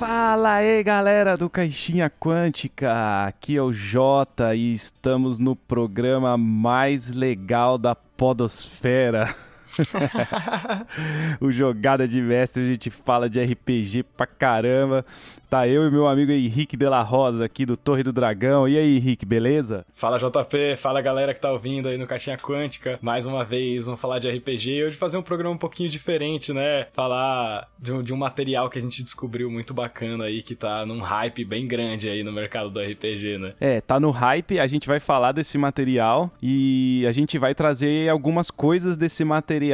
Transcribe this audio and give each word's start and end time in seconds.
Fala 0.00 0.54
aí, 0.54 0.82
galera 0.82 1.36
do 1.36 1.50
Caixinha 1.50 2.08
Quântica. 2.08 3.26
Aqui 3.26 3.58
é 3.58 3.62
o 3.62 3.70
Jota 3.70 4.54
e 4.54 4.72
estamos 4.72 5.38
no 5.38 5.54
programa 5.54 6.38
mais 6.38 7.12
legal 7.12 7.76
da 7.76 7.94
Podosfera. 7.94 9.36
o 11.40 11.50
Jogada 11.50 12.06
de 12.06 12.20
Mestre, 12.20 12.62
a 12.62 12.66
gente 12.66 12.90
fala 12.90 13.28
de 13.28 13.42
RPG 13.42 14.02
pra 14.16 14.26
caramba. 14.26 15.04
Tá 15.50 15.66
eu 15.66 15.84
e 15.84 15.90
meu 15.90 16.06
amigo 16.06 16.30
Henrique 16.30 16.76
de 16.76 16.88
la 16.88 17.02
Rosa 17.02 17.44
aqui 17.44 17.66
do 17.66 17.76
Torre 17.76 18.04
do 18.04 18.12
Dragão. 18.12 18.68
E 18.68 18.78
aí, 18.78 18.98
Henrique, 18.98 19.26
beleza? 19.26 19.84
Fala 19.92 20.16
JP, 20.16 20.76
fala 20.76 21.02
galera 21.02 21.34
que 21.34 21.40
tá 21.40 21.50
ouvindo 21.50 21.88
aí 21.88 21.98
no 21.98 22.06
Caixinha 22.06 22.36
Quântica. 22.36 23.00
Mais 23.02 23.26
uma 23.26 23.44
vez, 23.44 23.86
vamos 23.86 24.00
falar 24.00 24.20
de 24.20 24.30
RPG 24.30 24.70
e 24.70 24.84
hoje 24.84 24.96
fazer 24.96 25.18
um 25.18 25.22
programa 25.22 25.56
um 25.56 25.58
pouquinho 25.58 25.88
diferente, 25.88 26.52
né? 26.52 26.86
Falar 26.92 27.68
de 27.76 27.92
um, 27.92 28.00
de 28.00 28.12
um 28.12 28.16
material 28.16 28.70
que 28.70 28.78
a 28.78 28.80
gente 28.80 29.02
descobriu 29.02 29.50
muito 29.50 29.74
bacana 29.74 30.26
aí, 30.26 30.40
que 30.40 30.54
tá 30.54 30.86
num 30.86 31.00
hype 31.00 31.44
bem 31.44 31.66
grande 31.66 32.08
aí 32.08 32.22
no 32.22 32.30
mercado 32.30 32.70
do 32.70 32.78
RPG, 32.78 33.38
né? 33.38 33.54
É, 33.60 33.80
tá 33.80 33.98
no 33.98 34.12
hype, 34.12 34.60
a 34.60 34.68
gente 34.68 34.86
vai 34.86 35.00
falar 35.00 35.32
desse 35.32 35.58
material 35.58 36.30
e 36.40 37.04
a 37.08 37.10
gente 37.10 37.38
vai 37.38 37.56
trazer 37.56 38.08
algumas 38.08 38.52
coisas 38.52 38.96
desse 38.96 39.24
material 39.24 39.69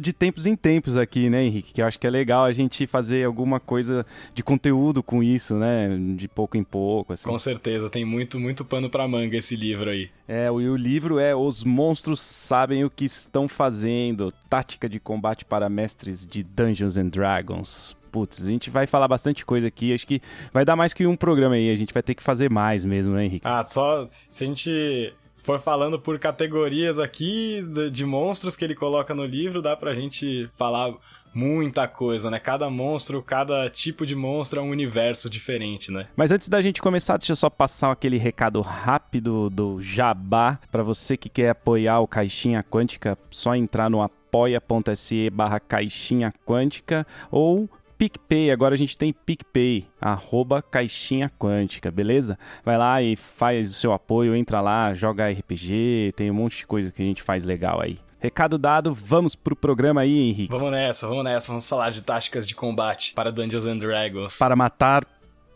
de 0.00 0.12
tempos 0.12 0.46
em 0.46 0.56
tempos 0.56 0.96
aqui, 0.96 1.28
né, 1.30 1.44
Henrique? 1.44 1.72
Que 1.72 1.82
eu 1.82 1.86
acho 1.86 1.98
que 1.98 2.06
é 2.06 2.10
legal 2.10 2.44
a 2.44 2.52
gente 2.52 2.86
fazer 2.86 3.24
alguma 3.24 3.58
coisa 3.60 4.06
de 4.34 4.42
conteúdo 4.42 5.02
com 5.02 5.22
isso, 5.22 5.54
né? 5.54 5.88
De 6.16 6.28
pouco 6.28 6.56
em 6.56 6.64
pouco, 6.64 7.12
assim. 7.12 7.28
Com 7.28 7.38
certeza, 7.38 7.90
tem 7.90 8.04
muito, 8.04 8.38
muito 8.38 8.64
pano 8.64 8.88
pra 8.90 9.06
manga 9.08 9.36
esse 9.36 9.56
livro 9.56 9.90
aí. 9.90 10.10
É, 10.28 10.50
o, 10.50 10.54
o 10.54 10.76
livro 10.76 11.18
é 11.18 11.34
Os 11.34 11.64
Monstros 11.64 12.20
Sabem 12.20 12.84
o 12.84 12.90
que 12.90 13.04
Estão 13.04 13.48
Fazendo, 13.48 14.32
Tática 14.48 14.88
de 14.88 15.00
Combate 15.00 15.44
para 15.44 15.68
Mestres 15.68 16.26
de 16.26 16.42
Dungeons 16.42 16.96
and 16.96 17.08
Dragons. 17.08 17.96
Putz, 18.10 18.42
a 18.42 18.50
gente 18.50 18.70
vai 18.70 18.86
falar 18.86 19.08
bastante 19.08 19.44
coisa 19.44 19.68
aqui, 19.68 19.92
acho 19.92 20.06
que 20.06 20.22
vai 20.52 20.64
dar 20.64 20.74
mais 20.74 20.94
que 20.94 21.06
um 21.06 21.16
programa 21.16 21.54
aí, 21.54 21.70
a 21.70 21.74
gente 21.74 21.92
vai 21.92 22.02
ter 22.02 22.14
que 22.14 22.22
fazer 22.22 22.50
mais 22.50 22.84
mesmo, 22.84 23.14
né, 23.14 23.26
Henrique? 23.26 23.46
Ah, 23.46 23.64
só 23.64 24.08
se 24.30 24.44
a 24.44 24.46
gente 24.46 25.12
for 25.46 25.60
falando 25.60 25.96
por 25.96 26.18
categorias 26.18 26.98
aqui 26.98 27.64
de, 27.92 28.04
monstros 28.04 28.56
que 28.56 28.64
ele 28.64 28.74
coloca 28.74 29.14
no 29.14 29.24
livro, 29.24 29.62
dá 29.62 29.76
pra 29.76 29.94
gente 29.94 30.48
falar 30.58 30.92
muita 31.32 31.86
coisa, 31.86 32.28
né? 32.28 32.40
Cada 32.40 32.68
monstro, 32.68 33.22
cada 33.22 33.70
tipo 33.70 34.04
de 34.04 34.16
monstro 34.16 34.58
é 34.58 34.62
um 34.62 34.70
universo 34.70 35.30
diferente, 35.30 35.92
né? 35.92 36.08
Mas 36.16 36.32
antes 36.32 36.48
da 36.48 36.60
gente 36.60 36.82
começar, 36.82 37.16
deixa 37.16 37.30
eu 37.30 37.36
só 37.36 37.48
passar 37.48 37.92
aquele 37.92 38.18
recado 38.18 38.60
rápido 38.60 39.48
do 39.48 39.80
Jabá 39.80 40.58
para 40.72 40.82
você 40.82 41.16
que 41.16 41.28
quer 41.28 41.50
apoiar 41.50 42.00
o 42.00 42.08
Caixinha 42.08 42.64
Quântica, 42.68 43.16
só 43.30 43.54
entrar 43.54 43.88
no 43.88 44.02
apoia.se 44.02 45.30
barra 45.30 45.60
Caixinha 45.60 46.34
Quântica 46.44 47.06
ou 47.30 47.70
PicPay, 47.98 48.50
agora 48.50 48.74
a 48.74 48.78
gente 48.78 48.96
tem 48.96 49.12
PicPay, 49.12 49.86
arroba 50.00 50.60
Caixinha 50.60 51.30
Quântica, 51.38 51.90
beleza? 51.90 52.38
Vai 52.64 52.76
lá 52.76 53.02
e 53.02 53.16
faz 53.16 53.70
o 53.70 53.72
seu 53.72 53.92
apoio, 53.92 54.36
entra 54.36 54.60
lá, 54.60 54.92
joga 54.92 55.30
RPG, 55.30 56.12
tem 56.14 56.30
um 56.30 56.34
monte 56.34 56.58
de 56.58 56.66
coisa 56.66 56.92
que 56.92 57.02
a 57.02 57.04
gente 57.04 57.22
faz 57.22 57.44
legal 57.46 57.80
aí. 57.80 57.98
Recado 58.18 58.58
dado, 58.58 58.92
vamos 58.92 59.34
pro 59.34 59.56
programa 59.56 60.02
aí, 60.02 60.30
Henrique. 60.30 60.50
Vamos 60.50 60.70
nessa, 60.70 61.06
vamos 61.06 61.24
nessa. 61.24 61.48
Vamos 61.48 61.68
falar 61.68 61.90
de 61.90 62.02
táticas 62.02 62.46
de 62.46 62.54
combate 62.54 63.12
para 63.14 63.30
Dungeons 63.30 63.66
and 63.66 63.78
Dragons. 63.78 64.38
Para 64.38 64.56
matar 64.56 65.04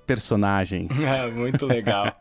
personagens. 0.07 0.91
É, 1.03 1.31
muito 1.31 1.67
legal. 1.67 2.19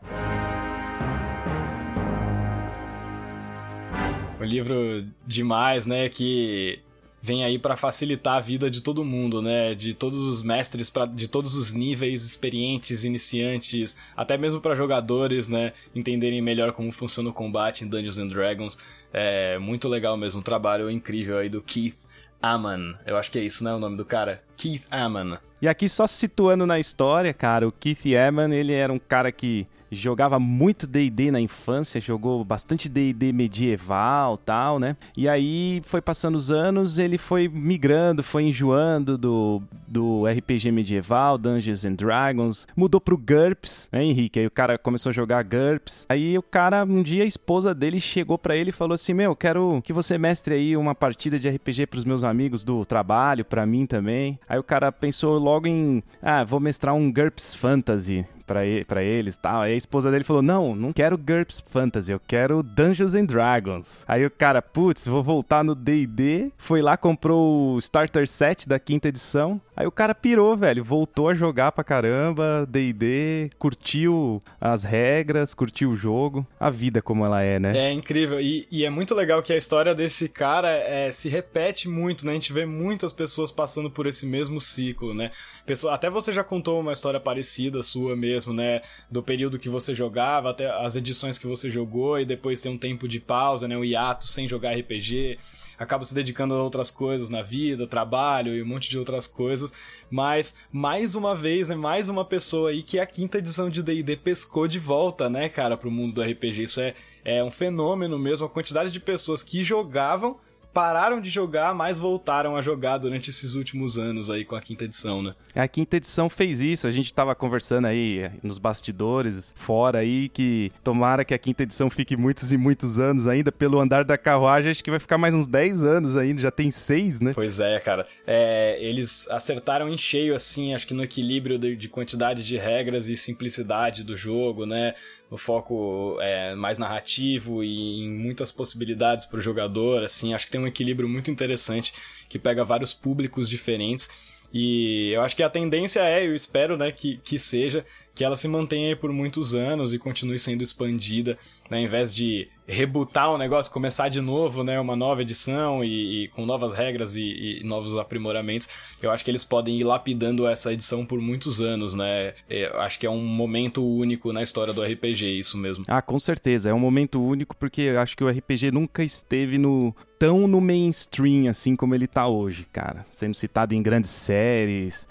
um 4.40 4.44
livro 4.44 5.06
demais, 5.26 5.86
né, 5.86 6.08
que 6.08 6.80
vem 7.22 7.44
aí 7.44 7.58
para 7.58 7.76
facilitar 7.76 8.36
a 8.36 8.40
vida 8.40 8.70
de 8.70 8.80
todo 8.80 9.04
mundo, 9.04 9.42
né? 9.42 9.74
De 9.74 9.94
todos 9.94 10.20
os 10.20 10.42
mestres, 10.42 10.90
pra, 10.90 11.06
de 11.06 11.28
todos 11.28 11.54
os 11.54 11.72
níveis, 11.72 12.24
experientes, 12.24 13.04
iniciantes, 13.04 13.96
até 14.16 14.38
mesmo 14.38 14.60
para 14.60 14.74
jogadores, 14.74 15.48
né? 15.48 15.72
Entenderem 15.94 16.40
melhor 16.40 16.72
como 16.72 16.90
funciona 16.92 17.30
o 17.30 17.32
combate 17.32 17.84
em 17.84 17.88
Dungeons 17.88 18.18
and 18.18 18.28
Dragons. 18.28 18.78
É 19.12 19.58
muito 19.58 19.88
legal 19.88 20.16
mesmo, 20.16 20.40
um 20.40 20.42
trabalho 20.42 20.90
incrível 20.90 21.38
aí 21.38 21.48
do 21.48 21.60
Keith 21.60 22.08
Amman. 22.42 22.96
Eu 23.04 23.16
acho 23.16 23.30
que 23.30 23.38
é 23.38 23.42
isso, 23.42 23.62
né, 23.62 23.72
o 23.74 23.78
nome 23.78 23.96
do 23.96 24.04
cara? 24.04 24.42
Keith 24.56 24.86
Amman. 24.90 25.38
E 25.60 25.68
aqui 25.68 25.88
só 25.88 26.06
situando 26.06 26.66
na 26.66 26.78
história, 26.78 27.34
cara, 27.34 27.68
o 27.68 27.72
Keith 27.72 28.06
Amman, 28.16 28.54
ele 28.54 28.72
era 28.72 28.92
um 28.92 28.98
cara 28.98 29.30
que 29.30 29.66
jogava 29.90 30.38
muito 30.38 30.86
D&D 30.86 31.30
na 31.30 31.40
infância, 31.40 32.00
jogou 32.00 32.44
bastante 32.44 32.88
D&D 32.88 33.32
medieval, 33.32 34.36
tal, 34.36 34.78
né? 34.78 34.96
E 35.16 35.28
aí 35.28 35.82
foi 35.84 36.00
passando 36.00 36.36
os 36.36 36.50
anos, 36.50 36.98
ele 36.98 37.18
foi 37.18 37.48
migrando, 37.48 38.22
foi 38.22 38.44
enjoando 38.44 39.18
do, 39.18 39.62
do 39.86 40.26
RPG 40.26 40.70
medieval, 40.70 41.36
Dungeons 41.36 41.84
and 41.84 41.94
Dragons, 41.94 42.66
mudou 42.76 43.00
pro 43.00 43.16
GURPS, 43.16 43.88
né, 43.92 44.04
Henrique? 44.04 44.40
Aí 44.40 44.46
o 44.46 44.50
cara 44.50 44.78
começou 44.78 45.10
a 45.10 45.12
jogar 45.12 45.42
GURPS. 45.42 46.06
Aí 46.08 46.36
o 46.38 46.42
cara, 46.42 46.84
um 46.84 47.02
dia 47.02 47.24
a 47.24 47.26
esposa 47.26 47.74
dele 47.74 48.00
chegou 48.00 48.38
para 48.38 48.56
ele 48.56 48.70
e 48.70 48.72
falou 48.72 48.94
assim: 48.94 49.14
"Meu, 49.14 49.34
quero 49.34 49.80
que 49.84 49.92
você 49.92 50.16
mestre 50.16 50.54
aí 50.54 50.76
uma 50.76 50.94
partida 50.94 51.38
de 51.38 51.48
RPG 51.48 51.86
pros 51.86 52.04
meus 52.04 52.24
amigos 52.24 52.64
do 52.64 52.84
trabalho, 52.84 53.44
para 53.44 53.66
mim 53.66 53.86
também". 53.86 54.38
Aí 54.48 54.58
o 54.58 54.64
cara 54.64 54.92
pensou 54.92 55.38
logo 55.38 55.66
em, 55.66 56.02
ah, 56.22 56.44
vou 56.44 56.60
mestrar 56.60 56.94
um 56.94 57.10
GURPS 57.12 57.54
Fantasy 57.54 58.24
para 58.50 59.02
eles 59.04 59.36
e 59.36 59.38
tal. 59.38 59.62
Aí 59.62 59.74
a 59.74 59.76
esposa 59.76 60.10
dele 60.10 60.24
falou: 60.24 60.42
Não, 60.42 60.74
não 60.74 60.92
quero 60.92 61.16
GURPS 61.16 61.60
Fantasy, 61.60 62.10
eu 62.10 62.20
quero 62.20 62.62
Dungeons 62.62 63.14
and 63.14 63.26
Dragons. 63.26 64.04
Aí 64.08 64.26
o 64.26 64.30
cara, 64.30 64.60
putz, 64.60 65.06
vou 65.06 65.22
voltar 65.22 65.62
no 65.62 65.74
DD. 65.74 66.50
Foi 66.58 66.82
lá, 66.82 66.96
comprou 66.96 67.74
o 67.74 67.78
Starter 67.78 68.26
Set 68.26 68.68
da 68.68 68.78
quinta 68.78 69.08
edição. 69.08 69.60
Aí 69.80 69.86
o 69.86 69.90
cara 69.90 70.14
pirou, 70.14 70.54
velho. 70.58 70.84
Voltou 70.84 71.30
a 71.30 71.34
jogar 71.34 71.72
pra 71.72 71.82
caramba, 71.82 72.66
DD, 72.68 73.48
curtiu 73.58 74.42
as 74.60 74.84
regras, 74.84 75.54
curtiu 75.54 75.92
o 75.92 75.96
jogo. 75.96 76.46
A 76.60 76.68
vida 76.68 77.00
como 77.00 77.24
ela 77.24 77.40
é, 77.40 77.58
né? 77.58 77.72
É 77.74 77.90
incrível. 77.90 78.38
E, 78.38 78.68
e 78.70 78.84
é 78.84 78.90
muito 78.90 79.14
legal 79.14 79.42
que 79.42 79.54
a 79.54 79.56
história 79.56 79.94
desse 79.94 80.28
cara 80.28 80.68
é, 80.68 81.10
se 81.10 81.30
repete 81.30 81.88
muito, 81.88 82.26
né? 82.26 82.32
A 82.32 82.34
gente 82.34 82.52
vê 82.52 82.66
muitas 82.66 83.10
pessoas 83.14 83.50
passando 83.50 83.90
por 83.90 84.06
esse 84.06 84.26
mesmo 84.26 84.60
ciclo, 84.60 85.14
né? 85.14 85.30
Pessoa, 85.64 85.94
até 85.94 86.10
você 86.10 86.30
já 86.30 86.44
contou 86.44 86.78
uma 86.78 86.92
história 86.92 87.18
parecida 87.18 87.82
sua 87.82 88.14
mesmo, 88.14 88.52
né? 88.52 88.82
Do 89.10 89.22
período 89.22 89.58
que 89.58 89.70
você 89.70 89.94
jogava, 89.94 90.50
até 90.50 90.70
as 90.70 90.94
edições 90.94 91.38
que 91.38 91.46
você 91.46 91.70
jogou 91.70 92.20
e 92.20 92.26
depois 92.26 92.60
tem 92.60 92.70
um 92.70 92.76
tempo 92.76 93.08
de 93.08 93.18
pausa, 93.18 93.66
né? 93.66 93.78
O 93.78 93.84
hiato 93.84 94.26
sem 94.26 94.46
jogar 94.46 94.76
RPG 94.76 95.38
acaba 95.80 96.04
se 96.04 96.14
dedicando 96.14 96.52
a 96.52 96.62
outras 96.62 96.90
coisas 96.90 97.30
na 97.30 97.40
vida, 97.40 97.86
trabalho 97.86 98.54
e 98.54 98.62
um 98.62 98.66
monte 98.66 98.90
de 98.90 98.98
outras 98.98 99.26
coisas. 99.26 99.72
Mas, 100.10 100.54
mais 100.70 101.14
uma 101.14 101.34
vez, 101.34 101.70
né, 101.70 101.74
mais 101.74 102.10
uma 102.10 102.22
pessoa 102.22 102.68
aí 102.68 102.82
que 102.82 103.00
a 103.00 103.06
quinta 103.06 103.38
edição 103.38 103.70
de 103.70 103.82
D&D 103.82 104.14
pescou 104.18 104.68
de 104.68 104.78
volta, 104.78 105.30
né, 105.30 105.48
cara, 105.48 105.78
pro 105.78 105.90
mundo 105.90 106.16
do 106.16 106.22
RPG. 106.22 106.64
Isso 106.64 106.82
é, 106.82 106.94
é 107.24 107.42
um 107.42 107.50
fenômeno 107.50 108.18
mesmo, 108.18 108.44
a 108.44 108.50
quantidade 108.50 108.92
de 108.92 109.00
pessoas 109.00 109.42
que 109.42 109.64
jogavam 109.64 110.36
pararam 110.72 111.20
de 111.20 111.30
jogar, 111.30 111.74
mas 111.74 111.98
voltaram 111.98 112.56
a 112.56 112.62
jogar 112.62 112.98
durante 112.98 113.30
esses 113.30 113.54
últimos 113.54 113.98
anos 113.98 114.30
aí 114.30 114.44
com 114.44 114.54
a 114.54 114.60
quinta 114.60 114.84
edição, 114.84 115.22
né? 115.22 115.34
A 115.54 115.66
quinta 115.68 115.96
edição 115.96 116.28
fez 116.28 116.60
isso, 116.60 116.86
a 116.86 116.90
gente 116.90 117.12
tava 117.12 117.34
conversando 117.34 117.86
aí 117.86 118.30
nos 118.42 118.58
bastidores, 118.58 119.52
fora 119.56 119.98
aí, 119.98 120.28
que 120.28 120.70
tomara 120.82 121.24
que 121.24 121.34
a 121.34 121.38
quinta 121.38 121.62
edição 121.62 121.90
fique 121.90 122.16
muitos 122.16 122.52
e 122.52 122.56
muitos 122.56 122.98
anos 122.98 123.26
ainda, 123.26 123.50
pelo 123.50 123.80
andar 123.80 124.04
da 124.04 124.16
carruagem, 124.16 124.70
acho 124.70 124.82
que 124.82 124.90
vai 124.90 125.00
ficar 125.00 125.18
mais 125.18 125.34
uns 125.34 125.46
10 125.46 125.84
anos 125.84 126.16
ainda, 126.16 126.40
já 126.40 126.50
tem 126.50 126.70
seis, 126.70 127.20
né? 127.20 127.32
Pois 127.34 127.60
é, 127.60 127.78
cara. 127.80 128.06
É, 128.26 128.78
eles 128.80 129.28
acertaram 129.30 129.88
em 129.88 129.98
cheio, 129.98 130.34
assim, 130.34 130.74
acho 130.74 130.86
que 130.86 130.94
no 130.94 131.02
equilíbrio 131.02 131.58
de, 131.58 131.76
de 131.76 131.88
quantidade 131.88 132.44
de 132.44 132.56
regras 132.56 133.08
e 133.08 133.16
simplicidade 133.16 134.04
do 134.04 134.16
jogo, 134.16 134.66
né? 134.66 134.94
No 135.30 135.38
foco 135.38 136.18
é, 136.20 136.54
mais 136.54 136.76
narrativo 136.78 137.62
e 137.62 138.00
em 138.02 138.10
muitas 138.10 138.50
possibilidades 138.50 139.24
para 139.24 139.38
o 139.38 139.42
jogador, 139.42 140.02
assim, 140.02 140.34
acho 140.34 140.46
que 140.46 140.52
tem 140.52 140.60
um 140.60 140.66
equilíbrio 140.66 141.08
muito 141.08 141.30
interessante 141.30 141.94
que 142.28 142.38
pega 142.38 142.64
vários 142.64 142.92
públicos 142.92 143.48
diferentes. 143.48 144.08
E 144.52 145.12
eu 145.12 145.22
acho 145.22 145.36
que 145.36 145.42
a 145.44 145.48
tendência 145.48 146.00
é, 146.00 146.26
eu 146.26 146.34
espero, 146.34 146.76
né, 146.76 146.90
que, 146.90 147.18
que 147.18 147.38
seja 147.38 147.86
que 148.14 148.24
ela 148.24 148.34
se 148.34 148.48
mantenha 148.48 148.96
por 148.96 149.12
muitos 149.12 149.54
anos 149.54 149.94
e 149.94 149.98
continue 149.98 150.38
sendo 150.38 150.62
expandida, 150.64 151.38
né, 151.70 151.78
ao 151.78 151.84
invés 151.84 152.12
de 152.12 152.48
rebutar 152.70 153.32
o 153.32 153.36
negócio, 153.36 153.72
começar 153.72 154.08
de 154.08 154.20
novo, 154.20 154.62
né, 154.62 154.78
uma 154.78 154.94
nova 154.94 155.22
edição 155.22 155.84
e, 155.84 156.24
e 156.24 156.28
com 156.28 156.46
novas 156.46 156.72
regras 156.72 157.16
e, 157.16 157.60
e, 157.60 157.64
novos 157.64 157.96
aprimoramentos, 157.96 158.68
eu 159.02 159.10
acho 159.10 159.24
que 159.24 159.30
eles 159.30 159.44
podem 159.44 159.78
ir 159.78 159.84
lapidando 159.84 160.46
essa 160.46 160.72
edição 160.72 161.04
por 161.04 161.20
muitos 161.20 161.60
anos, 161.60 161.94
né? 161.94 162.34
Eu 162.48 162.68
é, 162.68 162.84
acho 162.84 162.98
que 162.98 163.06
é 163.06 163.10
um 163.10 163.24
momento 163.24 163.84
único 163.84 164.32
na 164.32 164.42
história 164.42 164.72
do 164.72 164.82
RPG, 164.82 165.26
isso 165.26 165.58
mesmo. 165.58 165.84
Ah, 165.88 166.00
com 166.00 166.18
certeza, 166.18 166.70
é 166.70 166.74
um 166.74 166.78
momento 166.78 167.22
único 167.22 167.56
porque 167.56 167.82
eu 167.82 168.00
acho 168.00 168.16
que 168.16 168.24
o 168.24 168.28
RPG 168.28 168.70
nunca 168.70 169.02
esteve 169.02 169.58
no 169.58 169.94
tão 170.18 170.46
no 170.46 170.60
mainstream 170.60 171.48
assim 171.48 171.74
como 171.74 171.94
ele 171.94 172.06
tá 172.06 172.28
hoje, 172.28 172.66
cara, 172.70 173.04
sendo 173.10 173.34
citado 173.34 173.74
em 173.74 173.82
grandes 173.82 174.10
séries, 174.10 175.08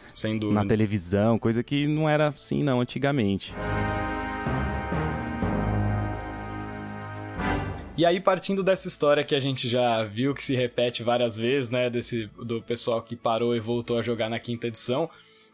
na 0.52 0.66
televisão, 0.66 1.40
coisa 1.40 1.64
que 1.64 1.88
não 1.88 2.08
era 2.08 2.28
assim 2.28 2.64
não 2.64 2.80
antigamente. 2.80 3.54
E 8.00 8.06
aí, 8.06 8.18
partindo 8.18 8.64
dessa 8.64 8.88
história 8.88 9.26
que 9.26 9.36
a 9.36 9.42
gente 9.42 9.68
já 9.68 10.06
viu 10.06 10.34
que 10.34 10.42
se 10.42 10.56
repete 10.56 11.04
várias 11.04 11.36
vezes, 11.36 11.70
né? 11.70 11.90
Desse, 11.90 12.28
do 12.42 12.62
pessoal 12.62 13.02
que 13.02 13.14
parou 13.14 13.54
e 13.54 13.60
voltou 13.60 13.98
a 13.98 14.02
jogar 14.02 14.30
na 14.30 14.40
quinta 14.40 14.68
edição. 14.68 15.10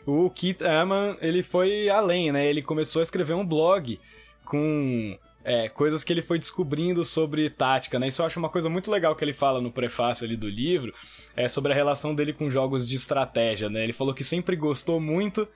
o 0.06 0.30
Keith 0.30 0.62
Amman, 0.62 1.18
ele 1.22 1.42
foi 1.42 1.90
além, 1.90 2.32
né? 2.32 2.46
Ele 2.46 2.62
começou 2.62 3.00
a 3.00 3.04
escrever 3.04 3.34
um 3.34 3.44
blog 3.44 4.00
com 4.46 5.18
é, 5.44 5.70
coisas 5.70 6.04
que 6.04 6.14
ele 6.14 6.22
foi 6.22 6.38
descobrindo 6.38 7.04
sobre 7.04 7.50
tática, 7.50 7.98
né? 7.98 8.10
Isso 8.10 8.22
eu 8.22 8.28
acho 8.28 8.38
uma 8.38 8.50
coisa 8.50 8.70
muito 8.70 8.92
legal 8.92 9.16
que 9.16 9.26
ele 9.26 9.34
fala 9.34 9.60
no 9.60 9.72
prefácio 9.72 10.24
ali 10.24 10.38
do 10.38 10.48
livro, 10.48 10.94
é 11.36 11.48
sobre 11.48 11.72
a 11.72 11.76
relação 11.76 12.14
dele 12.14 12.32
com 12.32 12.52
jogos 12.52 12.88
de 12.88 12.96
estratégia, 12.96 13.72
né? 13.72 13.84
Ele 13.84 13.92
falou 13.92 14.14
que 14.14 14.24
sempre 14.24 14.56
gostou 14.56 15.00
muito, 15.00 15.48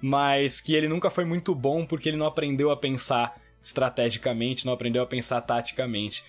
mas 0.00 0.60
que 0.60 0.74
ele 0.74 0.88
nunca 0.88 1.08
foi 1.08 1.24
muito 1.24 1.54
bom 1.54 1.86
porque 1.86 2.08
ele 2.08 2.16
não 2.16 2.26
aprendeu 2.26 2.72
a 2.72 2.76
pensar 2.76 3.40
estrategicamente, 3.62 4.66
não 4.66 4.72
aprendeu 4.72 5.02
a 5.02 5.06
pensar 5.06 5.40
taticamente. 5.42 6.24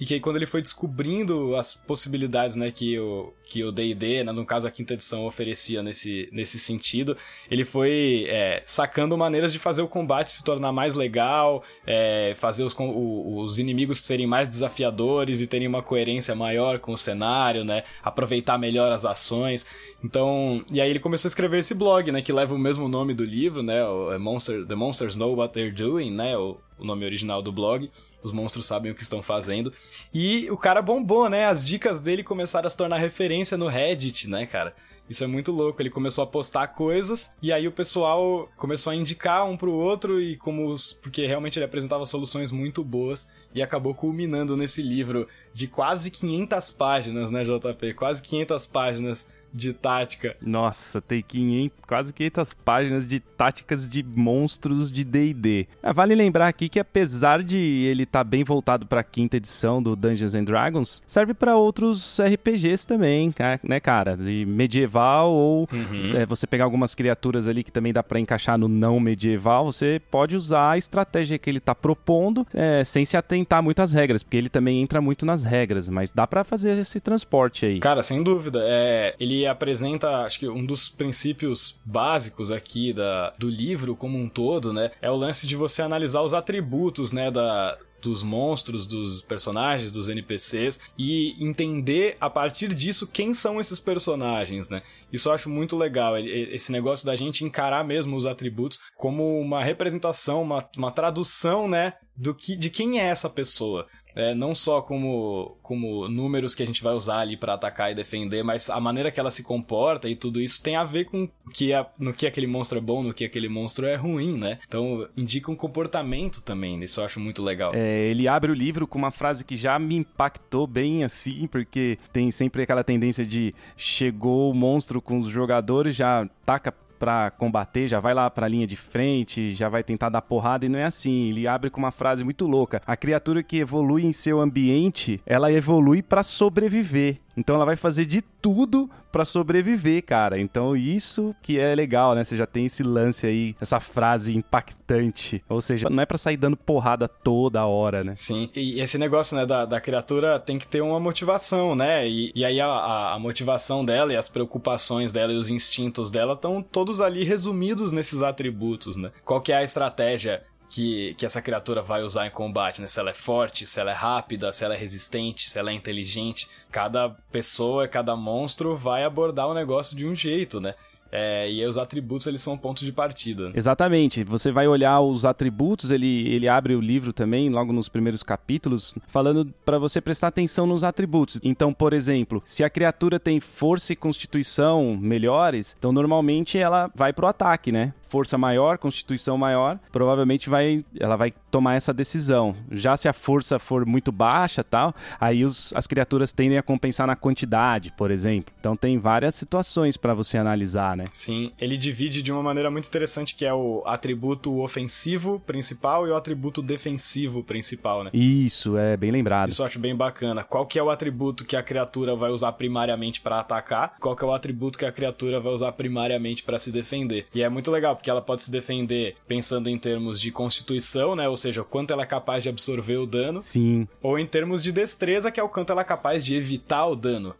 E 0.00 0.06
que 0.06 0.14
aí 0.14 0.20
quando 0.20 0.36
ele 0.36 0.46
foi 0.46 0.62
descobrindo 0.62 1.56
as 1.56 1.74
possibilidades, 1.74 2.54
né, 2.54 2.70
que 2.70 2.98
o 2.98 3.32
que 3.48 3.64
o 3.64 3.72
D&D, 3.72 4.22
né, 4.24 4.30
no 4.30 4.44
caso 4.44 4.66
a 4.66 4.70
quinta 4.70 4.92
edição, 4.92 5.24
oferecia 5.24 5.82
nesse, 5.82 6.28
nesse 6.30 6.58
sentido, 6.58 7.16
ele 7.50 7.64
foi 7.64 8.26
é, 8.28 8.62
sacando 8.66 9.16
maneiras 9.16 9.52
de 9.52 9.58
fazer 9.58 9.80
o 9.80 9.88
combate 9.88 10.30
se 10.30 10.44
tornar 10.44 10.70
mais 10.70 10.94
legal, 10.94 11.64
é, 11.86 12.34
fazer 12.36 12.62
os, 12.62 12.74
o, 12.78 13.40
os 13.40 13.58
inimigos 13.58 14.02
serem 14.02 14.26
mais 14.26 14.48
desafiadores 14.48 15.40
e 15.40 15.46
terem 15.46 15.66
uma 15.66 15.82
coerência 15.82 16.34
maior 16.34 16.78
com 16.78 16.92
o 16.92 16.98
cenário, 16.98 17.64
né, 17.64 17.84
aproveitar 18.02 18.58
melhor 18.58 18.92
as 18.92 19.06
ações. 19.06 19.64
Então, 20.04 20.62
e 20.70 20.80
aí 20.80 20.90
ele 20.90 21.00
começou 21.00 21.26
a 21.26 21.30
escrever 21.30 21.58
esse 21.58 21.74
blog, 21.74 22.12
né, 22.12 22.20
que 22.20 22.32
leva 22.32 22.54
o 22.54 22.58
mesmo 22.58 22.86
nome 22.86 23.14
do 23.14 23.24
livro, 23.24 23.62
né, 23.62 23.82
o 23.84 24.12
é 24.12 24.18
Monster, 24.18 24.66
The 24.66 24.74
Monsters 24.74 25.16
Know 25.16 25.34
What 25.34 25.54
They're 25.54 25.72
Doing, 25.72 26.10
né, 26.10 26.36
o, 26.36 26.58
o 26.78 26.84
nome 26.84 27.06
original 27.06 27.40
do 27.40 27.50
blog. 27.50 27.90
Os 28.22 28.32
monstros 28.32 28.66
sabem 28.66 28.90
o 28.90 28.94
que 28.94 29.02
estão 29.02 29.22
fazendo. 29.22 29.72
E 30.12 30.50
o 30.50 30.56
cara 30.56 30.82
bombou, 30.82 31.28
né? 31.28 31.44
As 31.44 31.66
dicas 31.66 32.00
dele 32.00 32.24
começaram 32.24 32.66
a 32.66 32.70
se 32.70 32.76
tornar 32.76 32.98
referência 32.98 33.56
no 33.56 33.68
Reddit, 33.68 34.28
né, 34.28 34.46
cara? 34.46 34.74
Isso 35.08 35.24
é 35.24 35.26
muito 35.26 35.50
louco. 35.52 35.80
Ele 35.80 35.88
começou 35.88 36.22
a 36.22 36.26
postar 36.26 36.68
coisas 36.68 37.32
e 37.40 37.52
aí 37.52 37.66
o 37.66 37.72
pessoal 37.72 38.48
começou 38.56 38.90
a 38.90 38.96
indicar 38.96 39.48
um 39.48 39.56
pro 39.56 39.72
outro 39.72 40.20
e 40.20 40.36
como 40.36 40.68
os... 40.68 40.92
porque 40.92 41.26
realmente 41.26 41.58
ele 41.58 41.64
apresentava 41.64 42.04
soluções 42.04 42.52
muito 42.52 42.84
boas 42.84 43.28
e 43.54 43.62
acabou 43.62 43.94
culminando 43.94 44.56
nesse 44.56 44.82
livro 44.82 45.26
de 45.52 45.66
quase 45.66 46.10
500 46.10 46.70
páginas, 46.72 47.30
né, 47.30 47.42
JP? 47.44 47.94
Quase 47.94 48.22
500 48.22 48.66
páginas 48.66 49.26
de 49.52 49.72
tática. 49.72 50.36
Nossa, 50.40 51.00
tem 51.00 51.22
500, 51.22 51.78
quase 51.86 52.12
500 52.12 52.54
páginas 52.54 53.06
de 53.06 53.20
táticas 53.20 53.88
de 53.88 54.02
monstros 54.02 54.90
de 54.90 55.04
D&D. 55.04 55.66
Ah, 55.82 55.92
vale 55.92 56.14
lembrar 56.14 56.48
aqui 56.48 56.68
que 56.68 56.80
apesar 56.80 57.42
de 57.42 57.56
ele 57.56 58.02
estar 58.02 58.20
tá 58.20 58.24
bem 58.24 58.44
voltado 58.44 58.86
para 58.86 59.00
a 59.00 59.04
quinta 59.04 59.36
edição 59.36 59.82
do 59.82 59.94
Dungeons 59.94 60.34
and 60.34 60.44
Dragons, 60.44 61.02
serve 61.06 61.34
para 61.34 61.56
outros 61.56 62.18
RPGs 62.20 62.86
também, 62.86 63.32
né, 63.62 63.80
cara? 63.80 64.16
De 64.16 64.44
medieval 64.46 65.32
ou 65.32 65.68
uhum. 65.72 66.10
é, 66.14 66.26
você 66.26 66.46
pegar 66.46 66.64
algumas 66.64 66.94
criaturas 66.94 67.46
ali 67.46 67.62
que 67.62 67.72
também 67.72 67.92
dá 67.92 68.02
para 68.02 68.18
encaixar 68.18 68.58
no 68.58 68.68
não 68.68 68.98
medieval, 69.00 69.72
você 69.72 70.00
pode 70.10 70.36
usar 70.36 70.72
a 70.72 70.78
estratégia 70.78 71.38
que 71.38 71.48
ele 71.48 71.58
está 71.58 71.74
propondo 71.74 72.46
é, 72.52 72.82
sem 72.84 73.04
se 73.04 73.16
atentar 73.16 73.62
muito 73.62 73.80
às 73.80 73.92
regras, 73.92 74.22
porque 74.22 74.36
ele 74.36 74.48
também 74.48 74.82
entra 74.82 75.00
muito 75.00 75.24
nas 75.24 75.44
regras, 75.44 75.88
mas 75.88 76.10
dá 76.10 76.26
para 76.26 76.44
fazer 76.44 76.78
esse 76.78 77.00
transporte 77.00 77.66
aí. 77.66 77.80
Cara, 77.80 78.02
sem 78.02 78.22
dúvida. 78.22 78.60
É, 78.64 79.14
ele 79.18 79.37
apresenta, 79.46 80.24
acho 80.24 80.38
que 80.38 80.48
um 80.48 80.64
dos 80.64 80.88
princípios 80.88 81.78
básicos 81.84 82.50
aqui 82.50 82.92
da, 82.92 83.30
do 83.38 83.48
livro 83.48 83.96
como 83.96 84.18
um 84.18 84.28
todo, 84.28 84.72
né? 84.72 84.90
É 85.00 85.10
o 85.10 85.16
lance 85.16 85.46
de 85.46 85.56
você 85.56 85.82
analisar 85.82 86.22
os 86.22 86.34
atributos, 86.34 87.12
né, 87.12 87.30
da, 87.30 87.78
dos 88.00 88.22
monstros, 88.22 88.86
dos 88.86 89.22
personagens, 89.22 89.92
dos 89.92 90.08
NPCs 90.08 90.80
e 90.96 91.36
entender 91.42 92.16
a 92.20 92.30
partir 92.30 92.72
disso 92.74 93.06
quem 93.06 93.34
são 93.34 93.60
esses 93.60 93.80
personagens, 93.80 94.68
né? 94.68 94.82
Isso 95.12 95.28
eu 95.28 95.32
acho 95.32 95.50
muito 95.50 95.76
legal, 95.76 96.16
esse 96.16 96.70
negócio 96.70 97.06
da 97.06 97.16
gente 97.16 97.44
encarar 97.44 97.84
mesmo 97.84 98.16
os 98.16 98.26
atributos 98.26 98.78
como 98.96 99.38
uma 99.40 99.62
representação, 99.62 100.42
uma, 100.42 100.68
uma 100.76 100.92
tradução, 100.92 101.66
né, 101.66 101.94
do 102.16 102.34
que, 102.34 102.56
de 102.56 102.68
quem 102.68 103.00
é 103.00 103.04
essa 103.04 103.30
pessoa 103.30 103.86
é, 104.18 104.34
não 104.34 104.52
só 104.52 104.82
como, 104.82 105.56
como 105.62 106.08
números 106.08 106.52
que 106.52 106.62
a 106.64 106.66
gente 106.66 106.82
vai 106.82 106.92
usar 106.92 107.20
ali 107.20 107.36
para 107.36 107.54
atacar 107.54 107.92
e 107.92 107.94
defender, 107.94 108.42
mas 108.42 108.68
a 108.68 108.80
maneira 108.80 109.12
que 109.12 109.20
ela 109.20 109.30
se 109.30 109.44
comporta 109.44 110.08
e 110.08 110.16
tudo 110.16 110.40
isso 110.40 110.60
tem 110.60 110.74
a 110.74 110.82
ver 110.82 111.04
com 111.04 111.28
que 111.54 111.72
é, 111.72 111.86
no 111.96 112.12
que 112.12 112.26
aquele 112.26 112.48
monstro 112.48 112.78
é 112.78 112.80
bom, 112.80 113.00
no 113.00 113.14
que 113.14 113.24
aquele 113.24 113.48
monstro 113.48 113.86
é 113.86 113.94
ruim, 113.94 114.36
né? 114.36 114.58
Então 114.66 115.08
indica 115.16 115.52
um 115.52 115.54
comportamento 115.54 116.42
também, 116.42 116.82
isso 116.82 117.00
eu 117.00 117.04
acho 117.04 117.20
muito 117.20 117.44
legal. 117.44 117.72
É, 117.74 118.10
ele 118.10 118.26
abre 118.26 118.50
o 118.50 118.54
livro 118.54 118.88
com 118.88 118.98
uma 118.98 119.12
frase 119.12 119.44
que 119.44 119.56
já 119.56 119.78
me 119.78 119.94
impactou 119.94 120.66
bem 120.66 121.04
assim, 121.04 121.46
porque 121.46 121.96
tem 122.12 122.28
sempre 122.32 122.62
aquela 122.62 122.82
tendência 122.82 123.24
de 123.24 123.54
chegou 123.76 124.50
o 124.50 124.54
monstro 124.54 125.00
com 125.00 125.18
os 125.18 125.28
jogadores, 125.28 125.94
já 125.94 126.28
taca 126.44 126.74
para 126.98 127.30
combater, 127.30 127.86
já 127.86 128.00
vai 128.00 128.12
lá 128.12 128.28
para 128.28 128.46
a 128.46 128.48
linha 128.48 128.66
de 128.66 128.76
frente, 128.76 129.52
já 129.52 129.68
vai 129.68 129.82
tentar 129.82 130.08
dar 130.08 130.22
porrada 130.22 130.66
e 130.66 130.68
não 130.68 130.78
é 130.78 130.84
assim. 130.84 131.28
Ele 131.28 131.46
abre 131.46 131.70
com 131.70 131.78
uma 131.78 131.92
frase 131.92 132.24
muito 132.24 132.46
louca: 132.46 132.82
a 132.86 132.96
criatura 132.96 133.42
que 133.42 133.58
evolui 133.58 134.04
em 134.04 134.12
seu 134.12 134.40
ambiente, 134.40 135.20
ela 135.24 135.52
evolui 135.52 136.02
para 136.02 136.22
sobreviver. 136.22 137.16
Então 137.38 137.54
ela 137.54 137.64
vai 137.64 137.76
fazer 137.76 138.04
de 138.04 138.20
tudo 138.20 138.90
para 139.12 139.24
sobreviver, 139.24 140.04
cara. 140.04 140.38
Então 140.38 140.76
isso 140.76 141.34
que 141.40 141.58
é 141.58 141.74
legal, 141.74 142.14
né? 142.14 142.24
Você 142.24 142.36
já 142.36 142.46
tem 142.46 142.66
esse 142.66 142.82
lance 142.82 143.26
aí, 143.26 143.54
essa 143.60 143.78
frase 143.80 144.36
impactante. 144.36 145.42
Ou 145.48 145.60
seja, 145.60 145.88
não 145.88 146.02
é 146.02 146.06
para 146.06 146.18
sair 146.18 146.36
dando 146.36 146.56
porrada 146.56 147.08
toda 147.08 147.64
hora, 147.64 148.02
né? 148.02 148.14
Sim. 148.16 148.50
E 148.54 148.80
esse 148.80 148.98
negócio, 148.98 149.36
né, 149.36 149.46
da, 149.46 149.64
da 149.64 149.80
criatura 149.80 150.38
tem 150.38 150.58
que 150.58 150.66
ter 150.66 150.80
uma 150.80 150.98
motivação, 150.98 151.74
né? 151.74 152.06
E, 152.08 152.32
e 152.34 152.44
aí 152.44 152.60
a, 152.60 153.14
a 153.14 153.18
motivação 153.18 153.84
dela 153.84 154.12
e 154.12 154.16
as 154.16 154.28
preocupações 154.28 155.12
dela 155.12 155.32
e 155.32 155.36
os 155.36 155.48
instintos 155.48 156.10
dela 156.10 156.32
estão 156.32 156.60
todos 156.60 157.00
ali 157.00 157.24
resumidos 157.24 157.92
nesses 157.92 158.20
atributos, 158.20 158.96
né? 158.96 159.10
Qual 159.24 159.40
que 159.40 159.52
é 159.52 159.58
a 159.58 159.62
estratégia 159.62 160.42
que, 160.70 161.14
que 161.14 161.24
essa 161.24 161.40
criatura 161.40 161.82
vai 161.82 162.02
usar 162.02 162.26
em 162.26 162.30
combate, 162.30 162.80
né? 162.80 162.88
Se 162.88 163.00
ela 163.00 163.10
é 163.10 163.14
forte, 163.14 163.66
se 163.66 163.80
ela 163.80 163.90
é 163.90 163.94
rápida, 163.94 164.52
se 164.52 164.64
ela 164.64 164.74
é 164.74 164.78
resistente, 164.78 165.48
se 165.48 165.58
ela 165.58 165.70
é 165.70 165.74
inteligente. 165.74 166.48
Cada 166.70 167.10
pessoa, 167.32 167.88
cada 167.88 168.14
monstro 168.14 168.76
vai 168.76 169.04
abordar 169.04 169.48
o 169.48 169.54
negócio 169.54 169.96
de 169.96 170.06
um 170.06 170.14
jeito, 170.14 170.60
né? 170.60 170.74
É, 171.10 171.50
e 171.50 171.64
os 171.64 171.78
atributos 171.78 172.26
eles 172.26 172.40
são 172.40 172.56
pontos 172.56 172.84
de 172.84 172.92
partida. 172.92 173.50
Exatamente. 173.54 174.22
Você 174.24 174.52
vai 174.52 174.68
olhar 174.68 175.00
os 175.00 175.24
atributos, 175.24 175.90
ele, 175.90 176.28
ele 176.28 176.48
abre 176.48 176.74
o 176.74 176.80
livro 176.80 177.12
também, 177.12 177.48
logo 177.48 177.72
nos 177.72 177.88
primeiros 177.88 178.22
capítulos, 178.22 178.94
falando 179.06 179.46
para 179.64 179.78
você 179.78 180.00
prestar 180.00 180.28
atenção 180.28 180.66
nos 180.66 180.84
atributos. 180.84 181.40
Então, 181.42 181.72
por 181.72 181.92
exemplo, 181.92 182.42
se 182.44 182.62
a 182.62 182.70
criatura 182.70 183.18
tem 183.18 183.40
força 183.40 183.92
e 183.92 183.96
constituição 183.96 184.96
melhores, 185.00 185.74
então 185.78 185.92
normalmente 185.92 186.58
ela 186.58 186.90
vai 186.94 187.12
pro 187.12 187.26
ataque, 187.26 187.72
né? 187.72 187.94
Força 188.08 188.38
maior, 188.38 188.78
constituição 188.78 189.36
maior, 189.36 189.78
provavelmente 189.92 190.48
vai, 190.48 190.84
ela 190.98 191.16
vai 191.16 191.32
tomar 191.50 191.74
essa 191.74 191.92
decisão. 191.92 192.54
Já 192.70 192.96
se 192.96 193.08
a 193.08 193.12
força 193.12 193.58
for 193.58 193.84
muito 193.86 194.10
baixa, 194.10 194.64
tal, 194.64 194.94
aí 195.20 195.44
os, 195.44 195.72
as 195.74 195.86
criaturas 195.86 196.32
tendem 196.32 196.58
a 196.58 196.62
compensar 196.62 197.06
na 197.06 197.16
quantidade, 197.16 197.92
por 197.96 198.10
exemplo. 198.10 198.52
Então 198.58 198.76
tem 198.76 198.98
várias 198.98 199.34
situações 199.34 199.96
para 199.96 200.14
você 200.14 200.38
analisar, 200.38 200.96
né? 200.96 201.04
Sim, 201.12 201.50
ele 201.58 201.76
divide 201.76 202.22
de 202.22 202.32
uma 202.32 202.42
maneira 202.42 202.70
muito 202.70 202.88
interessante 202.88 203.34
que 203.34 203.44
é 203.44 203.52
o 203.52 203.82
atributo 203.86 204.60
ofensivo 204.60 205.40
principal 205.40 206.06
e 206.06 206.10
o 206.10 206.16
atributo 206.16 206.62
defensivo 206.62 207.42
principal, 207.42 208.04
né? 208.04 208.10
Isso, 208.12 208.76
é 208.76 208.96
bem 208.96 209.10
lembrado. 209.10 209.50
Isso 209.50 209.62
eu 209.62 209.66
acho 209.66 209.78
bem 209.78 209.94
bacana. 209.94 210.44
Qual 210.44 210.66
que 210.66 210.78
é 210.78 210.82
o 210.82 210.90
atributo 210.90 211.44
que 211.44 211.56
a 211.56 211.62
criatura 211.62 212.14
vai 212.16 212.30
usar 212.30 212.52
primariamente 212.52 213.20
para 213.20 213.40
atacar? 213.40 213.94
Qual 214.00 214.16
que 214.16 214.24
é 214.24 214.26
o 214.26 214.32
atributo 214.32 214.78
que 214.78 214.86
a 214.86 214.92
criatura 214.92 215.40
vai 215.40 215.52
usar 215.52 215.72
primariamente 215.72 216.42
para 216.42 216.58
se 216.58 216.70
defender? 216.70 217.26
E 217.34 217.42
é 217.42 217.48
muito 217.48 217.70
legal 217.70 217.97
porque 217.98 218.10
ela 218.10 218.22
pode 218.22 218.42
se 218.42 218.50
defender 218.50 219.16
pensando 219.26 219.68
em 219.68 219.78
termos 219.78 220.20
de 220.20 220.30
constituição, 220.30 221.14
né? 221.14 221.28
Ou 221.28 221.36
seja, 221.36 221.62
o 221.62 221.64
quanto 221.64 221.92
ela 221.92 222.04
é 222.04 222.06
capaz 222.06 222.42
de 222.42 222.48
absorver 222.48 222.96
o 222.96 223.06
dano. 223.06 223.42
Sim. 223.42 223.86
Ou 224.02 224.18
em 224.18 224.26
termos 224.26 224.62
de 224.62 224.72
destreza, 224.72 225.30
que 225.30 225.38
é 225.38 225.42
o 225.42 225.48
quanto 225.48 225.70
ela 225.70 225.82
é 225.82 225.84
capaz 225.84 226.24
de 226.24 226.34
evitar 226.34 226.86
o 226.86 226.96
dano. 226.96 227.34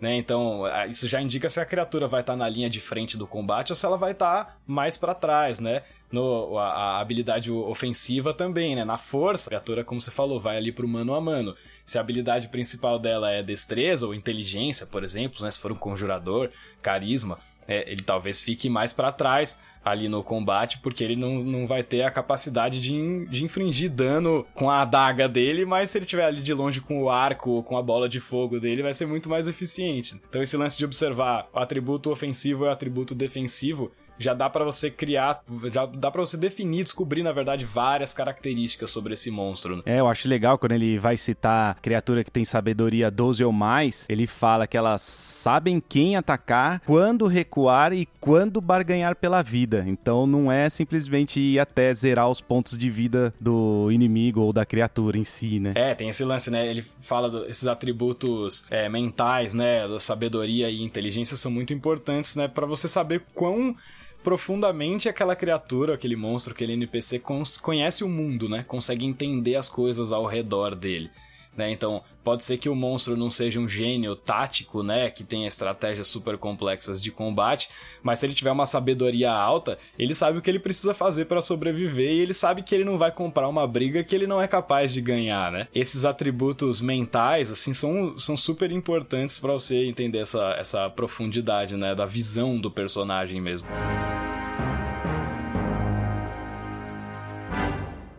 Né? 0.00 0.16
Então, 0.16 0.62
isso 0.88 1.06
já 1.08 1.20
indica 1.20 1.48
se 1.48 1.60
a 1.60 1.64
criatura 1.64 2.06
vai 2.06 2.20
estar 2.20 2.34
tá 2.34 2.36
na 2.36 2.48
linha 2.48 2.68
de 2.68 2.80
frente 2.80 3.16
do 3.16 3.26
combate 3.26 3.72
ou 3.72 3.76
se 3.76 3.86
ela 3.86 3.96
vai 3.96 4.12
estar 4.12 4.44
tá 4.44 4.56
mais 4.66 4.98
para 4.98 5.14
trás, 5.14 5.60
né? 5.60 5.82
No, 6.10 6.58
a, 6.58 6.66
a, 6.66 7.00
habilidade 7.00 7.50
ofensiva 7.50 8.34
também, 8.34 8.76
né? 8.76 8.84
Na 8.84 8.98
força, 8.98 9.48
a 9.48 9.50
criatura, 9.50 9.82
como 9.82 10.00
você 10.00 10.10
falou, 10.10 10.38
vai 10.38 10.56
ali 10.56 10.72
pro 10.72 10.86
mano 10.86 11.14
a 11.14 11.20
mano. 11.20 11.56
Se 11.84 11.96
a 11.96 12.00
habilidade 12.02 12.48
principal 12.48 12.98
dela 12.98 13.30
é 13.30 13.42
destreza 13.42 14.06
ou 14.06 14.14
inteligência, 14.14 14.86
por 14.86 15.02
exemplo, 15.02 15.42
né? 15.42 15.50
Se 15.50 15.58
for 15.58 15.72
um 15.72 15.76
conjurador, 15.76 16.50
carisma, 16.82 17.38
é, 17.66 17.90
ele 17.90 18.02
talvez 18.02 18.42
fique 18.42 18.68
mais 18.68 18.92
para 18.92 19.10
trás 19.10 19.58
ali 19.84 20.08
no 20.08 20.22
combate, 20.22 20.78
porque 20.78 21.04
ele 21.04 21.16
não, 21.16 21.44
não 21.44 21.66
vai 21.66 21.82
ter 21.82 22.02
a 22.02 22.10
capacidade 22.10 22.80
de, 22.80 23.26
de 23.26 23.44
infringir 23.44 23.90
dano 23.90 24.46
com 24.54 24.70
a 24.70 24.82
adaga 24.82 25.28
dele, 25.28 25.64
mas 25.64 25.90
se 25.90 25.98
ele 25.98 26.04
estiver 26.04 26.24
ali 26.24 26.40
de 26.40 26.54
longe 26.54 26.80
com 26.80 27.02
o 27.02 27.10
arco 27.10 27.50
ou 27.50 27.62
com 27.62 27.76
a 27.76 27.82
bola 27.82 28.08
de 28.08 28.20
fogo 28.20 28.58
dele, 28.58 28.82
vai 28.82 28.94
ser 28.94 29.06
muito 29.06 29.28
mais 29.28 29.46
eficiente. 29.46 30.20
Então 30.28 30.42
esse 30.42 30.56
lance 30.56 30.78
de 30.78 30.84
observar 30.84 31.48
o 31.52 31.58
atributo 31.58 32.10
ofensivo 32.10 32.64
e 32.64 32.68
o 32.68 32.70
atributo 32.70 33.14
defensivo 33.14 33.92
já 34.18 34.32
dá 34.34 34.48
para 34.48 34.64
você 34.64 34.90
criar, 34.90 35.42
já 35.72 35.86
dá 35.86 36.10
para 36.10 36.20
você 36.20 36.36
definir, 36.36 36.84
descobrir, 36.84 37.22
na 37.22 37.32
verdade, 37.32 37.64
várias 37.64 38.14
características 38.14 38.90
sobre 38.90 39.14
esse 39.14 39.30
monstro. 39.30 39.76
Né? 39.76 39.82
É, 39.86 40.00
eu 40.00 40.08
acho 40.08 40.28
legal 40.28 40.58
quando 40.58 40.72
ele 40.72 40.98
vai 40.98 41.16
citar 41.16 41.76
criatura 41.80 42.24
que 42.24 42.30
tem 42.30 42.44
sabedoria 42.44 43.10
12 43.10 43.44
ou 43.44 43.52
mais, 43.52 44.06
ele 44.08 44.26
fala 44.26 44.66
que 44.66 44.76
elas 44.76 45.02
sabem 45.02 45.80
quem 45.80 46.16
atacar, 46.16 46.80
quando 46.86 47.26
recuar 47.26 47.92
e 47.92 48.06
quando 48.20 48.60
barganhar 48.60 49.16
pela 49.16 49.42
vida. 49.42 49.84
Então 49.86 50.26
não 50.26 50.50
é 50.50 50.68
simplesmente 50.68 51.40
ir 51.40 51.58
até 51.58 51.92
zerar 51.92 52.28
os 52.30 52.40
pontos 52.40 52.78
de 52.78 52.90
vida 52.90 53.34
do 53.40 53.90
inimigo 53.90 54.40
ou 54.40 54.52
da 54.52 54.64
criatura 54.64 55.18
em 55.18 55.24
si, 55.24 55.58
né? 55.58 55.72
É, 55.74 55.94
tem 55.94 56.08
esse 56.08 56.24
lance, 56.24 56.50
né? 56.50 56.66
Ele 56.66 56.82
fala 57.00 57.30
desses 57.30 57.66
atributos 57.66 58.64
é, 58.70 58.88
mentais, 58.88 59.54
né? 59.54 59.86
Da 59.88 60.00
sabedoria 60.00 60.70
e 60.70 60.82
inteligência 60.82 61.36
são 61.36 61.50
muito 61.50 61.72
importantes, 61.72 62.36
né? 62.36 62.48
para 62.48 62.66
você 62.66 62.88
saber 62.88 63.22
quão 63.34 63.76
profundamente 64.24 65.08
aquela 65.08 65.36
criatura, 65.36 65.94
aquele 65.94 66.16
monstro, 66.16 66.54
aquele 66.54 66.72
NPC 66.72 67.22
conhece 67.62 68.02
o 68.02 68.08
mundo, 68.08 68.48
né? 68.48 68.64
Consegue 68.66 69.04
entender 69.04 69.54
as 69.54 69.68
coisas 69.68 70.10
ao 70.10 70.24
redor 70.24 70.74
dele. 70.74 71.10
Né? 71.56 71.70
Então, 71.70 72.02
pode 72.24 72.42
ser 72.42 72.56
que 72.56 72.68
o 72.68 72.74
monstro 72.74 73.16
não 73.16 73.30
seja 73.30 73.60
um 73.60 73.68
gênio 73.68 74.16
tático, 74.16 74.82
né, 74.82 75.10
que 75.10 75.22
tenha 75.22 75.46
estratégias 75.46 76.08
super 76.08 76.36
complexas 76.36 77.00
de 77.00 77.10
combate, 77.10 77.68
mas 78.02 78.18
se 78.18 78.26
ele 78.26 78.34
tiver 78.34 78.50
uma 78.50 78.66
sabedoria 78.66 79.30
alta, 79.30 79.78
ele 79.98 80.14
sabe 80.14 80.38
o 80.38 80.42
que 80.42 80.50
ele 80.50 80.58
precisa 80.58 80.94
fazer 80.94 81.26
para 81.26 81.40
sobreviver 81.40 82.10
e 82.10 82.20
ele 82.20 82.34
sabe 82.34 82.62
que 82.62 82.74
ele 82.74 82.84
não 82.84 82.98
vai 82.98 83.12
comprar 83.12 83.48
uma 83.48 83.66
briga 83.66 84.02
que 84.02 84.14
ele 84.14 84.26
não 84.26 84.40
é 84.40 84.48
capaz 84.48 84.92
de 84.92 85.00
ganhar, 85.00 85.52
né? 85.52 85.68
Esses 85.74 86.04
atributos 86.04 86.80
mentais, 86.80 87.52
assim, 87.52 87.74
são, 87.74 88.18
são 88.18 88.36
super 88.36 88.72
importantes 88.72 89.38
para 89.38 89.52
você 89.52 89.84
entender 89.84 90.18
essa, 90.18 90.56
essa 90.58 90.90
profundidade, 90.90 91.76
né, 91.76 91.94
da 91.94 92.06
visão 92.06 92.58
do 92.58 92.70
personagem 92.70 93.40
mesmo. 93.40 93.68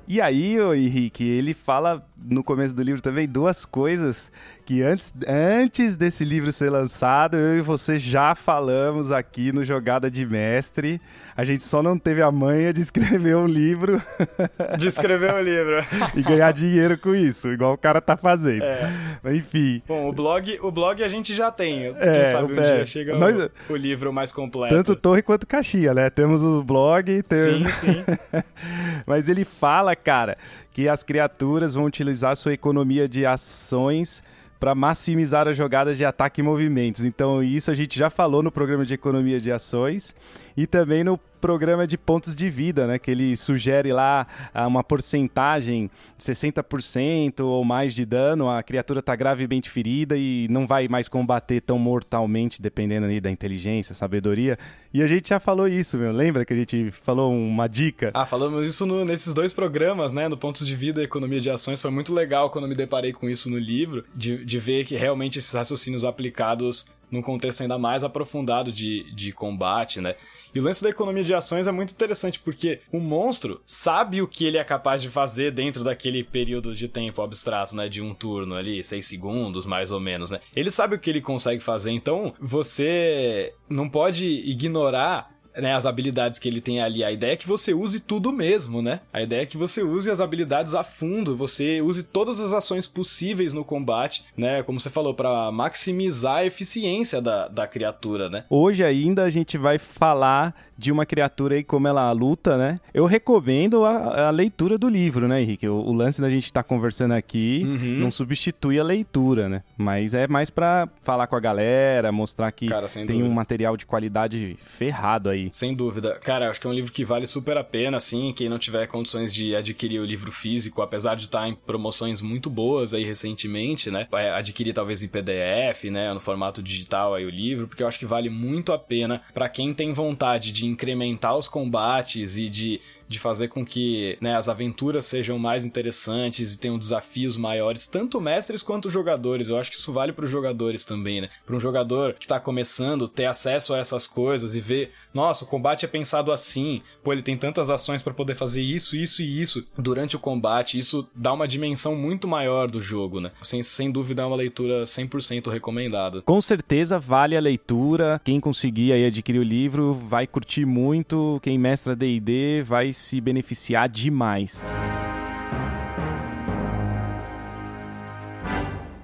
E 0.07 0.21
aí, 0.21 0.59
o 0.59 0.71
Henrique, 0.71 1.23
ele 1.23 1.51
fala 1.51 2.07
no 2.15 2.43
começo 2.43 2.75
do 2.75 2.83
livro 2.83 3.01
também 3.01 3.27
duas 3.27 3.65
coisas 3.65 4.31
que 4.63 4.83
antes, 4.83 5.11
antes 5.27 5.97
desse 5.97 6.23
livro 6.23 6.51
ser 6.51 6.69
lançado, 6.69 7.37
eu 7.37 7.57
e 7.57 7.61
você 7.61 7.97
já 7.97 8.35
falamos 8.35 9.11
aqui 9.11 9.51
no 9.51 9.63
Jogada 9.63 10.09
de 10.11 10.23
Mestre. 10.23 11.01
A 11.37 11.43
gente 11.43 11.63
só 11.63 11.83
não 11.83 11.99
teve 11.99 12.21
a 12.21 12.31
manha 12.31 12.71
de 12.71 12.79
escrever 12.79 13.35
um 13.35 13.45
livro. 13.45 14.01
De 14.77 14.87
escrever 14.87 15.33
um 15.33 15.41
livro. 15.41 15.77
e 16.15 16.21
ganhar 16.21 16.51
dinheiro 16.53 16.97
com 16.97 17.13
isso, 17.13 17.51
igual 17.51 17.73
o 17.73 17.77
cara 17.77 17.99
tá 17.99 18.15
fazendo. 18.15 18.63
É. 18.63 18.89
Enfim. 19.33 19.81
Bom, 19.85 20.09
o 20.09 20.13
blog, 20.13 20.57
o 20.61 20.71
blog 20.71 21.03
a 21.03 21.07
gente 21.09 21.33
já 21.33 21.51
tem. 21.51 21.93
Quem 21.93 22.07
é, 22.09 22.25
sabe 22.25 22.53
um 22.53 22.59
é, 22.59 22.75
dia 22.75 22.85
chega 22.85 23.17
nós, 23.17 23.35
o, 23.35 23.73
o, 23.73 23.75
livro 23.75 24.13
mais 24.13 24.31
completo. 24.31 24.73
Tanto 24.73 24.95
Torre 24.95 25.21
quanto 25.21 25.45
Caxia, 25.45 25.93
né? 25.93 26.09
Temos 26.09 26.41
o 26.41 26.63
blog. 26.63 27.21
Temos... 27.23 27.73
Sim, 27.75 27.93
sim. 27.93 28.03
Mas 29.05 29.27
ele 29.27 29.43
fala, 29.43 29.93
cara, 29.95 30.37
que 30.71 30.87
as 30.87 31.03
criaturas 31.03 31.73
vão 31.73 31.85
utilizar 31.85 32.35
sua 32.37 32.53
economia 32.53 33.09
de 33.09 33.25
ações 33.25 34.23
para 34.59 34.73
maximizar 34.73 35.47
as 35.47 35.57
jogadas 35.57 35.97
de 35.97 36.05
ataque 36.05 36.41
e 36.41 36.43
movimentos. 36.43 37.03
Então, 37.03 37.43
isso 37.43 37.69
a 37.69 37.73
gente 37.73 37.99
já 37.99 38.09
falou 38.09 38.41
no 38.41 38.51
programa 38.51 38.85
de 38.85 38.93
economia 38.93 39.39
de 39.39 39.51
ações 39.51 40.15
e 40.55 40.65
também 40.65 41.03
no 41.03 41.19
programa 41.45 41.85
de 41.85 41.95
pontos 41.95 42.35
de 42.35 42.49
vida, 42.49 42.87
né? 42.87 42.97
Que 42.97 43.11
ele 43.11 43.37
sugere 43.37 43.93
lá 43.93 44.25
ah, 44.51 44.65
uma 44.65 44.83
porcentagem 44.83 45.91
de 46.17 46.25
60% 46.25 47.41
ou 47.41 47.63
mais 47.63 47.93
de 47.93 48.03
dano, 48.03 48.49
a 48.49 48.63
criatura 48.63 48.99
está 48.99 49.15
gravemente 49.15 49.69
ferida 49.69 50.17
e 50.17 50.47
não 50.49 50.65
vai 50.65 50.87
mais 50.87 51.07
combater 51.07 51.61
tão 51.61 51.77
mortalmente, 51.77 52.59
dependendo 52.59 53.05
ali 53.05 53.21
da 53.21 53.29
inteligência, 53.29 53.93
sabedoria. 53.93 54.57
E 54.91 55.03
a 55.03 55.07
gente 55.07 55.29
já 55.29 55.39
falou 55.39 55.67
isso, 55.67 55.97
meu. 55.97 56.11
Lembra 56.11 56.45
que 56.45 56.53
a 56.53 56.55
gente 56.55 56.89
falou 56.89 57.31
uma 57.31 57.67
dica? 57.67 58.09
Ah, 58.13 58.25
falamos 58.25 58.65
isso 58.65 58.83
no, 58.85 59.05
nesses 59.05 59.31
dois 59.31 59.53
programas, 59.53 60.13
né? 60.13 60.27
No 60.27 60.37
Pontos 60.37 60.65
de 60.65 60.75
Vida 60.75 61.01
e 61.01 61.03
Economia 61.03 61.39
de 61.39 61.51
Ações. 61.51 61.79
Foi 61.79 61.91
muito 61.91 62.11
legal 62.11 62.49
quando 62.49 62.67
me 62.67 62.73
deparei 62.73 63.13
com 63.13 63.29
isso 63.29 63.51
no 63.51 63.59
livro, 63.59 64.03
de, 64.15 64.43
de 64.43 64.57
ver 64.57 64.85
que 64.85 64.95
realmente 64.95 65.37
esses 65.37 65.53
raciocínios 65.53 66.03
aplicados 66.03 66.87
num 67.15 67.21
contexto 67.21 67.61
ainda 67.61 67.77
mais 67.77 68.03
aprofundado 68.03 68.71
de, 68.71 69.11
de 69.13 69.31
combate, 69.31 70.01
né? 70.01 70.15
E 70.53 70.59
o 70.59 70.63
lance 70.63 70.81
da 70.81 70.89
economia 70.89 71.23
de 71.23 71.33
ações 71.33 71.67
é 71.67 71.71
muito 71.71 71.91
interessante 71.91 72.39
porque 72.39 72.79
o 72.91 72.99
monstro 72.99 73.61
sabe 73.65 74.21
o 74.21 74.27
que 74.27 74.45
ele 74.45 74.57
é 74.57 74.63
capaz 74.63 75.01
de 75.01 75.09
fazer 75.09 75.51
dentro 75.51 75.83
daquele 75.83 76.23
período 76.23 76.73
de 76.73 76.87
tempo 76.87 77.21
abstrato, 77.21 77.75
né? 77.75 77.89
De 77.89 78.01
um 78.01 78.13
turno 78.13 78.55
ali, 78.55 78.83
seis 78.83 79.05
segundos 79.05 79.65
mais 79.65 79.91
ou 79.91 79.99
menos, 79.99 80.31
né? 80.31 80.39
Ele 80.55 80.71
sabe 80.71 80.95
o 80.95 80.99
que 80.99 81.09
ele 81.09 81.21
consegue 81.21 81.61
fazer, 81.61 81.91
então 81.91 82.33
você 82.39 83.53
não 83.69 83.89
pode 83.89 84.25
ignorar 84.25 85.34
né, 85.57 85.73
as 85.73 85.85
habilidades 85.85 86.39
que 86.39 86.47
ele 86.47 86.61
tem 86.61 86.81
ali. 86.81 87.03
A 87.03 87.11
ideia 87.11 87.33
é 87.33 87.37
que 87.37 87.47
você 87.47 87.73
use 87.73 87.99
tudo 87.99 88.31
mesmo, 88.31 88.81
né? 88.81 88.99
A 89.11 89.21
ideia 89.21 89.41
é 89.41 89.45
que 89.45 89.57
você 89.57 89.81
use 89.81 90.09
as 90.09 90.19
habilidades 90.19 90.73
a 90.73 90.83
fundo, 90.83 91.35
você 91.35 91.81
use 91.81 92.03
todas 92.03 92.39
as 92.39 92.53
ações 92.53 92.87
possíveis 92.87 93.53
no 93.53 93.63
combate, 93.63 94.23
né? 94.37 94.63
Como 94.63 94.79
você 94.79 94.89
falou, 94.89 95.13
para 95.13 95.51
maximizar 95.51 96.37
a 96.37 96.45
eficiência 96.45 97.21
da, 97.21 97.47
da 97.47 97.67
criatura, 97.67 98.29
né? 98.29 98.43
Hoje 98.49 98.83
ainda 98.83 99.23
a 99.23 99.29
gente 99.29 99.57
vai 99.57 99.77
falar 99.77 100.53
de 100.77 100.91
uma 100.91 101.05
criatura 101.05 101.57
e 101.57 101.63
como 101.63 101.87
ela 101.87 102.11
luta, 102.11 102.57
né? 102.57 102.79
Eu 102.93 103.05
recomendo 103.05 103.85
a, 103.85 104.27
a 104.27 104.29
leitura 104.29 104.77
do 104.77 104.89
livro, 104.89 105.27
né, 105.27 105.41
Henrique? 105.41 105.67
O, 105.67 105.75
o 105.75 105.93
lance 105.93 106.21
da 106.21 106.29
gente 106.29 106.45
estar 106.45 106.63
tá 106.63 106.67
conversando 106.67 107.13
aqui 107.13 107.61
uhum. 107.65 107.99
não 107.99 108.11
substitui 108.11 108.79
a 108.79 108.83
leitura, 108.83 109.47
né? 109.47 109.63
Mas 109.77 110.13
é 110.13 110.27
mais 110.27 110.49
para 110.49 110.87
falar 111.03 111.27
com 111.27 111.35
a 111.35 111.39
galera, 111.39 112.11
mostrar 112.11 112.51
que 112.51 112.67
Cara, 112.67 112.87
tem 112.87 113.05
dúvida. 113.05 113.25
um 113.25 113.31
material 113.31 113.77
de 113.77 113.85
qualidade 113.85 114.57
ferrado 114.61 115.29
aí. 115.29 115.44
Sem 115.51 115.73
dúvida. 115.73 116.19
Cara, 116.23 116.49
acho 116.49 116.59
que 116.59 116.67
é 116.67 116.69
um 116.69 116.73
livro 116.73 116.91
que 116.91 117.05
vale 117.05 117.27
super 117.27 117.57
a 117.57 117.63
pena, 117.63 117.97
assim, 117.97 118.33
quem 118.33 118.49
não 118.49 118.57
tiver 118.57 118.87
condições 118.87 119.33
de 119.33 119.55
adquirir 119.55 119.99
o 119.99 120.05
livro 120.05 120.31
físico, 120.31 120.81
apesar 120.81 121.15
de 121.15 121.23
estar 121.23 121.47
em 121.47 121.55
promoções 121.55 122.21
muito 122.21 122.49
boas 122.49 122.93
aí 122.93 123.03
recentemente, 123.03 123.89
né? 123.89 124.07
Adquirir 124.33 124.73
talvez 124.73 125.03
em 125.03 125.07
PDF, 125.07 125.85
né, 125.85 126.13
no 126.13 126.19
formato 126.19 126.61
digital 126.61 127.13
aí 127.15 127.25
o 127.25 127.29
livro, 127.29 127.67
porque 127.67 127.83
eu 127.83 127.87
acho 127.87 127.99
que 127.99 128.05
vale 128.05 128.29
muito 128.29 128.73
a 128.73 128.77
pena 128.77 129.21
para 129.33 129.49
quem 129.49 129.73
tem 129.73 129.93
vontade 129.93 130.51
de 130.51 130.65
incrementar 130.65 131.37
os 131.37 131.47
combates 131.47 132.37
e 132.37 132.49
de 132.49 132.81
de 133.07 133.19
fazer 133.19 133.47
com 133.47 133.65
que 133.65 134.17
né, 134.19 134.35
as 134.35 134.49
aventuras 134.49 135.05
sejam 135.05 135.37
mais 135.37 135.65
interessantes 135.65 136.53
e 136.53 136.59
tenham 136.59 136.77
desafios 136.77 137.37
maiores, 137.37 137.87
tanto 137.87 138.19
mestres 138.19 138.61
quanto 138.61 138.89
jogadores. 138.89 139.49
Eu 139.49 139.57
acho 139.57 139.71
que 139.71 139.77
isso 139.77 139.93
vale 139.93 140.11
para 140.11 140.25
os 140.25 140.31
jogadores 140.31 140.85
também, 140.85 141.21
né? 141.21 141.29
Para 141.45 141.55
um 141.55 141.59
jogador 141.59 142.13
que 142.13 142.25
está 142.25 142.39
começando 142.39 143.07
ter 143.07 143.25
acesso 143.25 143.73
a 143.73 143.77
essas 143.77 144.07
coisas 144.07 144.55
e 144.55 144.61
ver, 144.61 144.91
nossa, 145.13 145.43
o 145.43 145.47
combate 145.47 145.85
é 145.85 145.87
pensado 145.87 146.31
assim, 146.31 146.81
pô, 147.03 147.13
ele 147.13 147.21
tem 147.21 147.37
tantas 147.37 147.69
ações 147.69 148.01
para 148.01 148.13
poder 148.13 148.35
fazer 148.35 148.61
isso, 148.61 148.95
isso 148.95 149.21
e 149.21 149.41
isso 149.41 149.65
durante 149.77 150.15
o 150.15 150.19
combate. 150.19 150.77
Isso 150.79 151.07
dá 151.15 151.33
uma 151.33 151.47
dimensão 151.47 151.95
muito 151.95 152.27
maior 152.27 152.69
do 152.69 152.81
jogo, 152.81 153.19
né? 153.19 153.31
Sem, 153.41 153.61
sem 153.63 153.91
dúvida 153.91 154.23
é 154.23 154.25
uma 154.25 154.35
leitura 154.35 154.83
100% 154.83 155.49
recomendada. 155.51 156.21
Com 156.21 156.41
certeza 156.41 156.97
vale 156.97 157.37
a 157.37 157.41
leitura. 157.41 158.19
Quem 158.23 158.39
conseguir 158.39 158.91
aí 158.91 159.05
adquirir 159.05 159.39
o 159.39 159.43
livro 159.43 159.93
vai 159.93 160.25
curtir 160.25 160.65
muito. 160.65 161.39
Quem 161.41 161.57
mestra 161.57 161.95
D&D 161.95 162.63
vai 162.63 162.94
se 162.95 163.19
beneficiar 163.19 163.87
demais. 163.89 164.69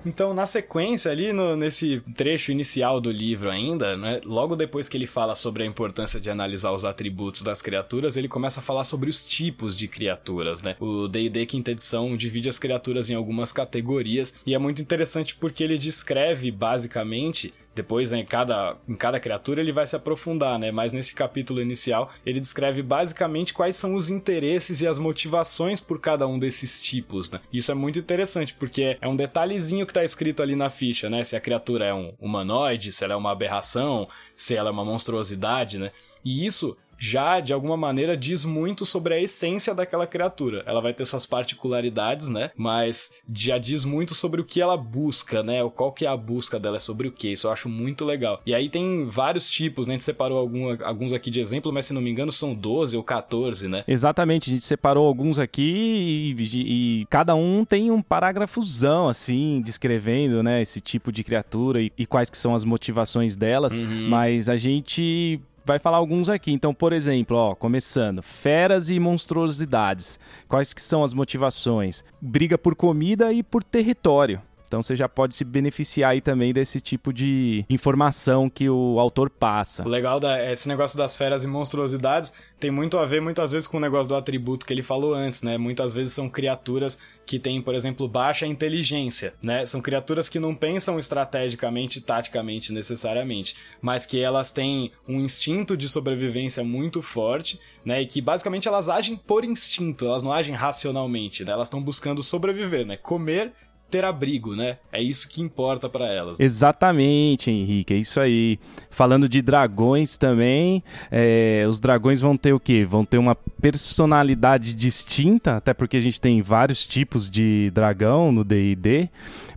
Então, 0.06 0.34
na 0.34 0.46
sequência, 0.46 1.12
ali 1.12 1.32
no, 1.32 1.56
nesse 1.56 2.02
trecho 2.16 2.52
inicial 2.52 3.00
do 3.00 3.12
livro 3.12 3.50
ainda, 3.50 3.96
né, 3.96 4.20
logo 4.26 4.56
depois 4.56 4.90
que 4.90 4.98
ele 4.98 5.06
fala 5.06 5.36
sobre 5.36 5.64
a 5.64 5.66
importância 5.66 6.20
de 6.20 6.30
analisar 6.30 6.72
os 6.72 6.84
atributos 6.84 7.44
das 7.44 7.62
criaturas, 7.62 8.18
ele 8.18 8.28
começa 8.28 8.60
a 8.60 8.64
falar 8.64 8.84
sobre 8.84 9.10
os 9.10 9.26
tipos 9.26 9.78
de 9.78 9.88
criaturas, 9.88 10.62
né? 10.62 10.76
O 10.80 11.08
D&D 11.08 11.46
quinta 11.46 11.72
edição 11.72 12.18
divide 12.18 12.50
as 12.50 12.58
criaturas 12.58 13.10
em 13.10 13.16
algumas 13.16 13.54
categorias 13.54 14.34
e 14.46 14.56
é 14.56 14.58
muito 14.58 14.82
interessante 14.82 15.36
porque 15.36 15.64
ele 15.64 15.78
descreve 15.78 16.50
basicamente 16.52 17.54
depois, 17.74 18.12
né, 18.12 18.20
em, 18.20 18.26
cada, 18.26 18.76
em 18.88 18.96
cada 18.96 19.20
criatura, 19.20 19.62
ele 19.62 19.72
vai 19.72 19.88
se 19.88 19.96
aprofundar, 19.96 20.60
né? 20.60 20.72
Mas 20.72 20.92
nesse 20.92 21.14
capítulo 21.14 21.62
inicial, 21.62 22.12
ele 22.26 22.40
descreve 22.40 22.82
basicamente 22.82 23.54
quais 23.54 23.76
são 23.76 23.96
os 23.96 24.10
interesses 24.10 24.82
e 24.82 24.88
as 24.88 25.00
motivações 25.00 25.80
por 25.80 26.00
cada 26.00 26.28
um 26.28 26.38
desses 26.38 26.82
tipos, 26.82 27.32
né? 27.32 27.40
Isso 27.52 27.72
é 27.72 27.76
muito 27.76 28.00
interessante, 28.00 28.54
porque 28.54 28.98
é 29.00 29.08
um 29.08 29.16
detalhezinho 29.16 29.86
que 29.86 29.94
tá 29.94 30.04
escrito 30.04 30.44
ali 30.44 30.56
na 30.56 30.70
ficha, 30.70 31.10
né? 31.10 31.24
Se 31.24 31.36
a 31.36 31.42
criatura 31.42 31.86
é 31.86 31.94
um 31.94 32.14
humanoide, 32.20 32.92
se 32.92 33.04
ela 33.04 33.14
é 33.14 33.18
uma 33.18 33.32
aberração, 33.32 34.08
se 34.36 34.56
ela 34.56 34.70
é 34.70 34.72
uma 34.72 34.86
monstruosidade, 34.86 35.78
né? 35.78 35.92
E 36.24 36.46
isso 36.46 36.78
já 37.02 37.40
de 37.40 37.52
alguma 37.52 37.76
maneira 37.76 38.16
diz 38.16 38.46
muito 38.46 38.86
sobre 38.86 39.16
a 39.16 39.20
essência 39.20 39.74
daquela 39.74 40.06
criatura. 40.06 40.62
Ela 40.68 40.80
vai 40.80 40.94
ter 40.94 41.04
suas 41.06 41.26
particularidades, 41.26 42.30
né? 42.30 42.52
Mas 42.56 43.12
já 43.34 43.58
diz 43.58 43.84
muito 43.84 44.14
sobre 44.14 44.40
o 44.40 44.46
que 44.46 44.62
ela 44.62 44.78
busca, 44.78 45.42
né? 45.42 45.68
Qual 45.76 45.92
que 45.92 46.06
é 46.06 46.10
a 46.10 46.16
busca 46.16 46.60
dela, 46.60 46.76
é 46.76 46.80
sobre 46.80 47.08
o 47.08 47.12
que. 47.12 47.30
Isso 47.30 47.48
eu 47.48 47.52
acho 47.52 47.68
muito 47.68 48.06
legal. 48.06 48.40
E 48.46 48.54
aí 48.54 48.70
tem 48.70 49.04
vários 49.06 49.50
tipos, 49.50 49.88
né? 49.88 49.96
A 49.96 49.98
gente 49.98 50.04
separou 50.04 50.38
algum, 50.38 50.78
alguns 50.84 51.12
aqui 51.12 51.32
de 51.32 51.42
exemplo, 51.42 51.74
mas 51.74 51.88
se 51.88 51.94
não 51.94 52.02
me 52.02 52.12
engano 52.12 52.32
são 52.32 52.54
12 52.54 52.96
ou 52.96 53.04
14, 53.04 53.68
né? 53.68 53.84
Exatamente, 53.88 54.52
a 54.52 54.54
gente 54.54 54.66
separou 54.66 55.08
alguns 55.08 55.40
aqui 55.40 56.36
e, 56.38 57.02
e, 57.02 57.06
cada 57.08 57.34
um 57.34 57.66
tem 57.66 57.90
um 57.90 58.02
parágrafozão, 58.02 59.10
assim, 59.10 59.60
descrevendo, 59.66 60.44
né? 60.44 60.62
Esse 60.62 60.80
tipo 60.80 61.12
de 61.12 61.24
criatura 61.24 61.82
e, 61.82 61.92
e 61.98 62.06
quais 62.06 62.30
que 62.30 62.38
são 62.38 62.54
as 62.54 62.64
motivações 62.64 63.36
delas. 63.36 63.80
Uhum. 63.80 64.08
Mas 64.08 64.50
a 64.50 64.56
gente 64.58 65.42
vai 65.66 65.80
falar 65.80 65.98
alguns 65.98 66.30
aqui. 66.30 66.52
Então, 66.52 66.74
por 66.74 66.94
exemplo, 66.94 67.38
ó, 67.38 67.56
começando, 67.56 68.22
feras 68.22 68.90
e 68.90 69.00
monstruosidades. 69.00 70.20
Quais 70.48 70.74
que 70.74 70.82
são 70.82 71.04
as 71.04 71.14
motivações? 71.14 72.04
Briga 72.20 72.58
por 72.58 72.76
comida 72.76 73.32
e 73.32 73.44
por 73.44 73.64
território. 73.64 74.42
Então 74.72 74.82
você 74.82 74.96
já 74.96 75.10
pode 75.10 75.36
se 75.36 75.44
beneficiar 75.44 76.12
aí 76.12 76.22
também 76.22 76.54
desse 76.54 76.80
tipo 76.80 77.12
de 77.12 77.66
informação 77.70 78.50
que 78.50 78.70
o 78.70 79.02
autor 79.02 79.30
passa. 79.30 79.84
O 79.84 79.90
legal 79.90 80.18
da 80.18 80.50
esse 80.50 80.66
negócio 80.66 80.98
das 80.98 81.14
feras 81.14 81.44
e 81.44 81.48
monstruosidades 81.48 82.32
tem 82.58 82.72
muito 82.72 82.98
a 82.98 83.06
ver 83.06 83.20
muitas 83.20 83.52
vezes 83.52 83.68
com 83.68 83.76
o 83.76 83.80
negócio 83.82 84.08
do 84.08 84.16
atributo 84.16 84.66
que 84.66 84.72
ele 84.72 84.82
falou 84.82 85.14
antes, 85.14 85.42
né? 85.42 85.58
Muitas 85.58 85.94
vezes 85.94 86.14
são 86.14 86.30
criaturas 86.30 86.98
que 87.26 87.38
têm, 87.38 87.62
por 87.62 87.76
exemplo, 87.76 88.08
baixa 88.08 88.48
inteligência, 88.48 89.34
né? 89.44 89.66
São 89.66 89.82
criaturas 89.82 90.30
que 90.30 90.40
não 90.40 90.56
pensam 90.56 90.98
estrategicamente 90.98 92.00
e 92.00 92.02
taticamente 92.02 92.72
necessariamente, 92.72 93.58
mas 93.82 94.06
que 94.06 94.22
elas 94.22 94.54
têm 94.54 94.94
um 95.06 95.20
instinto 95.20 95.76
de 95.76 95.90
sobrevivência 95.90 96.64
muito 96.64 97.02
forte, 97.02 97.60
né? 97.84 98.04
E 98.04 98.06
que 98.06 98.22
basicamente 98.22 98.70
elas 98.70 98.88
agem 98.88 99.18
por 99.18 99.44
instinto, 99.44 100.06
elas 100.06 100.24
não 100.24 100.32
agem 100.32 100.56
racionalmente, 100.56 101.44
né? 101.44 101.52
Elas 101.52 101.68
estão 101.68 101.84
buscando 101.84 102.24
sobreviver, 102.24 102.86
né? 102.86 102.96
Comer 102.96 103.52
ter 103.92 104.06
abrigo, 104.06 104.56
né? 104.56 104.78
É 104.92 105.02
isso 105.02 105.28
que 105.28 105.42
importa 105.42 105.90
para 105.90 106.08
elas. 106.08 106.40
Exatamente, 106.40 107.52
Henrique, 107.52 107.94
é 107.94 107.98
isso 107.98 108.20
aí. 108.20 108.58
Falando 108.90 109.28
de 109.28 109.42
dragões 109.42 110.18
também, 110.18 110.82
é, 111.12 111.66
os 111.68 111.80
dragões 111.80 112.22
vão 112.22 112.38
ter 112.38 112.54
o 112.54 112.60
quê? 112.60 112.86
Vão 112.86 113.04
ter 113.04 113.18
uma 113.18 113.36
personalidade 113.36 114.74
distinta, 114.74 115.58
até 115.58 115.74
porque 115.74 115.98
a 115.98 116.02
gente 116.02 116.20
tem 116.20 116.42
vários 116.42 116.86
tipos 116.86 117.30
de 117.30 117.70
dragão 117.74 118.32
no 118.32 118.44
D&D, 118.44 119.10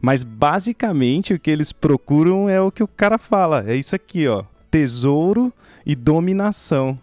mas 0.02 0.24
basicamente 0.24 1.32
o 1.32 1.38
que 1.38 1.50
eles 1.50 1.72
procuram 1.72 2.48
é 2.48 2.60
o 2.60 2.72
que 2.72 2.82
o 2.82 2.88
cara 2.88 3.16
fala, 3.16 3.64
é 3.66 3.76
isso 3.76 3.94
aqui, 3.94 4.26
ó, 4.26 4.44
tesouro 4.70 5.52
e 5.86 5.94
dominação 5.94 6.98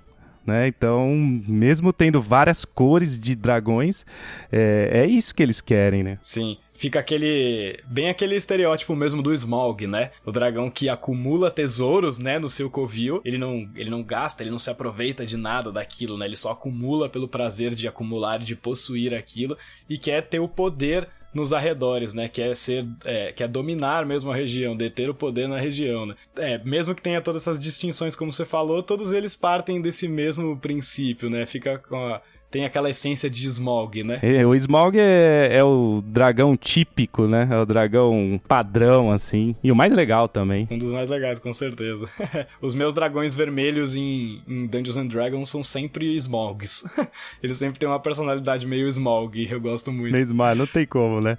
né? 0.45 0.67
Então, 0.67 1.15
mesmo 1.48 1.93
tendo 1.93 2.21
várias 2.21 2.65
cores 2.65 3.19
de 3.19 3.36
dragões, 3.36 4.05
é, 4.51 4.89
é 4.91 5.05
isso 5.05 5.33
que 5.33 5.43
eles 5.43 5.62
querem, 5.62 6.03
né? 6.03 6.17
Sim, 6.21 6.57
fica 6.74 7.00
aquele. 7.00 7.79
bem 7.86 8.10
aquele 8.10 8.36
estereótipo 8.36 8.95
mesmo 8.95 9.21
do 9.21 9.33
Smaug, 9.33 9.86
né? 9.88 10.12
O 10.25 10.31
dragão 10.31 10.69
que 10.69 10.89
acumula 10.89 11.51
tesouros, 11.51 12.17
né, 12.17 12.39
no 12.39 12.50
seu 12.50 12.69
covil. 12.69 13.21
Ele 13.24 13.38
não, 13.38 13.69
ele 13.75 13.89
não 13.89 14.03
gasta, 14.03 14.43
ele 14.43 14.51
não 14.51 14.60
se 14.60 14.69
aproveita 14.69 15.25
de 15.25 15.38
nada 15.38 15.71
daquilo, 15.71 16.17
né? 16.17 16.25
Ele 16.25 16.36
só 16.36 16.51
acumula 16.51 17.10
pelo 17.10 17.27
prazer 17.27 17.75
de 17.75 17.88
acumular, 17.88 18.39
de 18.39 18.55
possuir 18.55 19.13
aquilo 19.13 19.57
e 19.89 19.98
quer 19.98 20.27
ter 20.27 20.39
o 20.39 20.48
poder 20.48 21.07
nos 21.33 21.53
arredores, 21.53 22.13
né? 22.13 22.27
Quer 22.27 22.55
ser, 22.55 22.85
é, 23.05 23.31
quer 23.31 23.47
dominar 23.47 24.05
mesmo 24.05 24.31
a 24.31 24.35
região, 24.35 24.75
deter 24.75 25.09
o 25.09 25.13
poder 25.15 25.47
na 25.47 25.59
região, 25.59 26.05
né? 26.05 26.15
É, 26.38 26.57
mesmo 26.63 26.93
que 26.93 27.01
tenha 27.01 27.21
todas 27.21 27.43
essas 27.43 27.59
distinções, 27.59 28.15
como 28.15 28.31
você 28.31 28.45
falou, 28.45 28.83
todos 28.83 29.11
eles 29.11 29.35
partem 29.35 29.81
desse 29.81 30.07
mesmo 30.07 30.57
princípio, 30.57 31.29
né? 31.29 31.45
Fica 31.45 31.77
com 31.77 31.95
a, 31.97 32.21
tem 32.51 32.65
aquela 32.65 32.89
essência 32.89 33.29
de 33.29 33.48
Smaug, 33.48 34.03
né? 34.03 34.20
É, 34.22 34.46
o 34.46 34.53
Smaug 34.53 35.00
é, 35.00 35.50
é, 35.51 35.63
o 35.63 36.03
dragão 36.05 36.58
típico, 36.58 37.25
né? 37.25 37.48
É 37.50 37.58
o 37.58 37.65
dragão 37.65 38.39
padrão, 38.48 39.12
assim. 39.12 39.55
E 39.63 39.72
o 39.72 39.75
mais 39.75 39.93
legal 39.93 40.27
também. 40.27 40.67
Um 40.70 40.77
dos 40.77 40.91
mais 40.91 41.10
legais, 41.10 41.39
com 41.39 41.53
certeza. 41.53 42.10
Os 42.62 42.75
meus 42.75 42.93
dragões 42.93 43.34
vermelhos 43.34 43.96
em, 43.96 44.41
em 44.48 44.67
Dungeons 44.67 44.98
and 44.98 45.08
Dragons 45.08 45.50
são 45.50 45.63
sempre 45.63 46.13
Smaugs. 46.17 46.84
Eles 47.41 47.58
sempre 47.58 47.79
têm 47.79 47.88
uma 47.88 48.00
personalidade 48.00 48.67
meio 48.67 48.88
Smaug, 48.89 49.48
eu 49.50 49.62
gosto 49.62 49.91
muito. 49.91 50.12
Meio 50.12 50.24
Smaug, 50.24 50.58
não 50.58 50.67
tem 50.67 50.86
como, 50.86 51.22
né? 51.22 51.38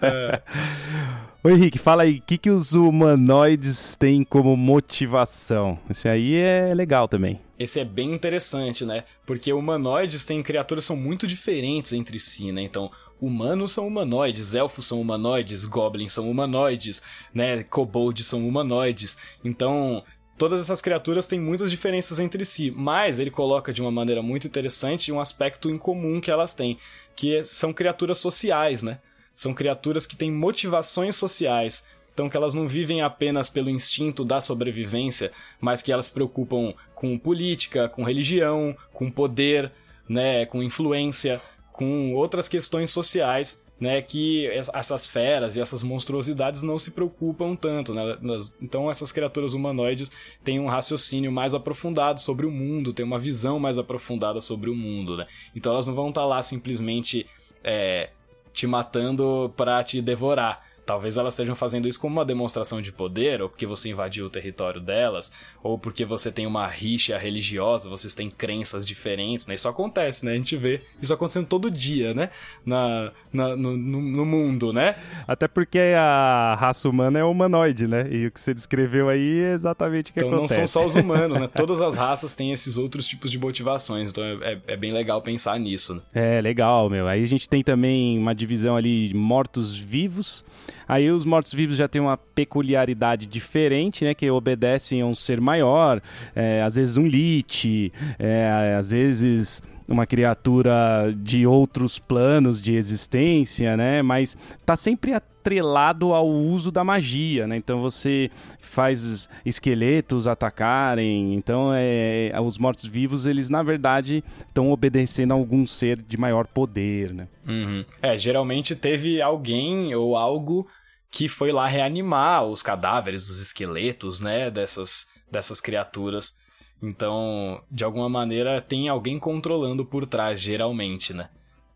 é. 0.00 0.40
Ô 1.46 1.50
Henrique, 1.50 1.78
fala 1.78 2.04
aí, 2.04 2.20
o 2.20 2.22
que, 2.22 2.38
que 2.38 2.48
os 2.48 2.72
humanoides 2.72 3.96
têm 3.96 4.24
como 4.24 4.56
motivação? 4.56 5.78
Isso 5.90 6.08
aí 6.08 6.36
é 6.36 6.72
legal 6.72 7.06
também. 7.06 7.38
Esse 7.58 7.80
é 7.80 7.84
bem 7.84 8.14
interessante, 8.14 8.82
né? 8.86 9.04
Porque 9.26 9.52
humanoides 9.52 10.24
têm 10.24 10.42
criaturas 10.42 10.86
são 10.86 10.96
muito 10.96 11.26
diferentes 11.26 11.92
entre 11.92 12.18
si, 12.18 12.50
né? 12.50 12.62
Então, 12.62 12.90
humanos 13.20 13.72
são 13.72 13.86
humanoides, 13.86 14.54
elfos 14.54 14.86
são 14.86 14.98
humanoides, 14.98 15.66
goblins 15.66 16.14
são 16.14 16.30
humanoides, 16.30 17.02
né? 17.34 17.62
Kobolds 17.64 18.26
são 18.26 18.48
humanoides. 18.48 19.18
Então, 19.44 20.02
todas 20.38 20.62
essas 20.62 20.80
criaturas 20.80 21.26
têm 21.26 21.38
muitas 21.38 21.70
diferenças 21.70 22.18
entre 22.18 22.42
si, 22.46 22.70
mas 22.74 23.18
ele 23.18 23.30
coloca 23.30 23.70
de 23.70 23.82
uma 23.82 23.90
maneira 23.90 24.22
muito 24.22 24.46
interessante 24.46 25.12
um 25.12 25.20
aspecto 25.20 25.68
em 25.68 25.76
comum 25.76 26.22
que 26.22 26.30
elas 26.30 26.54
têm, 26.54 26.78
que 27.14 27.42
são 27.44 27.70
criaturas 27.70 28.16
sociais, 28.16 28.82
né? 28.82 28.98
São 29.34 29.52
criaturas 29.52 30.06
que 30.06 30.16
têm 30.16 30.30
motivações 30.30 31.16
sociais. 31.16 31.84
Então, 32.12 32.30
que 32.30 32.36
elas 32.36 32.54
não 32.54 32.68
vivem 32.68 33.02
apenas 33.02 33.48
pelo 33.48 33.68
instinto 33.68 34.24
da 34.24 34.40
sobrevivência, 34.40 35.32
mas 35.60 35.82
que 35.82 35.90
elas 35.90 36.06
se 36.06 36.12
preocupam 36.12 36.72
com 36.94 37.18
política, 37.18 37.88
com 37.88 38.04
religião, 38.04 38.76
com 38.92 39.10
poder, 39.10 39.72
né, 40.08 40.46
com 40.46 40.62
influência, 40.62 41.42
com 41.72 42.14
outras 42.14 42.48
questões 42.48 42.92
sociais, 42.92 43.64
né, 43.80 44.00
que 44.00 44.46
essas 44.46 45.06
feras 45.08 45.56
e 45.56 45.60
essas 45.60 45.82
monstruosidades 45.82 46.62
não 46.62 46.78
se 46.78 46.92
preocupam 46.92 47.56
tanto, 47.56 47.92
né? 47.92 48.16
Então 48.62 48.88
essas 48.88 49.10
criaturas 49.10 49.52
humanoides 49.52 50.12
têm 50.44 50.60
um 50.60 50.68
raciocínio 50.68 51.32
mais 51.32 51.52
aprofundado 51.52 52.20
sobre 52.20 52.46
o 52.46 52.50
mundo, 52.50 52.94
têm 52.94 53.04
uma 53.04 53.18
visão 53.18 53.58
mais 53.58 53.76
aprofundada 53.76 54.40
sobre 54.40 54.70
o 54.70 54.74
mundo, 54.74 55.16
né? 55.16 55.26
Então 55.54 55.72
elas 55.72 55.86
não 55.86 55.94
vão 55.94 56.10
estar 56.10 56.24
lá 56.24 56.40
simplesmente 56.40 57.26
é, 57.64 58.10
te 58.54 58.66
matando 58.66 59.52
para 59.54 59.84
te 59.84 60.00
devorar. 60.00 60.56
Talvez 60.84 61.16
elas 61.16 61.34
estejam 61.34 61.54
fazendo 61.54 61.88
isso 61.88 61.98
como 61.98 62.16
uma 62.16 62.24
demonstração 62.24 62.82
de 62.82 62.92
poder, 62.92 63.40
ou 63.40 63.48
porque 63.48 63.66
você 63.66 63.88
invadiu 63.88 64.26
o 64.26 64.30
território 64.30 64.80
delas, 64.80 65.32
ou 65.62 65.78
porque 65.78 66.04
você 66.04 66.30
tem 66.30 66.46
uma 66.46 66.66
rixa 66.66 67.16
religiosa, 67.16 67.88
vocês 67.88 68.14
têm 68.14 68.30
crenças 68.30 68.86
diferentes, 68.86 69.46
né? 69.46 69.54
Isso 69.54 69.68
acontece, 69.68 70.24
né? 70.24 70.32
A 70.32 70.36
gente 70.36 70.56
vê 70.56 70.80
isso 71.00 71.12
acontecendo 71.12 71.46
todo 71.46 71.70
dia, 71.70 72.12
né? 72.12 72.30
Na, 72.66 73.12
na 73.32 73.56
no, 73.56 73.76
no, 73.76 74.26
mundo, 74.26 74.72
né? 74.72 74.94
Até 75.26 75.48
porque 75.48 75.78
a 75.78 76.56
raça 76.58 76.88
humana 76.88 77.18
é 77.18 77.24
humanoide, 77.24 77.86
né? 77.86 78.06
E 78.10 78.26
o 78.26 78.30
que 78.30 78.40
você 78.40 78.52
descreveu 78.52 79.08
aí 79.08 79.40
é 79.40 79.52
exatamente 79.52 80.10
o 80.10 80.14
que 80.14 80.20
então, 80.20 80.34
acontece. 80.34 80.54
Então 80.54 80.62
não 80.62 80.66
são 80.68 80.82
só 80.82 80.86
os 80.86 80.96
humanos, 80.96 81.38
né? 81.38 81.48
Todas 81.54 81.80
as 81.80 81.96
raças 81.96 82.34
têm 82.34 82.52
esses 82.52 82.76
outros 82.76 83.06
tipos 83.06 83.30
de 83.30 83.38
motivações, 83.38 84.10
então 84.10 84.22
é, 84.22 84.52
é, 84.52 84.58
é 84.68 84.76
bem 84.76 84.92
legal 84.92 85.22
pensar 85.22 85.58
nisso, 85.58 85.94
né? 85.94 86.00
É, 86.14 86.40
legal, 86.40 86.90
meu. 86.90 87.08
Aí 87.08 87.22
a 87.22 87.26
gente 87.26 87.48
tem 87.48 87.62
também 87.62 88.18
uma 88.18 88.34
divisão 88.34 88.76
ali 88.76 89.08
de 89.08 89.14
mortos-vivos, 89.14 90.44
Aí 90.86 91.10
os 91.10 91.24
mortos-vivos 91.24 91.76
já 91.76 91.88
têm 91.88 92.00
uma 92.00 92.16
peculiaridade 92.16 93.26
diferente, 93.26 94.04
né? 94.04 94.14
Que 94.14 94.30
obedecem 94.30 95.00
a 95.00 95.06
um 95.06 95.14
ser 95.14 95.40
maior, 95.40 96.00
é, 96.34 96.62
às 96.62 96.76
vezes 96.76 96.96
um 96.96 97.06
lich, 97.06 97.92
é, 98.18 98.74
às 98.78 98.90
vezes 98.90 99.62
uma 99.88 100.06
criatura 100.06 101.10
de 101.16 101.46
outros 101.46 101.98
planos 101.98 102.60
de 102.60 102.74
existência, 102.74 103.76
né? 103.76 104.02
Mas 104.02 104.36
tá 104.64 104.76
sempre 104.76 105.12
atrelado 105.12 106.14
ao 106.14 106.28
uso 106.28 106.70
da 106.72 106.82
magia, 106.82 107.46
né? 107.46 107.56
Então 107.56 107.82
você 107.82 108.30
faz 108.58 109.28
esqueletos 109.44 110.26
atacarem, 110.26 111.34
então 111.34 111.70
é, 111.74 112.32
os 112.42 112.58
mortos-vivos 112.58 113.26
eles 113.26 113.50
na 113.50 113.62
verdade 113.62 114.24
estão 114.38 114.70
obedecendo 114.70 115.32
a 115.32 115.34
algum 115.34 115.66
ser 115.66 116.00
de 116.00 116.16
maior 116.16 116.46
poder, 116.46 117.12
né? 117.12 117.28
Uhum. 117.46 117.84
É, 118.00 118.16
geralmente 118.16 118.74
teve 118.74 119.20
alguém 119.20 119.94
ou 119.94 120.16
algo 120.16 120.66
que 121.10 121.28
foi 121.28 121.52
lá 121.52 121.68
reanimar 121.68 122.44
os 122.44 122.62
cadáveres, 122.62 123.28
os 123.28 123.38
esqueletos, 123.38 124.18
né? 124.18 124.50
Dessas, 124.50 125.06
dessas 125.30 125.60
criaturas. 125.60 126.36
Então, 126.82 127.62
de 127.70 127.84
alguma 127.84 128.08
maneira, 128.08 128.60
tem 128.60 128.88
alguém 128.88 129.18
controlando 129.18 129.84
por 129.84 130.06
trás, 130.06 130.40
geralmente, 130.40 131.14
né? 131.14 131.28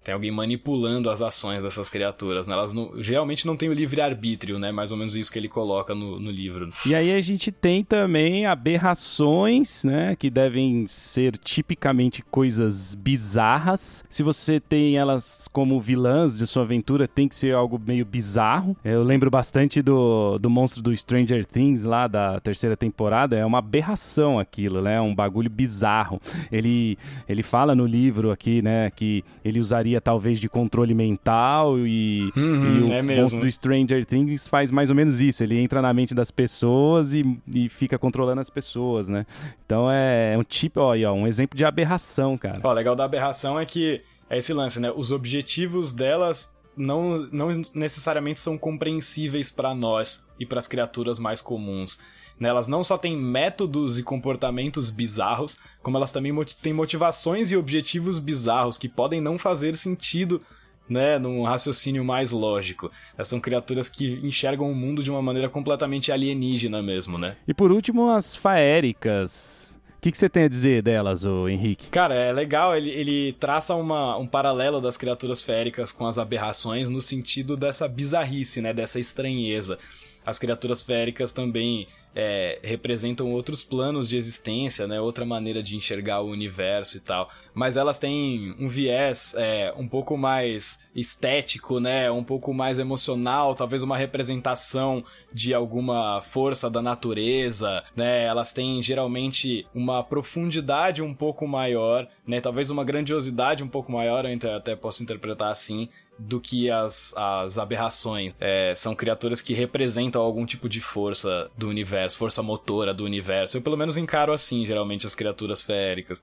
Tem 0.09 0.15
alguém 0.15 0.31
manipulando 0.31 1.11
as 1.11 1.21
ações 1.21 1.65
dessas 1.65 1.91
criaturas, 1.91 2.47
né? 2.47 2.55
Elas 2.55 2.73
não, 2.73 2.93
geralmente 2.97 3.47
não 3.47 3.55
têm 3.55 3.69
o 3.69 3.75
livre-arbítrio, 3.75 4.59
né? 4.59 4.73
Mais 4.73 4.91
ou 4.91 4.97
menos 4.97 5.15
isso 5.15 5.31
que 5.31 5.39
ele 5.39 5.51
coloca 5.51 5.95
no, 5.95 6.19
no 6.19 6.31
livro. 6.31 6.71
E 6.87 6.95
aí 6.95 7.13
a 7.13 7.21
gente 7.21 7.53
tem 7.53 7.85
também 7.85 8.47
aberrações, 8.47 9.85
né? 9.85 10.17
Que 10.17 10.31
devem 10.31 10.87
ser 10.89 11.37
tipicamente 11.37 12.23
coisas 12.23 12.95
bizarras. 12.95 14.03
Se 14.09 14.23
você 14.23 14.59
tem 14.59 14.97
elas 14.97 15.47
como 15.53 15.79
vilãs 15.79 16.39
de 16.39 16.47
sua 16.47 16.63
aventura, 16.63 17.07
tem 17.07 17.29
que 17.29 17.35
ser 17.35 17.55
algo 17.55 17.79
meio 17.79 18.07
bizarro. 18.07 18.75
Eu 18.83 19.03
lembro 19.03 19.31
bastante 19.31 19.83
do, 19.83 20.39
do 20.39 20.49
monstro 20.49 20.81
do 20.81 20.97
Stranger 20.97 21.45
Things 21.45 21.85
lá 21.85 22.09
da 22.09 22.41
terceira 22.41 22.79
temporada. 22.79 23.37
É 23.37 23.45
uma 23.45 23.59
aberração 23.59 24.39
aquilo, 24.39 24.81
né? 24.81 24.95
É 24.95 25.01
um 25.03 25.15
bagulho 25.15 25.51
bizarro. 25.51 26.19
Ele, 26.51 26.97
ele 27.29 27.43
fala 27.43 27.75
no 27.75 27.85
livro 27.85 28.31
aqui, 28.31 28.63
né? 28.63 28.91
Que 28.91 29.23
ele 29.45 29.61
usaria 29.61 29.98
talvez 30.01 30.39
de 30.39 30.49
controle 30.49 30.95
mental 30.95 31.79
e, 31.79 32.31
uhum, 32.37 32.77
e 32.77 32.83
o 32.83 32.93
é 32.93 33.03
monstro 33.03 33.41
do 33.41 33.51
Stranger 33.51 34.05
Things 34.05 34.49
faz 34.49 34.71
mais 34.71 34.91
ou 34.91 34.97
menos 34.97 35.21
isso. 35.21 35.43
Ele 35.43 35.59
entra 35.59 35.81
na 35.81 35.93
mente 35.93 36.15
das 36.15 36.31
pessoas 36.31 37.15
e, 37.15 37.39
e 37.53 37.69
fica 37.69 37.99
controlando 37.99 38.41
as 38.41 38.51
pessoas, 38.51 39.09
né? 39.09 39.27
Então 39.65 39.91
é, 39.91 40.35
é 40.35 40.39
um 40.39 40.43
tipo, 40.43 40.81
ó, 40.81 40.95
ó, 40.97 41.13
um 41.13 41.27
exemplo 41.27 41.57
de 41.57 41.65
aberração, 41.65 42.37
cara. 42.37 42.61
Ó, 42.63 42.73
legal 42.73 42.95
da 42.95 43.05
aberração 43.05 43.59
é 43.59 43.65
que 43.65 44.03
é 44.29 44.39
esse 44.39 44.53
lance, 44.53 44.81
né? 44.81 44.93
Os 44.95 45.13
objetivos 45.13 45.93
delas 45.93 46.55
não, 46.77 47.29
não 47.33 47.63
necessariamente 47.75 48.39
são 48.39 48.57
compreensíveis 48.57 49.51
para 49.51 49.75
nós 49.75 50.25
e 50.39 50.47
para 50.47 50.59
as 50.59 50.69
criaturas 50.69 51.19
mais 51.19 51.43
comuns. 51.43 51.99
Né? 52.39 52.49
Elas 52.49 52.69
não 52.69 52.85
só 52.85 52.97
têm 52.97 53.17
métodos 53.17 53.99
e 53.99 54.03
comportamentos 54.03 54.91
bizarros, 54.91 55.57
como 55.83 55.97
elas 55.97 56.13
também 56.13 56.33
têm 56.63 56.73
motivações 56.73 57.51
e 57.51 57.57
objetivos 57.57 58.19
bizarros 58.19 58.79
que 58.79 58.89
podem 58.89 59.21
não 59.21 59.39
fazer 59.39 59.77
sentido 59.77 60.41
né, 60.89 61.19
num 61.19 61.43
raciocínio 61.43 62.05
mais 62.05 62.31
lógico. 62.31 62.91
Essas 63.15 63.29
são 63.29 63.41
criaturas 63.41 63.89
que 63.89 64.21
enxergam 64.23 64.71
o 64.71 64.75
mundo 64.75 65.03
de 65.03 65.11
uma 65.11 65.21
maneira 65.21 65.49
completamente 65.49 66.11
alienígena 66.11 66.83
mesmo, 66.83 67.19
né? 67.19 67.37
E 67.47 67.53
por 67.53 67.71
último, 67.71 68.11
as 68.11 68.35
faéricas. 68.35 69.79
O 69.99 70.01
que, 70.01 70.13
que, 70.13 70.19
você 70.19 70.29
tem 70.29 70.45
a 70.45 70.49
dizer 70.49 70.81
delas, 70.81 71.25
o 71.25 71.49
Henrique? 71.49 71.89
Cara, 71.89 72.15
é 72.15 72.33
legal, 72.33 72.75
ele, 72.77 72.89
ele 72.89 73.33
traça 73.33 73.75
uma, 73.75 74.17
um 74.17 74.29
paralelo 74.29 74.81
das 74.81 74.97
criaturas 74.97 75.43
féricas 75.43 75.91
com 75.91 76.07
as 76.07 76.19
aberrações 76.19 76.89
no 76.89 77.01
sentido 77.01 77.57
dessa 77.57 77.89
bizarrice, 77.89 78.63
né? 78.63 78.73
Dessa 78.73 79.01
estranheza. 79.01 79.77
As 80.25 80.39
criaturas 80.39 80.83
féricas 80.83 81.33
também 81.33 81.89
é, 82.15 82.59
representam 82.63 83.33
outros 83.33 83.63
planos 83.63 84.09
de 84.09 84.17
existência, 84.17 84.87
né? 84.87 85.01
Outra 85.01 85.25
maneira 85.25 85.63
de 85.63 85.77
enxergar 85.77 86.21
o 86.21 86.31
universo 86.31 86.97
e 86.97 87.01
tal. 87.01 87.31
Mas 87.55 87.77
elas 87.77 87.99
têm 87.99 88.55
um 88.59 88.69
viés 88.69 89.35
é, 89.37 89.73
um 89.77 89.89
pouco 89.89 90.17
mais 90.17 90.81
estético, 90.95 91.81
né? 91.81 92.11
Um 92.11 92.25
pouco 92.25 92.53
mais 92.53 92.79
emocional, 92.79 93.55
talvez 93.55 93.83
uma 93.83 93.97
representação 93.97 95.05
de 95.33 95.55
alguma 95.55 96.21
força 96.21 96.69
da 96.69 96.83
natureza, 96.83 97.83
né? 97.95 98.25
Elas 98.25 98.53
têm 98.53 98.83
geralmente 98.83 99.67
uma 99.75 100.03
profundidade 100.03 101.03
um 101.03 101.15
pouco 101.15 101.47
maior, 101.47 102.09
né? 102.27 102.41
Talvez 102.41 102.71
uma 102.71 102.85
grandiosidade 102.85 103.63
um 103.63 103.69
pouco 103.69 103.93
maior, 103.93 104.25
eu 104.25 104.57
até 104.57 104.75
posso 104.75 105.03
interpretar 105.03 105.51
assim, 105.51 105.89
do 106.19 106.41
que 106.41 106.71
as, 106.71 107.15
as 107.17 107.59
aberrações. 107.59 108.35
É, 108.41 108.73
são 108.75 108.95
criaturas 108.95 109.41
que 109.41 109.55
representam 109.55 110.21
algum 110.21 110.45
tipo 110.45 110.69
de 110.69 110.81
força 110.81 111.51
do 111.57 111.69
universo, 111.69 112.19
força 112.19 112.43
motora 112.43 112.93
do 112.93 113.05
universo. 113.05 113.57
Eu 113.57 113.63
pelo 113.63 113.77
menos 113.77 113.97
encaro 113.97 114.33
assim, 114.33 114.65
geralmente, 114.67 115.07
as 115.07 115.15
criaturas 115.15 115.63
féricas. 115.63 116.23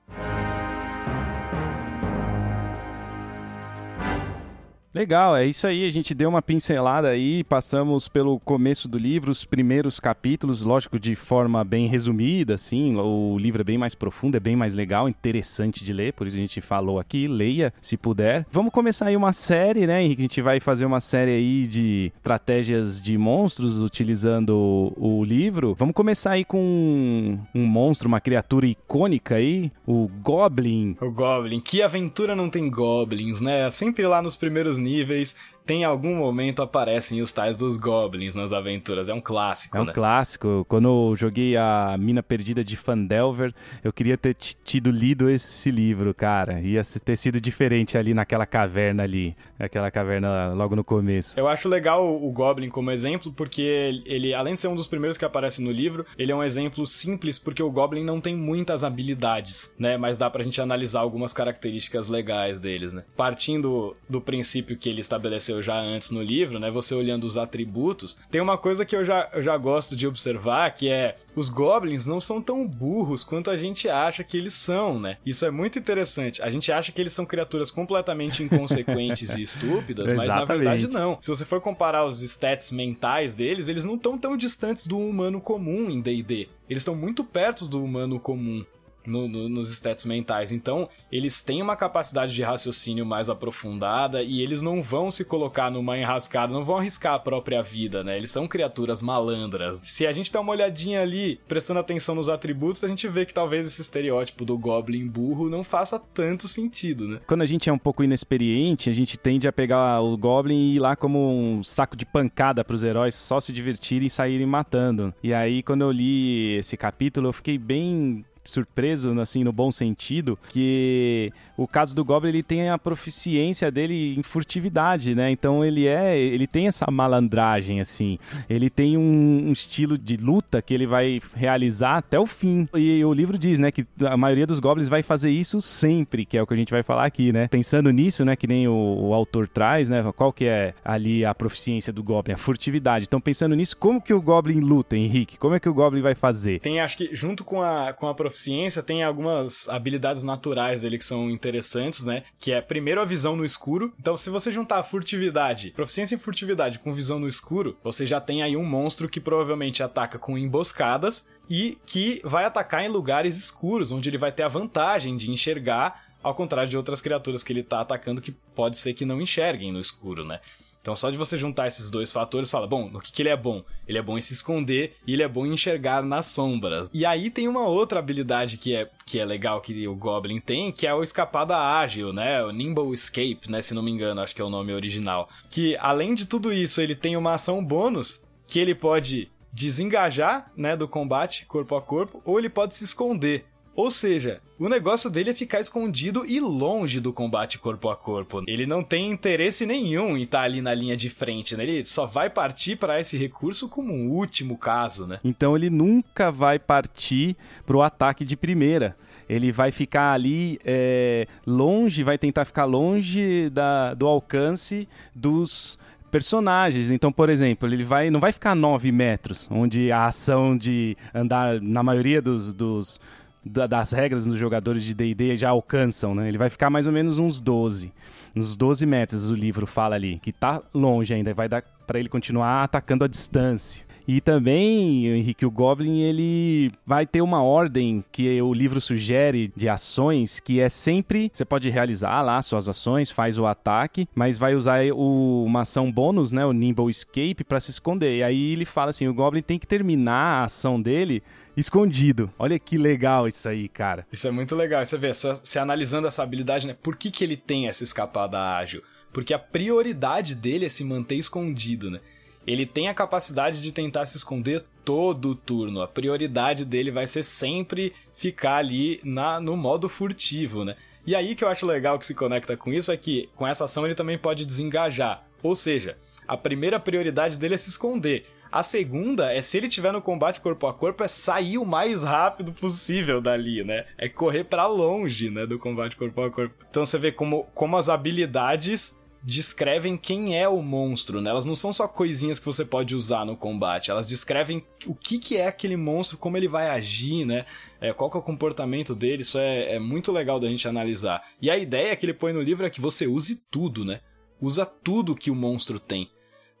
Legal, 4.96 5.36
é 5.36 5.44
isso 5.44 5.66
aí. 5.66 5.84
A 5.84 5.90
gente 5.90 6.14
deu 6.14 6.26
uma 6.26 6.40
pincelada 6.40 7.08
aí, 7.08 7.44
passamos 7.44 8.08
pelo 8.08 8.40
começo 8.40 8.88
do 8.88 8.96
livro, 8.96 9.30
os 9.30 9.44
primeiros 9.44 10.00
capítulos, 10.00 10.62
lógico, 10.62 10.98
de 10.98 11.14
forma 11.14 11.62
bem 11.62 11.86
resumida, 11.86 12.54
assim. 12.54 12.96
O 12.96 13.36
livro 13.38 13.60
é 13.60 13.64
bem 13.64 13.76
mais 13.76 13.94
profundo, 13.94 14.38
é 14.38 14.40
bem 14.40 14.56
mais 14.56 14.74
legal, 14.74 15.06
interessante 15.06 15.84
de 15.84 15.92
ler, 15.92 16.14
por 16.14 16.26
isso 16.26 16.38
a 16.38 16.40
gente 16.40 16.62
falou 16.62 16.98
aqui. 16.98 17.26
Leia, 17.26 17.74
se 17.78 17.98
puder. 17.98 18.46
Vamos 18.50 18.72
começar 18.72 19.08
aí 19.08 19.16
uma 19.18 19.34
série, 19.34 19.86
né, 19.86 20.02
Henrique? 20.02 20.22
A 20.22 20.28
gente 20.28 20.40
vai 20.40 20.60
fazer 20.60 20.86
uma 20.86 20.98
série 20.98 21.32
aí 21.32 21.66
de 21.66 22.10
estratégias 22.16 22.98
de 22.98 23.18
monstros 23.18 23.78
utilizando 23.78 24.94
o, 24.96 25.22
livro. 25.22 25.74
Vamos 25.78 25.94
começar 25.94 26.30
aí 26.30 26.44
com 26.44 27.38
um, 27.54 27.66
monstro, 27.66 28.08
uma 28.08 28.18
criatura 28.20 28.66
icônica 28.66 29.34
aí, 29.34 29.70
o 29.86 30.08
Goblin. 30.22 30.96
O 31.02 31.10
Goblin. 31.10 31.60
Que 31.60 31.82
aventura 31.82 32.34
não 32.34 32.48
tem 32.48 32.70
goblins, 32.70 33.42
né? 33.42 33.70
Sempre 33.70 34.06
lá 34.06 34.22
nos 34.22 34.36
primeiros 34.36 34.78
níveis 34.86 35.36
tem 35.66 35.84
algum 35.84 36.14
momento 36.14 36.62
aparecem 36.62 37.20
os 37.20 37.32
tais 37.32 37.56
dos 37.56 37.76
goblins 37.76 38.34
nas 38.34 38.52
aventuras. 38.52 39.08
É 39.08 39.14
um 39.14 39.20
clássico, 39.20 39.76
É 39.76 39.80
um 39.80 39.84
né? 39.84 39.92
clássico. 39.92 40.64
Quando 40.68 40.88
eu 40.88 41.16
joguei 41.16 41.56
a 41.56 41.96
Mina 41.98 42.22
Perdida 42.22 42.62
de 42.64 42.76
Fandelver, 42.76 43.52
eu 43.82 43.92
queria 43.92 44.16
ter 44.16 44.34
tido 44.34 44.90
lido 44.90 45.28
esse 45.28 45.70
livro, 45.70 46.14
cara. 46.14 46.60
Ia 46.60 46.82
ter 47.04 47.16
sido 47.16 47.40
diferente 47.40 47.98
ali 47.98 48.14
naquela 48.14 48.46
caverna 48.46 49.02
ali. 49.02 49.36
Aquela 49.58 49.90
caverna 49.90 50.52
logo 50.54 50.76
no 50.76 50.84
começo. 50.84 51.38
Eu 51.38 51.48
acho 51.48 51.68
legal 51.68 52.06
o 52.06 52.30
Goblin 52.30 52.68
como 52.68 52.90
exemplo, 52.90 53.32
porque 53.32 54.02
ele, 54.06 54.32
além 54.32 54.54
de 54.54 54.60
ser 54.60 54.68
um 54.68 54.76
dos 54.76 54.86
primeiros 54.86 55.18
que 55.18 55.24
aparece 55.24 55.60
no 55.60 55.70
livro, 55.72 56.06
ele 56.16 56.30
é 56.30 56.36
um 56.36 56.42
exemplo 56.44 56.86
simples, 56.86 57.38
porque 57.38 57.62
o 57.62 57.70
Goblin 57.70 58.04
não 58.04 58.20
tem 58.20 58.36
muitas 58.36 58.84
habilidades, 58.84 59.72
né? 59.78 59.96
Mas 59.96 60.16
dá 60.16 60.30
pra 60.30 60.44
gente 60.44 60.60
analisar 60.60 61.00
algumas 61.00 61.32
características 61.32 62.08
legais 62.08 62.60
deles, 62.60 62.92
né? 62.92 63.02
Partindo 63.16 63.96
do 64.08 64.20
princípio 64.20 64.76
que 64.76 64.88
ele 64.88 65.00
estabeleceu 65.00 65.55
aconteceu 65.56 65.62
já 65.62 65.78
antes 65.78 66.10
no 66.10 66.22
livro, 66.22 66.58
né? 66.58 66.70
Você 66.70 66.94
olhando 66.94 67.24
os 67.24 67.36
atributos, 67.36 68.18
tem 68.30 68.40
uma 68.40 68.58
coisa 68.58 68.84
que 68.84 68.94
eu 68.94 69.04
já, 69.04 69.28
eu 69.32 69.42
já 69.42 69.56
gosto 69.56 69.96
de 69.96 70.06
observar, 70.06 70.70
que 70.74 70.88
é 70.88 71.16
os 71.34 71.48
goblins 71.48 72.06
não 72.06 72.20
são 72.20 72.40
tão 72.40 72.66
burros 72.66 73.24
quanto 73.24 73.50
a 73.50 73.56
gente 73.56 73.88
acha 73.88 74.24
que 74.24 74.36
eles 74.36 74.54
são, 74.54 74.98
né? 74.98 75.18
Isso 75.24 75.44
é 75.44 75.50
muito 75.50 75.78
interessante. 75.78 76.42
A 76.42 76.50
gente 76.50 76.70
acha 76.72 76.92
que 76.92 77.00
eles 77.00 77.12
são 77.12 77.26
criaturas 77.26 77.70
completamente 77.70 78.42
inconsequentes 78.42 79.36
e 79.36 79.42
estúpidas, 79.42 80.12
mas 80.12 80.28
na 80.28 80.44
verdade 80.44 80.88
não. 80.88 81.18
Se 81.20 81.28
você 81.28 81.44
for 81.44 81.60
comparar 81.60 82.04
os 82.04 82.22
stats 82.22 82.72
mentais 82.72 83.34
deles, 83.34 83.68
eles 83.68 83.84
não 83.84 83.94
estão 83.94 84.18
tão 84.18 84.36
distantes 84.36 84.86
do 84.86 84.98
humano 84.98 85.40
comum 85.40 85.90
em 85.90 86.00
D&D. 86.00 86.48
Eles 86.68 86.82
estão 86.82 86.96
muito 86.96 87.22
perto 87.22 87.66
do 87.66 87.82
humano 87.82 88.18
comum 88.18 88.64
no, 89.06 89.28
no, 89.28 89.48
nos 89.48 89.70
stats 89.70 90.04
mentais. 90.04 90.52
Então, 90.52 90.88
eles 91.10 91.42
têm 91.42 91.62
uma 91.62 91.76
capacidade 91.76 92.34
de 92.34 92.42
raciocínio 92.42 93.06
mais 93.06 93.28
aprofundada 93.28 94.22
e 94.22 94.40
eles 94.40 94.62
não 94.62 94.82
vão 94.82 95.10
se 95.10 95.24
colocar 95.24 95.70
numa 95.70 95.98
enrascada, 95.98 96.52
não 96.52 96.64
vão 96.64 96.78
arriscar 96.78 97.14
a 97.14 97.18
própria 97.18 97.62
vida, 97.62 98.02
né? 98.02 98.16
Eles 98.16 98.30
são 98.30 98.46
criaturas 98.46 99.02
malandras. 99.02 99.80
Se 99.82 100.06
a 100.06 100.12
gente 100.12 100.32
dá 100.32 100.40
uma 100.40 100.52
olhadinha 100.52 101.02
ali, 101.02 101.40
prestando 101.48 101.80
atenção 101.80 102.14
nos 102.14 102.28
atributos, 102.28 102.84
a 102.84 102.88
gente 102.88 103.08
vê 103.08 103.24
que 103.26 103.34
talvez 103.34 103.66
esse 103.66 103.80
estereótipo 103.80 104.44
do 104.44 104.58
Goblin 104.58 105.06
burro 105.06 105.48
não 105.48 105.62
faça 105.62 105.98
tanto 105.98 106.48
sentido, 106.48 107.06
né? 107.06 107.20
Quando 107.26 107.42
a 107.42 107.46
gente 107.46 107.68
é 107.68 107.72
um 107.72 107.78
pouco 107.78 108.02
inexperiente, 108.02 108.90
a 108.90 108.92
gente 108.92 109.18
tende 109.18 109.48
a 109.48 109.52
pegar 109.52 110.00
o 110.00 110.16
Goblin 110.16 110.56
e 110.56 110.76
ir 110.76 110.78
lá 110.78 110.96
como 110.96 111.18
um 111.30 111.62
saco 111.62 111.96
de 111.96 112.06
pancada 112.06 112.64
para 112.64 112.74
os 112.74 112.84
heróis 112.84 113.14
só 113.14 113.40
se 113.40 113.52
divertirem 113.52 114.06
e 114.06 114.10
saírem 114.10 114.46
matando. 114.46 115.14
E 115.22 115.32
aí, 115.32 115.62
quando 115.62 115.82
eu 115.82 115.90
li 115.90 116.56
esse 116.56 116.76
capítulo, 116.76 117.28
eu 117.28 117.32
fiquei 117.32 117.58
bem 117.58 118.24
surpreso, 118.48 119.18
assim, 119.20 119.44
no 119.44 119.52
bom 119.52 119.70
sentido, 119.70 120.38
que 120.50 121.32
o 121.56 121.66
caso 121.66 121.94
do 121.94 122.04
Goblin, 122.04 122.30
ele 122.30 122.42
tem 122.42 122.68
a 122.68 122.78
proficiência 122.78 123.70
dele 123.70 124.14
em 124.16 124.22
furtividade, 124.22 125.14
né? 125.14 125.30
Então 125.30 125.64
ele 125.64 125.86
é, 125.86 126.18
ele 126.18 126.46
tem 126.46 126.66
essa 126.66 126.90
malandragem, 126.90 127.80
assim. 127.80 128.18
Ele 128.48 128.68
tem 128.68 128.96
um, 128.96 129.48
um 129.48 129.52
estilo 129.52 129.96
de 129.96 130.16
luta 130.16 130.60
que 130.60 130.74
ele 130.74 130.86
vai 130.86 131.20
realizar 131.34 131.96
até 131.96 132.18
o 132.18 132.26
fim. 132.26 132.68
E 132.74 133.04
o 133.04 133.12
livro 133.12 133.38
diz, 133.38 133.58
né, 133.58 133.70
que 133.70 133.86
a 134.04 134.16
maioria 134.16 134.46
dos 134.46 134.58
Goblins 134.58 134.88
vai 134.88 135.02
fazer 135.02 135.30
isso 135.30 135.60
sempre, 135.62 136.26
que 136.26 136.36
é 136.36 136.42
o 136.42 136.46
que 136.46 136.54
a 136.54 136.56
gente 136.56 136.70
vai 136.70 136.82
falar 136.82 137.06
aqui, 137.06 137.32
né? 137.32 137.48
Pensando 137.48 137.90
nisso, 137.90 138.24
né, 138.24 138.36
que 138.36 138.46
nem 138.46 138.68
o, 138.68 138.72
o 138.72 139.14
autor 139.14 139.48
traz, 139.48 139.88
né? 139.88 140.04
Qual 140.14 140.32
que 140.32 140.44
é 140.44 140.74
ali 140.84 141.24
a 141.24 141.34
proficiência 141.34 141.92
do 141.92 142.02
Goblin? 142.02 142.34
A 142.34 142.36
furtividade. 142.36 143.06
Então, 143.06 143.20
pensando 143.20 143.54
nisso, 143.54 143.76
como 143.76 144.00
que 144.00 144.12
o 144.12 144.20
Goblin 144.20 144.60
luta, 144.60 144.96
Henrique? 144.96 145.38
Como 145.38 145.54
é 145.54 145.60
que 145.60 145.68
o 145.68 145.74
Goblin 145.74 146.02
vai 146.02 146.14
fazer? 146.14 146.60
Tem, 146.60 146.80
acho 146.80 146.96
que, 146.96 147.10
junto 147.14 147.44
com 147.44 147.62
a, 147.62 147.92
com 147.92 148.08
a 148.08 148.14
proficiência, 148.36 148.82
tem 148.82 149.02
algumas 149.02 149.66
habilidades 149.66 150.22
naturais 150.22 150.82
dele 150.82 150.98
que 150.98 151.04
são 151.04 151.30
interessantes, 151.30 152.04
né? 152.04 152.24
Que 152.38 152.52
é, 152.52 152.60
primeiro, 152.60 153.00
a 153.00 153.04
visão 153.04 153.34
no 153.34 153.46
escuro. 153.46 153.94
Então, 153.98 154.14
se 154.14 154.28
você 154.28 154.52
juntar 154.52 154.78
a 154.78 154.82
furtividade, 154.82 155.70
proficiência 155.70 156.14
em 156.14 156.18
furtividade 156.18 156.78
com 156.78 156.92
visão 156.92 157.18
no 157.18 157.26
escuro, 157.26 157.78
você 157.82 158.04
já 158.04 158.20
tem 158.20 158.42
aí 158.42 158.54
um 158.54 158.64
monstro 158.64 159.08
que 159.08 159.18
provavelmente 159.18 159.82
ataca 159.82 160.18
com 160.18 160.36
emboscadas 160.36 161.26
e 161.48 161.78
que 161.86 162.20
vai 162.22 162.44
atacar 162.44 162.84
em 162.84 162.88
lugares 162.88 163.38
escuros, 163.38 163.90
onde 163.90 164.10
ele 164.10 164.18
vai 164.18 164.30
ter 164.30 164.42
a 164.42 164.48
vantagem 164.48 165.16
de 165.16 165.30
enxergar, 165.30 166.04
ao 166.22 166.34
contrário 166.34 166.68
de 166.68 166.76
outras 166.76 167.00
criaturas 167.00 167.42
que 167.42 167.52
ele 167.52 167.62
tá 167.62 167.80
atacando 167.80 168.20
que 168.20 168.32
pode 168.32 168.76
ser 168.76 168.92
que 168.92 169.06
não 169.06 169.20
enxerguem 169.20 169.72
no 169.72 169.80
escuro, 169.80 170.24
né? 170.24 170.40
Então, 170.86 170.94
só 170.94 171.10
de 171.10 171.18
você 171.18 171.36
juntar 171.36 171.66
esses 171.66 171.90
dois 171.90 172.12
fatores, 172.12 172.48
fala, 172.48 172.64
bom, 172.64 172.88
no 172.88 173.00
que, 173.00 173.10
que 173.10 173.20
ele 173.20 173.28
é 173.28 173.36
bom? 173.36 173.64
Ele 173.88 173.98
é 173.98 174.02
bom 174.02 174.16
em 174.16 174.20
se 174.20 174.34
esconder 174.34 174.94
e 175.04 175.14
ele 175.14 175.22
é 175.24 175.26
bom 175.26 175.44
em 175.44 175.52
enxergar 175.52 176.00
nas 176.00 176.26
sombras. 176.26 176.88
E 176.94 177.04
aí 177.04 177.28
tem 177.28 177.48
uma 177.48 177.66
outra 177.66 177.98
habilidade 177.98 178.56
que 178.56 178.72
é, 178.72 178.88
que 179.04 179.18
é 179.18 179.24
legal 179.24 179.60
que 179.60 179.88
o 179.88 179.96
Goblin 179.96 180.38
tem, 180.38 180.70
que 180.70 180.86
é 180.86 180.94
o 180.94 181.02
escapada 181.02 181.56
ágil, 181.56 182.12
né? 182.12 182.40
O 182.44 182.52
Nimble 182.52 182.94
Escape, 182.94 183.50
né? 183.50 183.60
Se 183.60 183.74
não 183.74 183.82
me 183.82 183.90
engano, 183.90 184.20
acho 184.20 184.32
que 184.32 184.40
é 184.40 184.44
o 184.44 184.48
nome 184.48 184.72
original. 184.72 185.28
Que, 185.50 185.76
além 185.80 186.14
de 186.14 186.24
tudo 186.24 186.52
isso, 186.52 186.80
ele 186.80 186.94
tem 186.94 187.16
uma 187.16 187.34
ação 187.34 187.64
bônus 187.64 188.22
que 188.46 188.60
ele 188.60 188.72
pode 188.72 189.28
desengajar, 189.52 190.52
né, 190.56 190.76
do 190.76 190.86
combate 190.86 191.46
corpo 191.46 191.74
a 191.74 191.82
corpo, 191.82 192.22
ou 192.24 192.38
ele 192.38 192.48
pode 192.48 192.76
se 192.76 192.84
esconder. 192.84 193.44
Ou 193.76 193.90
seja, 193.90 194.40
o 194.58 194.70
negócio 194.70 195.10
dele 195.10 195.30
é 195.30 195.34
ficar 195.34 195.60
escondido 195.60 196.24
e 196.24 196.40
longe 196.40 196.98
do 196.98 197.12
combate 197.12 197.58
corpo 197.58 197.90
a 197.90 197.96
corpo. 197.96 198.42
Ele 198.46 198.64
não 198.64 198.82
tem 198.82 199.10
interesse 199.10 199.66
nenhum 199.66 200.16
em 200.16 200.22
estar 200.22 200.40
ali 200.40 200.62
na 200.62 200.72
linha 200.72 200.96
de 200.96 201.10
frente, 201.10 201.54
né? 201.54 201.62
Ele 201.62 201.84
só 201.84 202.06
vai 202.06 202.30
partir 202.30 202.76
para 202.76 202.98
esse 202.98 203.18
recurso 203.18 203.68
como 203.68 203.92
um 203.92 204.08
último 204.08 204.56
caso, 204.56 205.06
né? 205.06 205.20
Então 205.22 205.54
ele 205.54 205.68
nunca 205.68 206.30
vai 206.30 206.58
partir 206.58 207.36
pro 207.66 207.82
ataque 207.82 208.24
de 208.24 208.34
primeira. 208.34 208.96
Ele 209.28 209.52
vai 209.52 209.70
ficar 209.70 210.14
ali 210.14 210.58
é, 210.64 211.26
longe, 211.46 212.02
vai 212.02 212.16
tentar 212.16 212.46
ficar 212.46 212.64
longe 212.64 213.50
da, 213.50 213.92
do 213.92 214.06
alcance 214.06 214.88
dos 215.14 215.78
personagens. 216.10 216.90
Então, 216.90 217.12
por 217.12 217.28
exemplo, 217.28 217.68
ele 217.68 217.84
vai, 217.84 218.08
não 218.08 218.20
vai 218.20 218.32
ficar 218.32 218.54
9 218.54 218.90
metros, 218.90 219.46
onde 219.50 219.92
a 219.92 220.06
ação 220.06 220.56
de 220.56 220.96
andar 221.14 221.60
na 221.60 221.82
maioria 221.82 222.22
dos, 222.22 222.54
dos 222.54 222.98
das 223.46 223.92
regras 223.92 224.26
dos 224.26 224.38
jogadores 224.38 224.82
de 224.82 224.92
D&D 224.92 225.36
já 225.36 225.50
alcançam, 225.50 226.14
né? 226.14 226.28
Ele 226.28 226.38
vai 226.38 226.50
ficar 226.50 226.68
mais 226.68 226.86
ou 226.86 226.92
menos 226.92 227.18
uns 227.18 227.40
12. 227.40 227.92
Uns 228.34 228.56
12 228.56 228.84
metros 228.84 229.30
o 229.30 229.34
livro 229.34 229.66
fala 229.66 229.94
ali, 229.94 230.18
que 230.18 230.32
tá 230.32 230.60
longe 230.74 231.14
ainda, 231.14 231.32
vai 231.32 231.48
dar 231.48 231.62
para 231.86 231.98
ele 231.98 232.08
continuar 232.08 232.64
atacando 232.64 233.04
a 233.04 233.08
distância. 233.08 233.85
E 234.06 234.20
também, 234.20 235.06
Henrique, 235.08 235.44
o 235.44 235.50
Goblin 235.50 236.00
ele 236.00 236.70
vai 236.86 237.06
ter 237.06 237.20
uma 237.20 237.42
ordem 237.42 238.04
que 238.12 238.40
o 238.40 238.54
livro 238.54 238.80
sugere 238.80 239.52
de 239.56 239.68
ações 239.68 240.38
que 240.38 240.60
é 240.60 240.68
sempre 240.68 241.30
você 241.32 241.44
pode 241.44 241.68
realizar 241.70 242.22
lá 242.22 242.40
suas 242.40 242.68
ações, 242.68 243.10
faz 243.10 243.38
o 243.38 243.46
ataque, 243.46 244.08
mas 244.14 244.38
vai 244.38 244.54
usar 244.54 244.80
o, 244.92 245.44
uma 245.44 245.62
ação 245.62 245.90
bônus, 245.90 246.30
né, 246.30 246.46
o 246.46 246.52
Nimble 246.52 246.88
Escape 246.88 247.42
para 247.42 247.58
se 247.58 247.70
esconder. 247.70 248.18
E 248.18 248.22
aí 248.22 248.52
ele 248.52 248.64
fala 248.64 248.90
assim, 248.90 249.08
o 249.08 249.14
Goblin 249.14 249.42
tem 249.42 249.58
que 249.58 249.66
terminar 249.66 250.42
a 250.42 250.44
ação 250.44 250.80
dele 250.80 251.22
escondido. 251.56 252.30
Olha 252.38 252.58
que 252.58 252.78
legal 252.78 253.26
isso 253.26 253.48
aí, 253.48 253.68
cara. 253.68 254.06
Isso 254.12 254.28
é 254.28 254.30
muito 254.30 254.54
legal. 254.54 254.84
Você 254.84 254.98
vê, 254.98 255.12
você 255.12 255.58
analisando 255.58 256.06
essa 256.06 256.22
habilidade, 256.22 256.66
né? 256.66 256.76
Por 256.80 256.96
que, 256.96 257.10
que 257.10 257.24
ele 257.24 257.36
tem 257.36 257.66
essa 257.66 257.82
escapada 257.82 258.56
ágil? 258.56 258.82
Porque 259.12 259.32
a 259.32 259.38
prioridade 259.38 260.34
dele 260.34 260.66
é 260.66 260.68
se 260.68 260.84
manter 260.84 261.16
escondido, 261.16 261.90
né? 261.90 262.00
Ele 262.46 262.64
tem 262.64 262.88
a 262.88 262.94
capacidade 262.94 263.60
de 263.60 263.72
tentar 263.72 264.06
se 264.06 264.16
esconder 264.16 264.64
todo 264.84 265.30
o 265.30 265.34
turno. 265.34 265.82
A 265.82 265.88
prioridade 265.88 266.64
dele 266.64 266.90
vai 266.90 267.06
ser 267.06 267.22
sempre 267.22 267.92
ficar 268.14 268.56
ali 268.56 269.00
na, 269.02 269.40
no 269.40 269.56
modo 269.56 269.88
furtivo, 269.88 270.64
né? 270.64 270.76
E 271.04 271.14
aí 271.14 271.34
que 271.34 271.44
eu 271.44 271.48
acho 271.48 271.66
legal 271.66 271.98
que 271.98 272.06
se 272.06 272.14
conecta 272.14 272.56
com 272.56 272.72
isso 272.72 272.90
é 272.90 272.96
que 272.96 273.28
com 273.34 273.46
essa 273.46 273.64
ação 273.64 273.84
ele 273.84 273.94
também 273.94 274.18
pode 274.18 274.44
desengajar. 274.44 275.26
Ou 275.42 275.54
seja, 275.54 275.96
a 276.26 276.36
primeira 276.36 276.80
prioridade 276.80 277.38
dele 277.38 277.54
é 277.54 277.58
se 277.58 277.70
esconder. 277.70 278.26
A 278.50 278.62
segunda 278.62 279.32
é 279.32 279.42
se 279.42 279.56
ele 279.58 279.68
tiver 279.68 279.92
no 279.92 280.00
combate 280.00 280.40
corpo 280.40 280.66
a 280.66 280.74
corpo 280.74 281.04
é 281.04 281.08
sair 281.08 281.58
o 281.58 281.64
mais 281.64 282.02
rápido 282.02 282.52
possível 282.52 283.20
dali, 283.20 283.62
né? 283.64 283.86
É 283.98 284.08
correr 284.08 284.44
para 284.44 284.66
longe, 284.66 285.30
né, 285.30 285.46
do 285.46 285.58
combate 285.58 285.96
corpo 285.96 286.22
a 286.22 286.30
corpo. 286.30 286.54
Então 286.70 286.86
você 286.86 286.98
vê 286.98 287.12
como, 287.12 287.44
como 287.54 287.76
as 287.76 287.88
habilidades 287.88 288.98
descrevem 289.26 289.96
quem 289.96 290.38
é 290.38 290.48
o 290.48 290.62
monstro, 290.62 291.20
né? 291.20 291.30
Elas 291.30 291.44
não 291.44 291.56
são 291.56 291.72
só 291.72 291.88
coisinhas 291.88 292.38
que 292.38 292.46
você 292.46 292.64
pode 292.64 292.94
usar 292.94 293.26
no 293.26 293.36
combate, 293.36 293.90
elas 293.90 294.06
descrevem 294.06 294.64
o 294.86 294.94
que, 294.94 295.18
que 295.18 295.36
é 295.36 295.48
aquele 295.48 295.76
monstro, 295.76 296.16
como 296.16 296.36
ele 296.36 296.46
vai 296.46 296.70
agir, 296.70 297.24
né? 297.24 297.44
É, 297.80 297.92
qual 297.92 298.08
que 298.08 298.16
é 298.16 298.20
o 298.20 298.22
comportamento 298.22 298.94
dele, 298.94 299.22
isso 299.22 299.36
é, 299.36 299.74
é 299.74 299.78
muito 299.80 300.12
legal 300.12 300.38
da 300.38 300.46
gente 300.46 300.68
analisar. 300.68 301.20
E 301.42 301.50
a 301.50 301.58
ideia 301.58 301.96
que 301.96 302.06
ele 302.06 302.14
põe 302.14 302.32
no 302.32 302.40
livro 302.40 302.64
é 302.64 302.70
que 302.70 302.80
você 302.80 303.08
use 303.08 303.42
tudo, 303.50 303.84
né? 303.84 303.98
Usa 304.40 304.64
tudo 304.64 305.16
que 305.16 305.30
o 305.30 305.34
monstro 305.34 305.80
tem. 305.80 306.08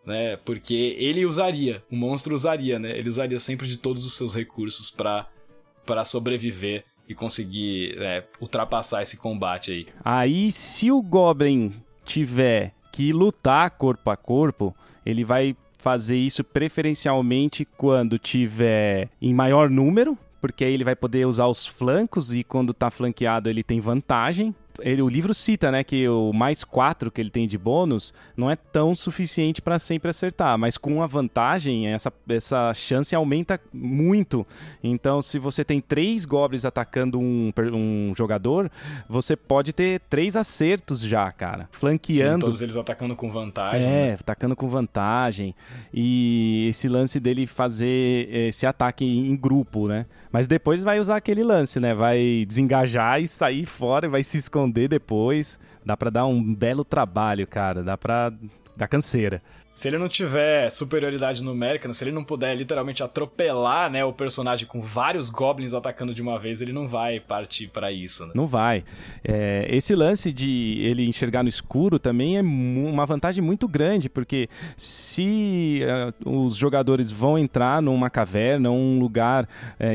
Né, 0.04 0.36
porque 0.36 0.94
ele 1.00 1.26
usaria, 1.26 1.82
o 1.90 1.96
monstro 1.96 2.32
usaria, 2.32 2.78
né? 2.78 2.96
Ele 2.96 3.08
usaria 3.08 3.40
sempre 3.40 3.66
de 3.66 3.76
todos 3.76 4.06
os 4.06 4.14
seus 4.14 4.36
recursos 4.36 4.88
para 4.88 6.04
sobreviver 6.04 6.84
e 7.08 7.14
conseguir 7.14 7.96
é, 7.98 8.24
ultrapassar 8.40 9.02
esse 9.02 9.16
combate 9.16 9.72
aí. 9.72 9.86
Aí, 10.04 10.52
se 10.52 10.92
o 10.92 11.02
Goblin 11.02 11.74
tiver 12.06 12.72
que 12.92 13.12
lutar 13.12 13.70
corpo 13.72 14.08
a 14.08 14.16
corpo, 14.16 14.74
ele 15.04 15.24
vai 15.24 15.54
fazer 15.76 16.16
isso 16.16 16.42
preferencialmente 16.42 17.64
quando 17.76 18.18
tiver 18.18 19.10
em 19.20 19.34
maior 19.34 19.68
número, 19.68 20.16
porque 20.40 20.64
aí 20.64 20.72
ele 20.72 20.84
vai 20.84 20.96
poder 20.96 21.26
usar 21.26 21.46
os 21.46 21.66
flancos 21.66 22.32
e 22.32 22.42
quando 22.42 22.72
tá 22.72 22.90
flanqueado 22.90 23.50
ele 23.50 23.62
tem 23.62 23.80
vantagem 23.80 24.54
ele, 24.80 25.02
o 25.02 25.08
livro 25.08 25.32
cita, 25.34 25.70
né, 25.70 25.82
que 25.82 26.08
o 26.08 26.32
mais 26.32 26.64
4 26.64 27.10
que 27.10 27.20
ele 27.20 27.30
tem 27.30 27.46
de 27.46 27.58
bônus 27.58 28.12
não 28.36 28.50
é 28.50 28.56
tão 28.56 28.94
suficiente 28.94 29.62
para 29.62 29.78
sempre 29.78 30.10
acertar, 30.10 30.58
mas 30.58 30.76
com 30.76 31.02
a 31.02 31.06
vantagem, 31.06 31.88
essa, 31.88 32.12
essa 32.28 32.72
chance 32.74 33.14
aumenta 33.14 33.60
muito. 33.72 34.46
Então, 34.82 35.22
se 35.22 35.38
você 35.38 35.64
tem 35.64 35.80
três 35.80 36.24
goblins 36.24 36.64
atacando 36.64 37.18
um, 37.18 37.52
um 37.72 38.12
jogador, 38.16 38.70
você 39.08 39.36
pode 39.36 39.72
ter 39.72 40.00
três 40.08 40.36
acertos 40.36 41.00
já, 41.00 41.30
cara. 41.32 41.68
Flanqueando. 41.70 42.46
Sim, 42.46 42.50
todos 42.50 42.62
eles 42.62 42.76
atacando 42.76 43.16
com 43.16 43.30
vantagem. 43.30 43.86
É, 43.86 44.08
né? 44.08 44.12
atacando 44.14 44.54
com 44.54 44.68
vantagem. 44.68 45.54
E 45.92 46.66
esse 46.68 46.88
lance 46.88 47.18
dele 47.18 47.46
fazer 47.46 48.28
esse 48.30 48.66
ataque 48.66 49.04
em 49.04 49.36
grupo, 49.36 49.88
né? 49.88 50.06
Mas 50.30 50.46
depois 50.46 50.82
vai 50.82 51.00
usar 51.00 51.16
aquele 51.16 51.42
lance, 51.42 51.80
né? 51.80 51.94
Vai 51.94 52.44
desengajar 52.46 53.22
e 53.22 53.26
sair 53.26 53.64
fora 53.64 54.06
e 54.06 54.08
vai 54.08 54.22
se 54.22 54.36
esconder 54.36 54.65
esconder 54.66 54.88
depois. 54.88 55.58
Dá 55.84 55.96
para 55.96 56.10
dar 56.10 56.26
um 56.26 56.54
belo 56.54 56.84
trabalho, 56.84 57.46
cara. 57.46 57.82
Dá 57.82 57.96
pra 57.96 58.32
dar 58.76 58.88
canseira. 58.88 59.42
Se 59.72 59.88
ele 59.88 59.98
não 59.98 60.08
tiver 60.08 60.70
superioridade 60.70 61.44
numérica, 61.44 61.92
se 61.92 62.02
ele 62.02 62.10
não 62.10 62.24
puder 62.24 62.54
literalmente 62.56 63.02
atropelar, 63.02 63.90
né, 63.90 64.02
o 64.02 64.12
personagem 64.12 64.66
com 64.66 64.80
vários 64.80 65.28
goblins 65.28 65.74
atacando 65.74 66.14
de 66.14 66.22
uma 66.22 66.38
vez, 66.38 66.62
ele 66.62 66.72
não 66.72 66.88
vai 66.88 67.20
partir 67.20 67.68
para 67.68 67.92
isso, 67.92 68.24
né? 68.24 68.32
Não 68.34 68.46
vai. 68.46 68.84
É, 69.22 69.66
esse 69.68 69.94
lance 69.94 70.32
de 70.32 70.78
ele 70.80 71.06
enxergar 71.06 71.42
no 71.42 71.48
escuro 71.50 71.98
também 71.98 72.38
é 72.38 72.40
uma 72.40 73.04
vantagem 73.04 73.44
muito 73.44 73.68
grande, 73.68 74.08
porque 74.08 74.48
se 74.78 75.82
uh, 76.24 76.44
os 76.44 76.56
jogadores 76.56 77.10
vão 77.10 77.38
entrar 77.38 77.82
numa 77.82 78.08
caverna, 78.08 78.70
um 78.70 78.98
lugar 78.98 79.46
é, 79.78 79.94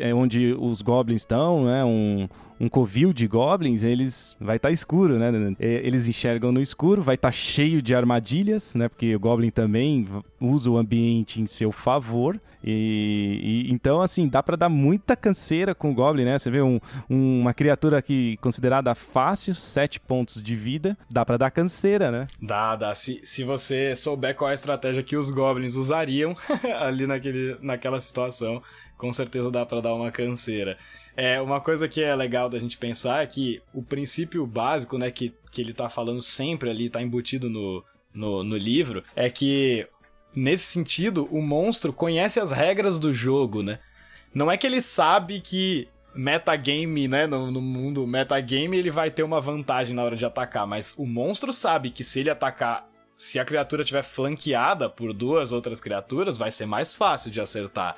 é 0.00 0.14
onde 0.14 0.54
os 0.56 0.82
goblins 0.82 1.22
estão, 1.22 1.64
né, 1.64 1.84
um, 1.84 2.28
um 2.58 2.68
covil 2.68 3.12
de 3.12 3.26
goblins, 3.26 3.84
eles 3.84 4.36
vai 4.40 4.56
estar 4.56 4.68
tá 4.68 4.72
escuro, 4.72 5.18
né? 5.18 5.54
Eles 5.58 6.06
enxergam 6.06 6.50
no 6.50 6.60
escuro, 6.60 7.02
vai 7.02 7.14
estar 7.14 7.28
tá 7.28 7.32
cheio 7.32 7.82
de 7.82 7.94
armadilhas, 7.94 8.74
né? 8.74 8.88
Porque 8.88 9.14
o 9.14 9.20
goblin 9.20 9.50
também 9.50 10.06
usa 10.40 10.70
o 10.70 10.78
ambiente 10.78 11.40
em 11.40 11.46
seu 11.46 11.70
favor. 11.70 12.40
E, 12.64 13.66
e 13.68 13.72
então 13.72 14.00
assim 14.00 14.26
dá 14.26 14.42
para 14.42 14.56
dar 14.56 14.68
muita 14.68 15.14
canseira 15.14 15.74
com 15.74 15.90
o 15.90 15.94
goblin, 15.94 16.24
né? 16.24 16.38
Você 16.38 16.50
vê 16.50 16.62
um, 16.62 16.80
um, 17.08 17.40
uma 17.40 17.54
criatura 17.54 18.00
que 18.00 18.36
considerada 18.38 18.94
fácil, 18.94 19.54
sete 19.54 20.00
pontos 20.00 20.42
de 20.42 20.56
vida, 20.56 20.96
dá 21.10 21.24
para 21.24 21.36
dar 21.36 21.50
canseira, 21.50 22.10
né? 22.10 22.26
Dá, 22.40 22.74
dá. 22.74 22.94
Se, 22.94 23.20
se 23.22 23.44
você 23.44 23.94
souber 23.94 24.34
qual 24.34 24.48
é 24.48 24.52
a 24.52 24.54
estratégia 24.54 25.02
que 25.02 25.16
os 25.16 25.30
goblins 25.30 25.74
usariam 25.74 26.34
ali 26.80 27.06
naquele, 27.06 27.56
naquela 27.60 28.00
situação, 28.00 28.62
com 28.96 29.12
certeza 29.12 29.50
dá 29.50 29.64
para 29.66 29.82
dar 29.82 29.94
uma 29.94 30.10
canseira. 30.10 30.78
É, 31.16 31.40
uma 31.40 31.60
coisa 31.60 31.88
que 31.88 32.02
é 32.02 32.14
legal 32.14 32.48
da 32.48 32.58
gente 32.58 32.76
pensar 32.76 33.22
é 33.22 33.26
que 33.26 33.62
o 33.72 33.82
princípio 33.82 34.46
básico, 34.46 34.98
né, 34.98 35.10
que, 35.10 35.32
que 35.50 35.62
ele 35.62 35.72
tá 35.72 35.88
falando 35.88 36.20
sempre 36.20 36.68
ali, 36.68 36.90
tá 36.90 37.00
embutido 37.00 37.48
no, 37.48 37.82
no, 38.12 38.44
no 38.44 38.56
livro, 38.56 39.02
é 39.14 39.30
que, 39.30 39.86
nesse 40.34 40.64
sentido, 40.64 41.26
o 41.30 41.40
monstro 41.40 41.92
conhece 41.92 42.38
as 42.38 42.52
regras 42.52 42.98
do 42.98 43.14
jogo, 43.14 43.62
né? 43.62 43.78
Não 44.34 44.52
é 44.52 44.58
que 44.58 44.66
ele 44.66 44.80
sabe 44.82 45.40
que 45.40 45.88
metagame, 46.14 47.08
né, 47.08 47.26
no, 47.26 47.50
no 47.50 47.60
mundo 47.60 48.06
metagame, 48.06 48.76
ele 48.76 48.90
vai 48.90 49.10
ter 49.10 49.22
uma 49.22 49.40
vantagem 49.40 49.94
na 49.94 50.04
hora 50.04 50.16
de 50.16 50.24
atacar, 50.26 50.66
mas 50.66 50.94
o 50.98 51.06
monstro 51.06 51.52
sabe 51.52 51.90
que 51.90 52.04
se 52.04 52.20
ele 52.20 52.30
atacar 52.30 52.86
se 53.16 53.38
a 53.38 53.44
criatura 53.44 53.82
estiver 53.82 54.02
flanqueada 54.02 54.90
por 54.90 55.12
duas 55.14 55.50
outras 55.50 55.80
criaturas, 55.80 56.36
vai 56.36 56.52
ser 56.52 56.66
mais 56.66 56.94
fácil 56.94 57.30
de 57.30 57.40
acertar. 57.40 57.96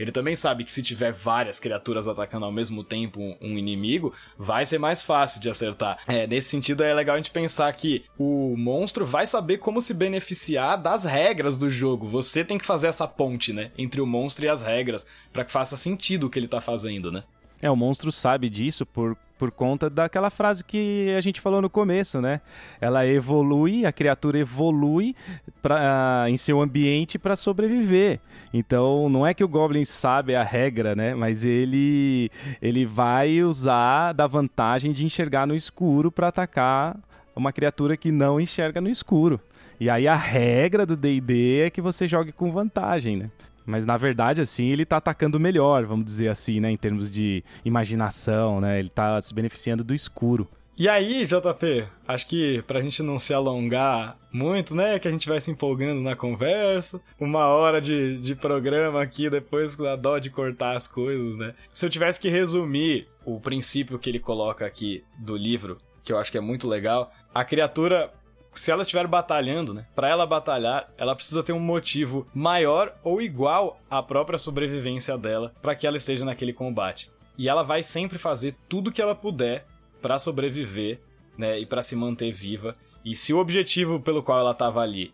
Ele 0.00 0.10
também 0.10 0.34
sabe 0.34 0.64
que 0.64 0.72
se 0.72 0.82
tiver 0.82 1.12
várias 1.12 1.60
criaturas 1.60 2.08
atacando 2.08 2.46
ao 2.46 2.50
mesmo 2.50 2.82
tempo 2.82 3.36
um 3.38 3.58
inimigo, 3.58 4.14
vai 4.38 4.64
ser 4.64 4.78
mais 4.78 5.04
fácil 5.04 5.38
de 5.38 5.50
acertar. 5.50 5.98
É, 6.08 6.26
nesse 6.26 6.48
sentido 6.48 6.82
é 6.82 6.94
legal 6.94 7.16
a 7.16 7.18
gente 7.18 7.30
pensar 7.30 7.70
que 7.74 8.02
o 8.18 8.56
monstro 8.56 9.04
vai 9.04 9.26
saber 9.26 9.58
como 9.58 9.78
se 9.78 9.92
beneficiar 9.92 10.80
das 10.80 11.04
regras 11.04 11.58
do 11.58 11.70
jogo. 11.70 12.08
Você 12.08 12.42
tem 12.42 12.56
que 12.56 12.64
fazer 12.64 12.86
essa 12.86 13.06
ponte, 13.06 13.52
né, 13.52 13.72
entre 13.76 14.00
o 14.00 14.06
monstro 14.06 14.46
e 14.46 14.48
as 14.48 14.62
regras, 14.62 15.06
para 15.30 15.44
que 15.44 15.52
faça 15.52 15.76
sentido 15.76 16.26
o 16.26 16.30
que 16.30 16.38
ele 16.38 16.48
tá 16.48 16.62
fazendo, 16.62 17.12
né? 17.12 17.22
É, 17.60 17.70
o 17.70 17.76
monstro 17.76 18.10
sabe 18.10 18.48
disso 18.48 18.86
por 18.86 19.14
por 19.40 19.50
conta 19.50 19.88
daquela 19.88 20.28
frase 20.28 20.62
que 20.62 21.14
a 21.16 21.20
gente 21.22 21.40
falou 21.40 21.62
no 21.62 21.70
começo, 21.70 22.20
né? 22.20 22.42
Ela 22.78 23.06
evolui, 23.06 23.86
a 23.86 23.90
criatura 23.90 24.38
evolui 24.38 25.16
pra, 25.62 26.26
em 26.28 26.36
seu 26.36 26.60
ambiente 26.60 27.18
para 27.18 27.34
sobreviver. 27.34 28.20
Então, 28.52 29.08
não 29.08 29.26
é 29.26 29.32
que 29.32 29.42
o 29.42 29.48
Goblin 29.48 29.86
sabe 29.86 30.36
a 30.36 30.42
regra, 30.42 30.94
né? 30.94 31.14
Mas 31.14 31.42
ele, 31.42 32.30
ele 32.60 32.84
vai 32.84 33.42
usar 33.42 34.12
da 34.12 34.26
vantagem 34.26 34.92
de 34.92 35.06
enxergar 35.06 35.46
no 35.46 35.54
escuro 35.54 36.12
para 36.12 36.28
atacar 36.28 36.98
uma 37.34 37.50
criatura 37.50 37.96
que 37.96 38.12
não 38.12 38.38
enxerga 38.38 38.78
no 38.78 38.90
escuro. 38.90 39.40
E 39.80 39.88
aí 39.88 40.06
a 40.06 40.16
regra 40.16 40.84
do 40.84 40.98
D&D 40.98 41.60
é 41.60 41.70
que 41.70 41.80
você 41.80 42.06
jogue 42.06 42.30
com 42.30 42.52
vantagem, 42.52 43.16
né? 43.16 43.30
Mas 43.66 43.86
na 43.86 43.96
verdade, 43.96 44.40
assim, 44.40 44.66
ele 44.66 44.84
tá 44.84 44.96
atacando 44.96 45.38
melhor, 45.38 45.84
vamos 45.84 46.04
dizer 46.04 46.28
assim, 46.28 46.60
né? 46.60 46.70
Em 46.70 46.76
termos 46.76 47.10
de 47.10 47.44
imaginação, 47.64 48.60
né? 48.60 48.78
Ele 48.78 48.88
tá 48.88 49.20
se 49.20 49.32
beneficiando 49.34 49.84
do 49.84 49.94
escuro. 49.94 50.48
E 50.80 50.88
aí, 50.88 51.26
JP, 51.26 51.86
acho 52.08 52.26
que 52.26 52.62
pra 52.62 52.80
gente 52.80 53.02
não 53.02 53.18
se 53.18 53.34
alongar 53.34 54.16
muito, 54.32 54.74
né? 54.74 54.98
Que 54.98 55.08
a 55.08 55.10
gente 55.10 55.28
vai 55.28 55.38
se 55.38 55.50
empolgando 55.50 56.00
na 56.00 56.16
conversa. 56.16 57.02
Uma 57.20 57.48
hora 57.48 57.82
de, 57.82 58.16
de 58.16 58.34
programa 58.34 59.02
aqui, 59.02 59.28
depois 59.28 59.76
dá 59.76 59.94
dó 59.94 60.18
de 60.18 60.30
cortar 60.30 60.74
as 60.74 60.88
coisas, 60.88 61.36
né? 61.36 61.54
Se 61.70 61.84
eu 61.84 61.90
tivesse 61.90 62.18
que 62.18 62.30
resumir 62.30 63.06
o 63.26 63.38
princípio 63.38 63.98
que 63.98 64.08
ele 64.08 64.18
coloca 64.18 64.64
aqui 64.64 65.04
do 65.18 65.36
livro, 65.36 65.76
que 66.02 66.14
eu 66.14 66.18
acho 66.18 66.32
que 66.32 66.38
é 66.38 66.40
muito 66.40 66.66
legal, 66.66 67.12
a 67.34 67.44
criatura 67.44 68.10
se 68.54 68.70
ela 68.70 68.82
estiver 68.82 69.06
batalhando, 69.06 69.72
né? 69.72 69.86
Para 69.94 70.08
ela 70.08 70.26
batalhar, 70.26 70.90
ela 70.98 71.14
precisa 71.14 71.42
ter 71.42 71.52
um 71.52 71.60
motivo 71.60 72.26
maior 72.34 72.94
ou 73.02 73.22
igual 73.22 73.80
à 73.88 74.02
própria 74.02 74.38
sobrevivência 74.38 75.16
dela 75.16 75.52
para 75.62 75.74
que 75.74 75.86
ela 75.86 75.96
esteja 75.96 76.24
naquele 76.24 76.52
combate. 76.52 77.10
E 77.38 77.48
ela 77.48 77.62
vai 77.62 77.82
sempre 77.82 78.18
fazer 78.18 78.54
tudo 78.68 78.92
que 78.92 79.00
ela 79.00 79.14
puder 79.14 79.66
para 80.02 80.18
sobreviver, 80.18 81.00
né, 81.36 81.58
e 81.58 81.66
para 81.66 81.82
se 81.82 81.94
manter 81.94 82.32
viva. 82.32 82.74
E 83.04 83.14
se 83.14 83.32
o 83.32 83.38
objetivo 83.38 84.00
pelo 84.00 84.22
qual 84.22 84.40
ela 84.40 84.50
estava 84.50 84.80
ali 84.80 85.12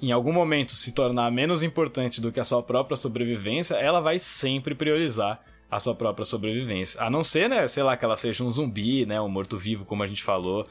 em 0.00 0.12
algum 0.12 0.32
momento 0.32 0.72
se 0.72 0.92
tornar 0.92 1.30
menos 1.30 1.62
importante 1.62 2.20
do 2.20 2.30
que 2.30 2.38
a 2.38 2.44
sua 2.44 2.62
própria 2.62 2.96
sobrevivência, 2.96 3.74
ela 3.74 4.00
vai 4.00 4.18
sempre 4.18 4.74
priorizar 4.74 5.40
a 5.70 5.80
sua 5.80 5.94
própria 5.94 6.24
sobrevivência. 6.24 7.02
A 7.02 7.10
não 7.10 7.22
ser, 7.22 7.48
né, 7.48 7.66
sei 7.68 7.82
lá, 7.82 7.96
que 7.96 8.04
ela 8.04 8.16
seja 8.16 8.44
um 8.44 8.50
zumbi, 8.50 9.04
né, 9.04 9.20
um 9.20 9.28
morto-vivo, 9.28 9.84
como 9.84 10.02
a 10.02 10.06
gente 10.06 10.22
falou, 10.22 10.66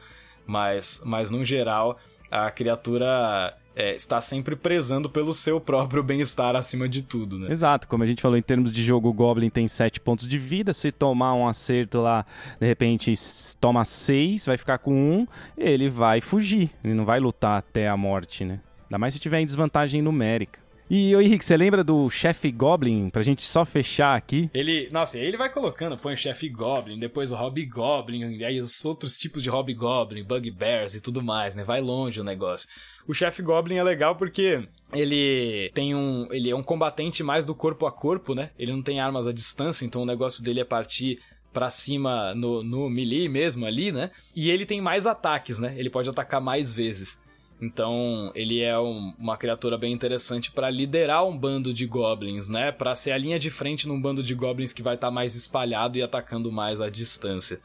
mas, 0.48 1.02
mas 1.04 1.30
no 1.30 1.44
geral, 1.44 1.98
a 2.30 2.50
criatura 2.50 3.54
é, 3.76 3.94
está 3.94 4.18
sempre 4.20 4.56
prezando 4.56 5.10
pelo 5.10 5.34
seu 5.34 5.60
próprio 5.60 6.02
bem-estar 6.02 6.56
acima 6.56 6.88
de 6.88 7.02
tudo, 7.02 7.38
né? 7.38 7.48
Exato, 7.50 7.86
como 7.86 8.02
a 8.02 8.06
gente 8.06 8.22
falou, 8.22 8.36
em 8.38 8.42
termos 8.42 8.72
de 8.72 8.82
jogo, 8.82 9.10
o 9.10 9.12
Goblin 9.12 9.50
tem 9.50 9.68
7 9.68 10.00
pontos 10.00 10.26
de 10.26 10.38
vida. 10.38 10.72
Se 10.72 10.90
tomar 10.90 11.34
um 11.34 11.46
acerto 11.46 12.00
lá, 12.00 12.24
de 12.58 12.66
repente 12.66 13.12
toma 13.60 13.84
6, 13.84 14.46
vai 14.46 14.56
ficar 14.56 14.78
com 14.78 14.92
1, 14.92 14.96
um, 14.96 15.26
ele 15.56 15.88
vai 15.88 16.22
fugir. 16.22 16.70
Ele 16.82 16.94
não 16.94 17.04
vai 17.04 17.20
lutar 17.20 17.58
até 17.58 17.88
a 17.88 17.96
morte, 17.96 18.44
né? 18.44 18.60
Ainda 18.86 18.98
mais 18.98 19.12
se 19.12 19.20
tiver 19.20 19.40
em 19.40 19.46
desvantagem 19.46 20.00
numérica. 20.00 20.58
E, 20.90 21.14
ô 21.14 21.20
Henrique, 21.20 21.44
você 21.44 21.56
lembra 21.56 21.84
do 21.84 22.08
chefe 22.08 22.50
Goblin? 22.50 23.10
Pra 23.10 23.22
gente 23.22 23.42
só 23.42 23.64
fechar 23.64 24.16
aqui. 24.16 24.48
Ele, 24.54 24.88
nossa, 24.90 25.18
ele 25.18 25.36
vai 25.36 25.52
colocando, 25.52 25.98
põe 25.98 26.14
o 26.14 26.16
chefe 26.16 26.48
Goblin, 26.48 26.98
depois 26.98 27.30
o 27.30 27.36
Hobgoblin, 27.36 28.36
e 28.36 28.44
aí 28.44 28.60
os 28.60 28.84
outros 28.84 29.16
tipos 29.16 29.42
de 29.42 29.50
Hobgoblin, 29.50 30.24
Bugbears 30.24 30.94
e 30.94 31.00
tudo 31.00 31.22
mais, 31.22 31.54
né? 31.54 31.62
Vai 31.62 31.80
longe 31.80 32.20
o 32.20 32.24
negócio. 32.24 32.68
O 33.06 33.14
chefe 33.14 33.42
Goblin 33.42 33.76
é 33.76 33.82
legal 33.82 34.16
porque 34.16 34.66
ele 34.92 35.70
tem 35.74 35.94
um. 35.94 36.28
Ele 36.30 36.50
é 36.50 36.56
um 36.56 36.62
combatente 36.62 37.22
mais 37.22 37.46
do 37.46 37.54
corpo 37.54 37.86
a 37.86 37.92
corpo, 37.92 38.34
né? 38.34 38.50
Ele 38.58 38.72
não 38.72 38.82
tem 38.82 39.00
armas 39.00 39.26
à 39.26 39.32
distância, 39.32 39.84
então 39.84 40.02
o 40.02 40.06
negócio 40.06 40.42
dele 40.44 40.60
é 40.60 40.64
partir 40.64 41.18
para 41.52 41.70
cima 41.70 42.34
no, 42.34 42.62
no 42.62 42.88
melee 42.90 43.28
mesmo 43.28 43.64
ali, 43.66 43.90
né? 43.90 44.10
E 44.34 44.50
ele 44.50 44.66
tem 44.66 44.80
mais 44.80 45.06
ataques, 45.06 45.58
né? 45.58 45.74
Ele 45.76 45.90
pode 45.90 46.08
atacar 46.08 46.40
mais 46.40 46.72
vezes. 46.72 47.18
Então, 47.60 48.30
ele 48.34 48.62
é 48.62 48.78
um, 48.78 49.12
uma 49.18 49.36
criatura 49.36 49.76
bem 49.76 49.92
interessante 49.92 50.50
para 50.52 50.70
liderar 50.70 51.26
um 51.26 51.36
bando 51.36 51.74
de 51.74 51.86
goblins, 51.86 52.48
né? 52.48 52.70
Para 52.70 52.94
ser 52.94 53.10
a 53.10 53.18
linha 53.18 53.38
de 53.38 53.50
frente 53.50 53.88
num 53.88 54.00
bando 54.00 54.22
de 54.22 54.32
goblins 54.34 54.72
que 54.72 54.82
vai 54.82 54.94
estar 54.94 55.08
tá 55.08 55.10
mais 55.10 55.34
espalhado 55.34 55.98
e 55.98 56.02
atacando 56.02 56.52
mais 56.52 56.80
à 56.80 56.88
distância. 56.88 57.60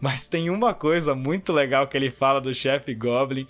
Mas 0.00 0.28
tem 0.28 0.48
uma 0.48 0.72
coisa 0.74 1.14
muito 1.14 1.52
legal 1.52 1.88
que 1.88 1.96
ele 1.96 2.10
fala 2.10 2.40
do 2.40 2.54
chefe 2.54 2.94
goblin, 2.94 3.46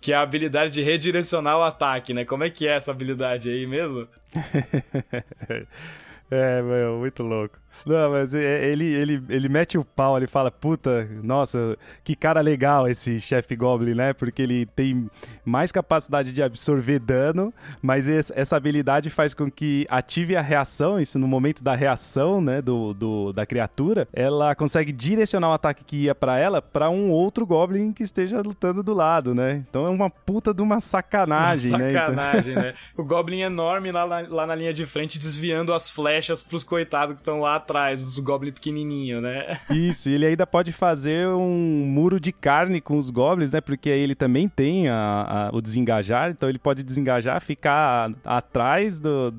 que 0.00 0.12
é 0.12 0.16
a 0.16 0.22
habilidade 0.22 0.72
de 0.72 0.82
redirecionar 0.82 1.58
o 1.58 1.62
ataque, 1.62 2.12
né? 2.12 2.24
Como 2.24 2.44
é 2.44 2.50
que 2.50 2.66
é 2.66 2.76
essa 2.76 2.90
habilidade 2.90 3.48
aí 3.48 3.66
mesmo? 3.66 4.06
é, 6.30 6.62
meu, 6.62 6.98
muito 6.98 7.22
louco. 7.22 7.58
Não, 7.84 8.10
mas 8.10 8.34
é, 8.34 8.66
ele, 8.66 8.84
ele, 8.84 9.22
ele 9.28 9.48
mete 9.48 9.78
o 9.78 9.84
pau, 9.84 10.16
ele 10.16 10.26
fala, 10.26 10.50
puta, 10.50 11.08
nossa, 11.22 11.76
que 12.04 12.14
cara 12.14 12.40
legal 12.40 12.88
esse 12.88 13.18
chefe 13.20 13.56
Goblin, 13.56 13.94
né? 13.94 14.12
Porque 14.12 14.42
ele 14.42 14.66
tem 14.66 15.10
mais 15.44 15.72
capacidade 15.72 16.32
de 16.32 16.42
absorver 16.42 16.98
dano, 16.98 17.52
mas 17.82 18.08
essa 18.08 18.56
habilidade 18.56 19.10
faz 19.10 19.34
com 19.34 19.50
que 19.50 19.86
ative 19.88 20.36
a 20.36 20.40
reação, 20.40 21.00
isso 21.00 21.18
no 21.18 21.26
momento 21.26 21.62
da 21.62 21.74
reação, 21.74 22.40
né, 22.40 22.62
do, 22.62 22.94
do 22.94 23.32
da 23.32 23.46
criatura, 23.46 24.08
ela 24.12 24.54
consegue 24.54 24.92
direcionar 24.92 25.50
o 25.50 25.52
ataque 25.52 25.84
que 25.84 25.96
ia 26.04 26.14
para 26.14 26.38
ela 26.38 26.60
para 26.60 26.90
um 26.90 27.10
outro 27.10 27.46
Goblin 27.46 27.92
que 27.92 28.02
esteja 28.02 28.40
lutando 28.40 28.82
do 28.82 28.92
lado, 28.94 29.34
né? 29.34 29.64
Então 29.68 29.86
é 29.86 29.90
uma 29.90 30.10
puta 30.10 30.52
de 30.52 30.62
uma 30.62 30.80
sacanagem, 30.80 31.70
uma 31.70 31.78
né? 31.78 31.92
Sacanagem, 31.92 32.52
então... 32.52 32.62
né? 32.62 32.74
O 32.96 33.04
Goblin 33.04 33.40
enorme 33.40 33.90
lá, 33.90 34.04
lá 34.04 34.46
na 34.46 34.54
linha 34.54 34.72
de 34.72 34.84
frente 34.84 35.18
desviando 35.18 35.72
as 35.72 35.90
flechas 35.90 36.42
pros 36.42 36.64
coitados 36.64 37.14
que 37.14 37.20
estão 37.20 37.40
lá 37.40 37.58
atrás, 37.70 38.12
do 38.12 38.22
Goblin 38.22 38.52
pequenininho, 38.52 39.20
né? 39.20 39.60
Isso, 39.70 40.10
e 40.10 40.14
ele 40.14 40.26
ainda 40.26 40.46
pode 40.46 40.72
fazer 40.72 41.28
um 41.28 41.86
muro 41.86 42.18
de 42.18 42.32
carne 42.32 42.80
com 42.80 42.98
os 42.98 43.10
Goblins, 43.10 43.52
né? 43.52 43.60
Porque 43.60 43.88
ele 43.88 44.14
também 44.14 44.48
tem 44.48 44.88
a, 44.88 45.50
a, 45.52 45.56
o 45.56 45.60
desengajar, 45.60 46.30
então 46.30 46.48
ele 46.48 46.58
pode 46.58 46.82
desengajar, 46.82 47.40
ficar 47.40 48.12
atrás 48.24 48.98
do, 48.98 49.32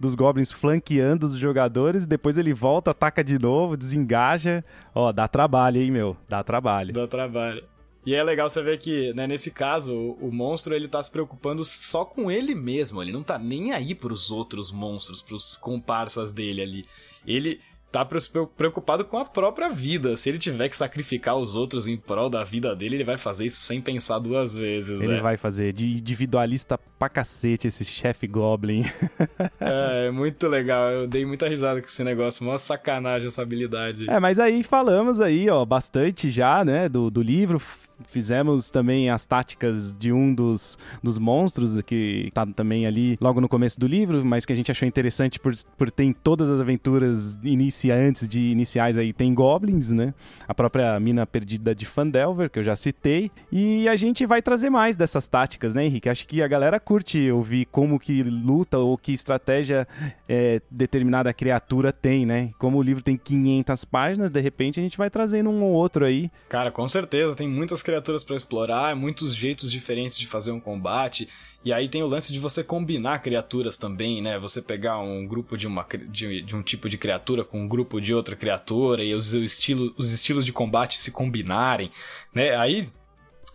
dos 0.00 0.14
Goblins 0.14 0.50
flanqueando 0.50 1.26
os 1.26 1.36
jogadores, 1.36 2.06
depois 2.06 2.38
ele 2.38 2.54
volta, 2.54 2.90
ataca 2.90 3.22
de 3.22 3.38
novo, 3.38 3.76
desengaja. 3.76 4.64
Ó, 4.94 5.12
dá 5.12 5.28
trabalho, 5.28 5.80
hein, 5.80 5.90
meu? 5.90 6.16
Dá 6.28 6.42
trabalho. 6.42 6.94
Dá 6.94 7.06
trabalho. 7.06 7.62
E 8.06 8.14
é 8.14 8.22
legal 8.22 8.48
você 8.48 8.62
ver 8.62 8.78
que, 8.78 9.12
né, 9.14 9.26
nesse 9.26 9.50
caso, 9.50 9.92
o, 9.92 10.28
o, 10.28 10.32
monstro 10.32 10.72
ele 10.72 10.86
tá 10.86 11.02
se 11.02 11.10
preocupando 11.10 11.64
só 11.64 12.04
com 12.04 12.30
ele 12.30 12.54
mesmo. 12.54 13.02
Ele 13.02 13.10
não 13.10 13.24
tá 13.24 13.36
nem 13.36 13.72
aí 13.72 13.96
pros 13.96 14.30
outros 14.30 14.70
monstros, 14.70 15.20
pros 15.20 15.56
comparsas 15.56 16.32
dele 16.32 16.62
ali. 16.62 16.86
Ele 17.26 17.60
tá 17.96 18.04
preocupado 18.04 19.04
com 19.04 19.16
a 19.16 19.24
própria 19.24 19.70
vida. 19.70 20.16
Se 20.16 20.28
ele 20.28 20.38
tiver 20.38 20.68
que 20.68 20.76
sacrificar 20.76 21.36
os 21.36 21.54
outros 21.54 21.86
em 21.86 21.96
prol 21.96 22.28
da 22.28 22.44
vida 22.44 22.74
dele, 22.76 22.96
ele 22.96 23.04
vai 23.04 23.16
fazer 23.16 23.46
isso 23.46 23.60
sem 23.60 23.80
pensar 23.80 24.18
duas 24.18 24.52
vezes. 24.52 25.00
Ele 25.00 25.14
né? 25.14 25.20
vai 25.20 25.36
fazer 25.38 25.72
de 25.72 25.92
individualista 25.92 26.78
pra 26.98 27.08
cacete 27.08 27.68
esse 27.68 27.84
chefe 27.84 28.26
Goblin. 28.26 28.82
é, 29.60 30.08
é, 30.08 30.10
muito 30.10 30.46
legal. 30.46 30.90
Eu 30.90 31.06
dei 31.06 31.24
muita 31.24 31.48
risada 31.48 31.80
com 31.80 31.86
esse 31.86 32.04
negócio. 32.04 32.44
Mó 32.44 32.56
sacanagem 32.58 33.28
essa 33.28 33.40
habilidade. 33.40 34.10
É, 34.10 34.20
mas 34.20 34.38
aí 34.38 34.62
falamos 34.62 35.20
aí, 35.20 35.48
ó, 35.48 35.64
bastante 35.64 36.28
já, 36.28 36.64
né, 36.64 36.88
do, 36.88 37.10
do 37.10 37.22
livro 37.22 37.58
Fizemos 38.04 38.70
também 38.70 39.10
as 39.10 39.24
táticas 39.24 39.94
de 39.94 40.12
um 40.12 40.34
dos, 40.34 40.78
dos 41.02 41.18
monstros, 41.18 41.80
que 41.82 42.30
tá 42.34 42.46
também 42.46 42.86
ali 42.86 43.16
logo 43.20 43.40
no 43.40 43.48
começo 43.48 43.78
do 43.80 43.86
livro, 43.86 44.24
mas 44.24 44.44
que 44.44 44.52
a 44.52 44.56
gente 44.56 44.70
achou 44.70 44.86
interessante 44.86 45.38
por, 45.38 45.52
por 45.76 45.90
ter 45.90 46.04
em 46.04 46.12
todas 46.12 46.50
as 46.50 46.60
aventuras 46.60 47.38
iniciantes 47.42 48.28
de 48.28 48.50
iniciais 48.50 48.96
aí, 48.98 49.12
tem 49.12 49.32
goblins, 49.32 49.90
né? 49.90 50.12
A 50.46 50.54
própria 50.54 50.98
mina 51.00 51.26
perdida 51.26 51.74
de 51.74 51.86
Fandelver, 51.86 52.50
que 52.50 52.58
eu 52.58 52.62
já 52.62 52.76
citei. 52.76 53.30
E 53.50 53.88
a 53.88 53.96
gente 53.96 54.26
vai 54.26 54.42
trazer 54.42 54.70
mais 54.70 54.96
dessas 54.96 55.26
táticas, 55.26 55.74
né, 55.74 55.86
Henrique? 55.86 56.08
Acho 56.08 56.26
que 56.26 56.42
a 56.42 56.48
galera 56.48 56.78
curte 56.78 57.30
ouvir 57.30 57.66
como 57.66 57.98
que 57.98 58.22
luta 58.22 58.78
ou 58.78 58.96
que 58.98 59.12
estratégia 59.12 59.88
é, 60.28 60.60
determinada 60.70 61.32
criatura 61.32 61.92
tem, 61.92 62.26
né? 62.26 62.50
Como 62.58 62.78
o 62.78 62.82
livro 62.82 63.02
tem 63.02 63.16
500 63.16 63.84
páginas, 63.84 64.30
de 64.30 64.40
repente 64.40 64.78
a 64.80 64.82
gente 64.82 64.98
vai 64.98 65.08
trazendo 65.08 65.50
um 65.50 65.62
ou 65.62 65.72
outro 65.72 66.04
aí. 66.04 66.30
Cara, 66.48 66.70
com 66.70 66.86
certeza, 66.86 67.34
tem 67.34 67.48
muitas 67.48 67.82
criaturas 67.86 68.24
para 68.24 68.34
explorar, 68.34 68.96
muitos 68.96 69.34
jeitos 69.34 69.70
diferentes 69.70 70.18
de 70.18 70.26
fazer 70.26 70.50
um 70.50 70.58
combate. 70.58 71.28
E 71.64 71.72
aí 71.72 71.88
tem 71.88 72.02
o 72.02 72.06
lance 72.06 72.32
de 72.32 72.40
você 72.40 72.62
combinar 72.64 73.20
criaturas 73.20 73.76
também, 73.76 74.20
né? 74.20 74.38
Você 74.40 74.60
pegar 74.60 74.98
um 74.98 75.24
grupo 75.24 75.56
de, 75.56 75.68
uma, 75.68 75.86
de, 76.08 76.42
de 76.42 76.56
um 76.56 76.62
tipo 76.62 76.88
de 76.88 76.98
criatura 76.98 77.44
com 77.44 77.62
um 77.62 77.68
grupo 77.68 78.00
de 78.00 78.12
outra 78.12 78.34
criatura 78.34 79.04
e 79.04 79.14
os, 79.14 79.32
estilo, 79.34 79.94
os 79.96 80.12
estilos 80.12 80.44
de 80.44 80.52
combate 80.52 80.98
se 80.98 81.12
combinarem, 81.12 81.92
né? 82.34 82.56
Aí 82.56 82.88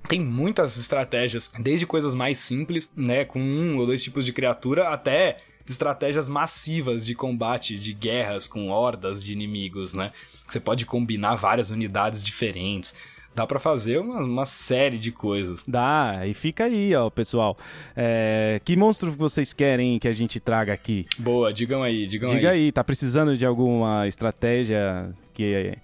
tem 0.07 0.19
muitas 0.19 0.77
estratégias, 0.77 1.51
desde 1.59 1.85
coisas 1.85 2.15
mais 2.15 2.39
simples, 2.39 2.91
né, 2.95 3.23
com 3.23 3.39
um 3.39 3.77
ou 3.77 3.85
dois 3.85 4.01
tipos 4.01 4.25
de 4.25 4.33
criatura, 4.33 4.89
até 4.89 5.37
estratégias 5.69 6.27
massivas 6.27 7.05
de 7.05 7.13
combate, 7.13 7.77
de 7.77 7.93
guerras 7.93 8.47
com 8.47 8.69
hordas 8.69 9.23
de 9.23 9.31
inimigos, 9.31 9.93
né? 9.93 10.11
Você 10.47 10.59
pode 10.59 10.85
combinar 10.85 11.35
várias 11.35 11.69
unidades 11.69 12.23
diferentes 12.23 12.93
dá 13.33 13.47
para 13.47 13.59
fazer 13.59 13.99
uma, 13.99 14.23
uma, 14.23 14.45
série 14.45 14.97
de 14.97 15.11
coisas. 15.11 15.63
Dá, 15.67 16.21
e 16.25 16.33
fica 16.33 16.65
aí, 16.65 16.93
ó, 16.95 17.09
pessoal. 17.09 17.57
É, 17.95 18.59
que 18.63 18.75
monstro 18.75 19.11
vocês 19.11 19.53
querem 19.53 19.99
que 19.99 20.07
a 20.07 20.13
gente 20.13 20.39
traga 20.39 20.73
aqui? 20.73 21.05
Boa, 21.17 21.53
digam 21.53 21.83
aí, 21.83 22.05
digam 22.05 22.29
Diga 22.29 22.51
aí. 22.51 22.65
aí, 22.65 22.71
tá 22.71 22.83
precisando 22.83 23.35
de 23.37 23.45
alguma 23.45 24.07
estratégia 24.07 25.13
que 25.33 25.77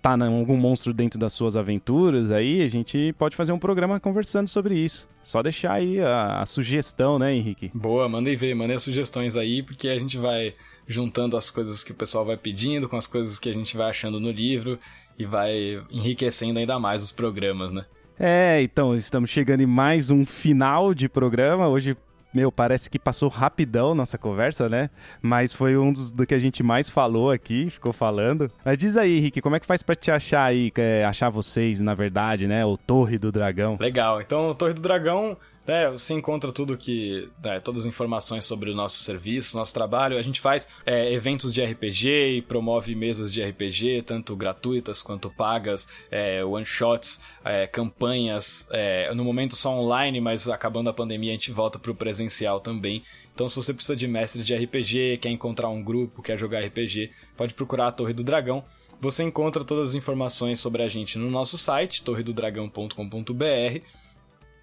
tá 0.00 0.16
em 0.16 0.38
algum 0.38 0.56
monstro 0.56 0.92
dentro 0.92 1.18
das 1.18 1.32
suas 1.32 1.56
aventuras 1.56 2.30
aí, 2.30 2.62
a 2.62 2.68
gente 2.68 3.12
pode 3.18 3.36
fazer 3.36 3.52
um 3.52 3.58
programa 3.58 3.98
conversando 3.98 4.48
sobre 4.48 4.76
isso. 4.76 5.06
Só 5.22 5.42
deixar 5.42 5.72
aí 5.72 6.00
a, 6.00 6.40
a 6.40 6.46
sugestão, 6.46 7.18
né, 7.18 7.34
Henrique? 7.34 7.70
Boa, 7.74 8.08
mandem 8.08 8.36
ver, 8.36 8.54
mandem 8.54 8.76
as 8.76 8.82
sugestões 8.82 9.36
aí, 9.36 9.62
porque 9.62 9.88
a 9.88 9.98
gente 9.98 10.16
vai 10.16 10.54
juntando 10.88 11.36
as 11.36 11.50
coisas 11.50 11.84
que 11.84 11.92
o 11.92 11.94
pessoal 11.94 12.24
vai 12.24 12.38
pedindo 12.38 12.88
com 12.88 12.96
as 12.96 13.06
coisas 13.06 13.38
que 13.38 13.50
a 13.50 13.52
gente 13.52 13.76
vai 13.76 13.90
achando 13.90 14.18
no 14.18 14.30
livro 14.30 14.78
e 15.18 15.26
vai 15.26 15.80
enriquecendo 15.90 16.58
ainda 16.58 16.78
mais 16.78 17.02
os 17.02 17.12
programas, 17.12 17.70
né? 17.70 17.84
É, 18.18 18.60
então, 18.62 18.96
estamos 18.96 19.30
chegando 19.30 19.60
em 19.60 19.66
mais 19.66 20.10
um 20.10 20.24
final 20.24 20.94
de 20.94 21.08
programa. 21.08 21.68
Hoje, 21.68 21.96
meu, 22.32 22.50
parece 22.50 22.90
que 22.90 22.98
passou 22.98 23.28
rapidão 23.28 23.94
nossa 23.94 24.16
conversa, 24.16 24.68
né? 24.68 24.90
Mas 25.20 25.52
foi 25.52 25.76
um 25.76 25.92
dos 25.92 26.10
do 26.10 26.26
que 26.26 26.34
a 26.34 26.38
gente 26.38 26.62
mais 26.62 26.88
falou 26.88 27.30
aqui, 27.30 27.68
ficou 27.70 27.92
falando. 27.92 28.50
Mas 28.64 28.78
diz 28.78 28.96
aí, 28.96 29.20
Rick, 29.20 29.40
como 29.40 29.56
é 29.56 29.60
que 29.60 29.66
faz 29.66 29.82
para 29.82 29.94
te 29.94 30.10
achar 30.10 30.44
aí, 30.44 30.72
é, 30.78 31.04
achar 31.04 31.28
vocês, 31.30 31.80
na 31.80 31.94
verdade, 31.94 32.48
né? 32.48 32.64
O 32.64 32.76
Torre 32.76 33.18
do 33.18 33.30
Dragão. 33.30 33.76
Legal. 33.78 34.20
Então, 34.20 34.50
o 34.50 34.54
Torre 34.54 34.72
do 34.72 34.80
Dragão 34.80 35.36
é, 35.68 35.90
você 35.90 36.14
encontra 36.14 36.50
tudo 36.50 36.76
que. 36.76 37.28
Né, 37.42 37.60
todas 37.60 37.82
as 37.82 37.86
informações 37.86 38.44
sobre 38.44 38.70
o 38.70 38.74
nosso 38.74 39.02
serviço, 39.02 39.56
nosso 39.56 39.74
trabalho. 39.74 40.16
A 40.16 40.22
gente 40.22 40.40
faz 40.40 40.68
é, 40.86 41.12
eventos 41.12 41.52
de 41.52 41.62
RPG 41.62 42.38
e 42.38 42.42
promove 42.42 42.94
mesas 42.94 43.32
de 43.32 43.42
RPG, 43.42 44.02
tanto 44.06 44.34
gratuitas 44.34 45.02
quanto 45.02 45.30
pagas, 45.30 45.88
é, 46.10 46.44
one-shots, 46.44 47.20
é, 47.44 47.66
campanhas. 47.66 48.66
É, 48.70 49.12
no 49.14 49.24
momento 49.24 49.54
só 49.54 49.70
online, 49.70 50.20
mas 50.20 50.48
acabando 50.48 50.90
a 50.90 50.94
pandemia 50.94 51.32
a 51.32 51.34
gente 51.34 51.52
volta 51.52 51.78
pro 51.78 51.94
presencial 51.94 52.60
também. 52.60 53.02
Então, 53.34 53.46
se 53.46 53.54
você 53.54 53.72
precisa 53.72 53.94
de 53.94 54.08
mestres 54.08 54.46
de 54.46 54.56
RPG, 54.56 55.18
quer 55.18 55.28
encontrar 55.28 55.68
um 55.68 55.82
grupo, 55.82 56.22
quer 56.22 56.36
jogar 56.36 56.64
RPG, 56.64 57.12
pode 57.36 57.54
procurar 57.54 57.88
a 57.88 57.92
Torre 57.92 58.12
do 58.12 58.24
Dragão. 58.24 58.64
Você 59.00 59.22
encontra 59.22 59.62
todas 59.62 59.90
as 59.90 59.94
informações 59.94 60.58
sobre 60.58 60.82
a 60.82 60.88
gente 60.88 61.18
no 61.18 61.30
nosso 61.30 61.56
site, 61.56 62.02
torredodragão.com.br 62.02 64.07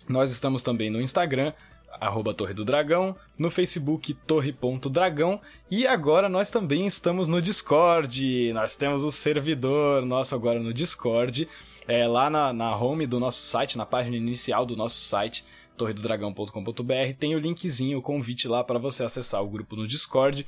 nós 0.07 0.31
estamos 0.31 0.63
também 0.63 0.89
no 0.89 1.01
Instagram, 1.01 1.53
arroba 1.99 2.33
Torre 2.33 2.53
do 2.53 2.65
Dragão, 2.65 3.15
no 3.37 3.49
Facebook 3.49 4.13
torre.dragão 4.13 5.39
e 5.69 5.87
agora 5.87 6.27
nós 6.29 6.51
também 6.51 6.85
estamos 6.85 7.27
no 7.27 7.41
Discord. 7.41 8.51
Nós 8.53 8.75
temos 8.75 9.03
o 9.03 9.11
servidor 9.11 10.05
nosso 10.05 10.35
agora 10.35 10.59
no 10.59 10.73
Discord, 10.73 11.47
é, 11.87 12.07
lá 12.07 12.29
na, 12.29 12.53
na 12.53 12.75
home 12.75 13.07
do 13.07 13.19
nosso 13.19 13.41
site, 13.41 13.77
na 13.77 13.85
página 13.85 14.15
inicial 14.15 14.65
do 14.65 14.75
nosso 14.75 15.01
site, 15.01 15.45
torredodragão.com.br, 15.77 17.13
tem 17.19 17.35
o 17.35 17.39
linkzinho, 17.39 17.97
o 17.97 18.01
convite 18.01 18.47
lá 18.47 18.63
para 18.63 18.79
você 18.79 19.03
acessar 19.03 19.43
o 19.43 19.49
grupo 19.49 19.75
no 19.75 19.87
Discord. 19.87 20.45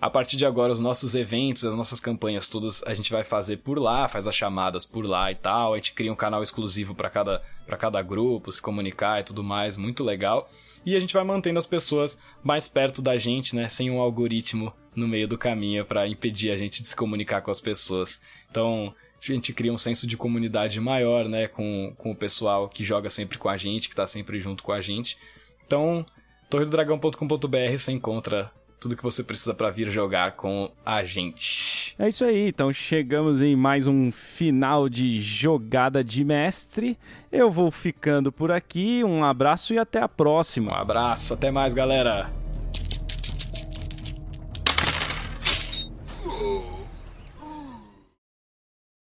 A 0.00 0.08
partir 0.08 0.36
de 0.36 0.46
agora, 0.46 0.72
os 0.72 0.78
nossos 0.78 1.16
eventos, 1.16 1.64
as 1.64 1.74
nossas 1.74 1.98
campanhas 1.98 2.48
todas 2.48 2.84
a 2.84 2.94
gente 2.94 3.10
vai 3.10 3.24
fazer 3.24 3.56
por 3.58 3.78
lá, 3.80 4.06
faz 4.06 4.28
as 4.28 4.36
chamadas 4.36 4.86
por 4.86 5.04
lá 5.04 5.32
e 5.32 5.34
tal. 5.34 5.74
A 5.74 5.76
gente 5.76 5.92
cria 5.92 6.12
um 6.12 6.16
canal 6.16 6.40
exclusivo 6.40 6.94
para 6.94 7.10
cada, 7.10 7.42
cada 7.78 8.00
grupo, 8.00 8.52
se 8.52 8.62
comunicar 8.62 9.20
e 9.20 9.24
tudo 9.24 9.42
mais, 9.42 9.76
muito 9.76 10.04
legal. 10.04 10.48
E 10.86 10.94
a 10.94 11.00
gente 11.00 11.14
vai 11.14 11.24
mantendo 11.24 11.58
as 11.58 11.66
pessoas 11.66 12.20
mais 12.44 12.68
perto 12.68 13.02
da 13.02 13.16
gente, 13.16 13.56
né? 13.56 13.68
Sem 13.68 13.90
um 13.90 14.00
algoritmo 14.00 14.72
no 14.94 15.08
meio 15.08 15.26
do 15.26 15.36
caminho 15.36 15.84
para 15.84 16.06
impedir 16.06 16.52
a 16.52 16.56
gente 16.56 16.80
de 16.80 16.88
se 16.88 16.94
comunicar 16.94 17.42
com 17.42 17.50
as 17.50 17.60
pessoas. 17.60 18.20
Então, 18.48 18.94
a 19.20 19.32
gente 19.32 19.52
cria 19.52 19.72
um 19.72 19.78
senso 19.78 20.06
de 20.06 20.16
comunidade 20.16 20.80
maior, 20.80 21.28
né? 21.28 21.48
Com, 21.48 21.92
com 21.98 22.12
o 22.12 22.16
pessoal 22.16 22.68
que 22.68 22.84
joga 22.84 23.10
sempre 23.10 23.36
com 23.36 23.48
a 23.48 23.56
gente, 23.56 23.88
que 23.88 23.96
tá 23.96 24.06
sempre 24.06 24.40
junto 24.40 24.62
com 24.62 24.70
a 24.70 24.80
gente. 24.80 25.18
Então, 25.66 26.06
torredodragão.com.br 26.48 27.76
você 27.76 27.90
encontra 27.90 28.50
tudo 28.80 28.96
que 28.96 29.02
você 29.02 29.22
precisa 29.22 29.52
para 29.52 29.70
vir 29.70 29.90
jogar 29.90 30.32
com 30.32 30.70
a 30.84 31.04
gente. 31.04 31.94
É 31.98 32.08
isso 32.08 32.24
aí, 32.24 32.48
então 32.48 32.72
chegamos 32.72 33.42
em 33.42 33.56
mais 33.56 33.86
um 33.86 34.10
final 34.10 34.88
de 34.88 35.20
jogada 35.20 36.02
de 36.04 36.24
mestre. 36.24 36.96
Eu 37.30 37.50
vou 37.50 37.70
ficando 37.70 38.30
por 38.30 38.50
aqui, 38.50 39.02
um 39.04 39.24
abraço 39.24 39.74
e 39.74 39.78
até 39.78 40.00
a 40.00 40.08
próxima. 40.08 40.72
Um 40.72 40.76
abraço, 40.76 41.34
até 41.34 41.50
mais, 41.50 41.74
galera. 41.74 42.30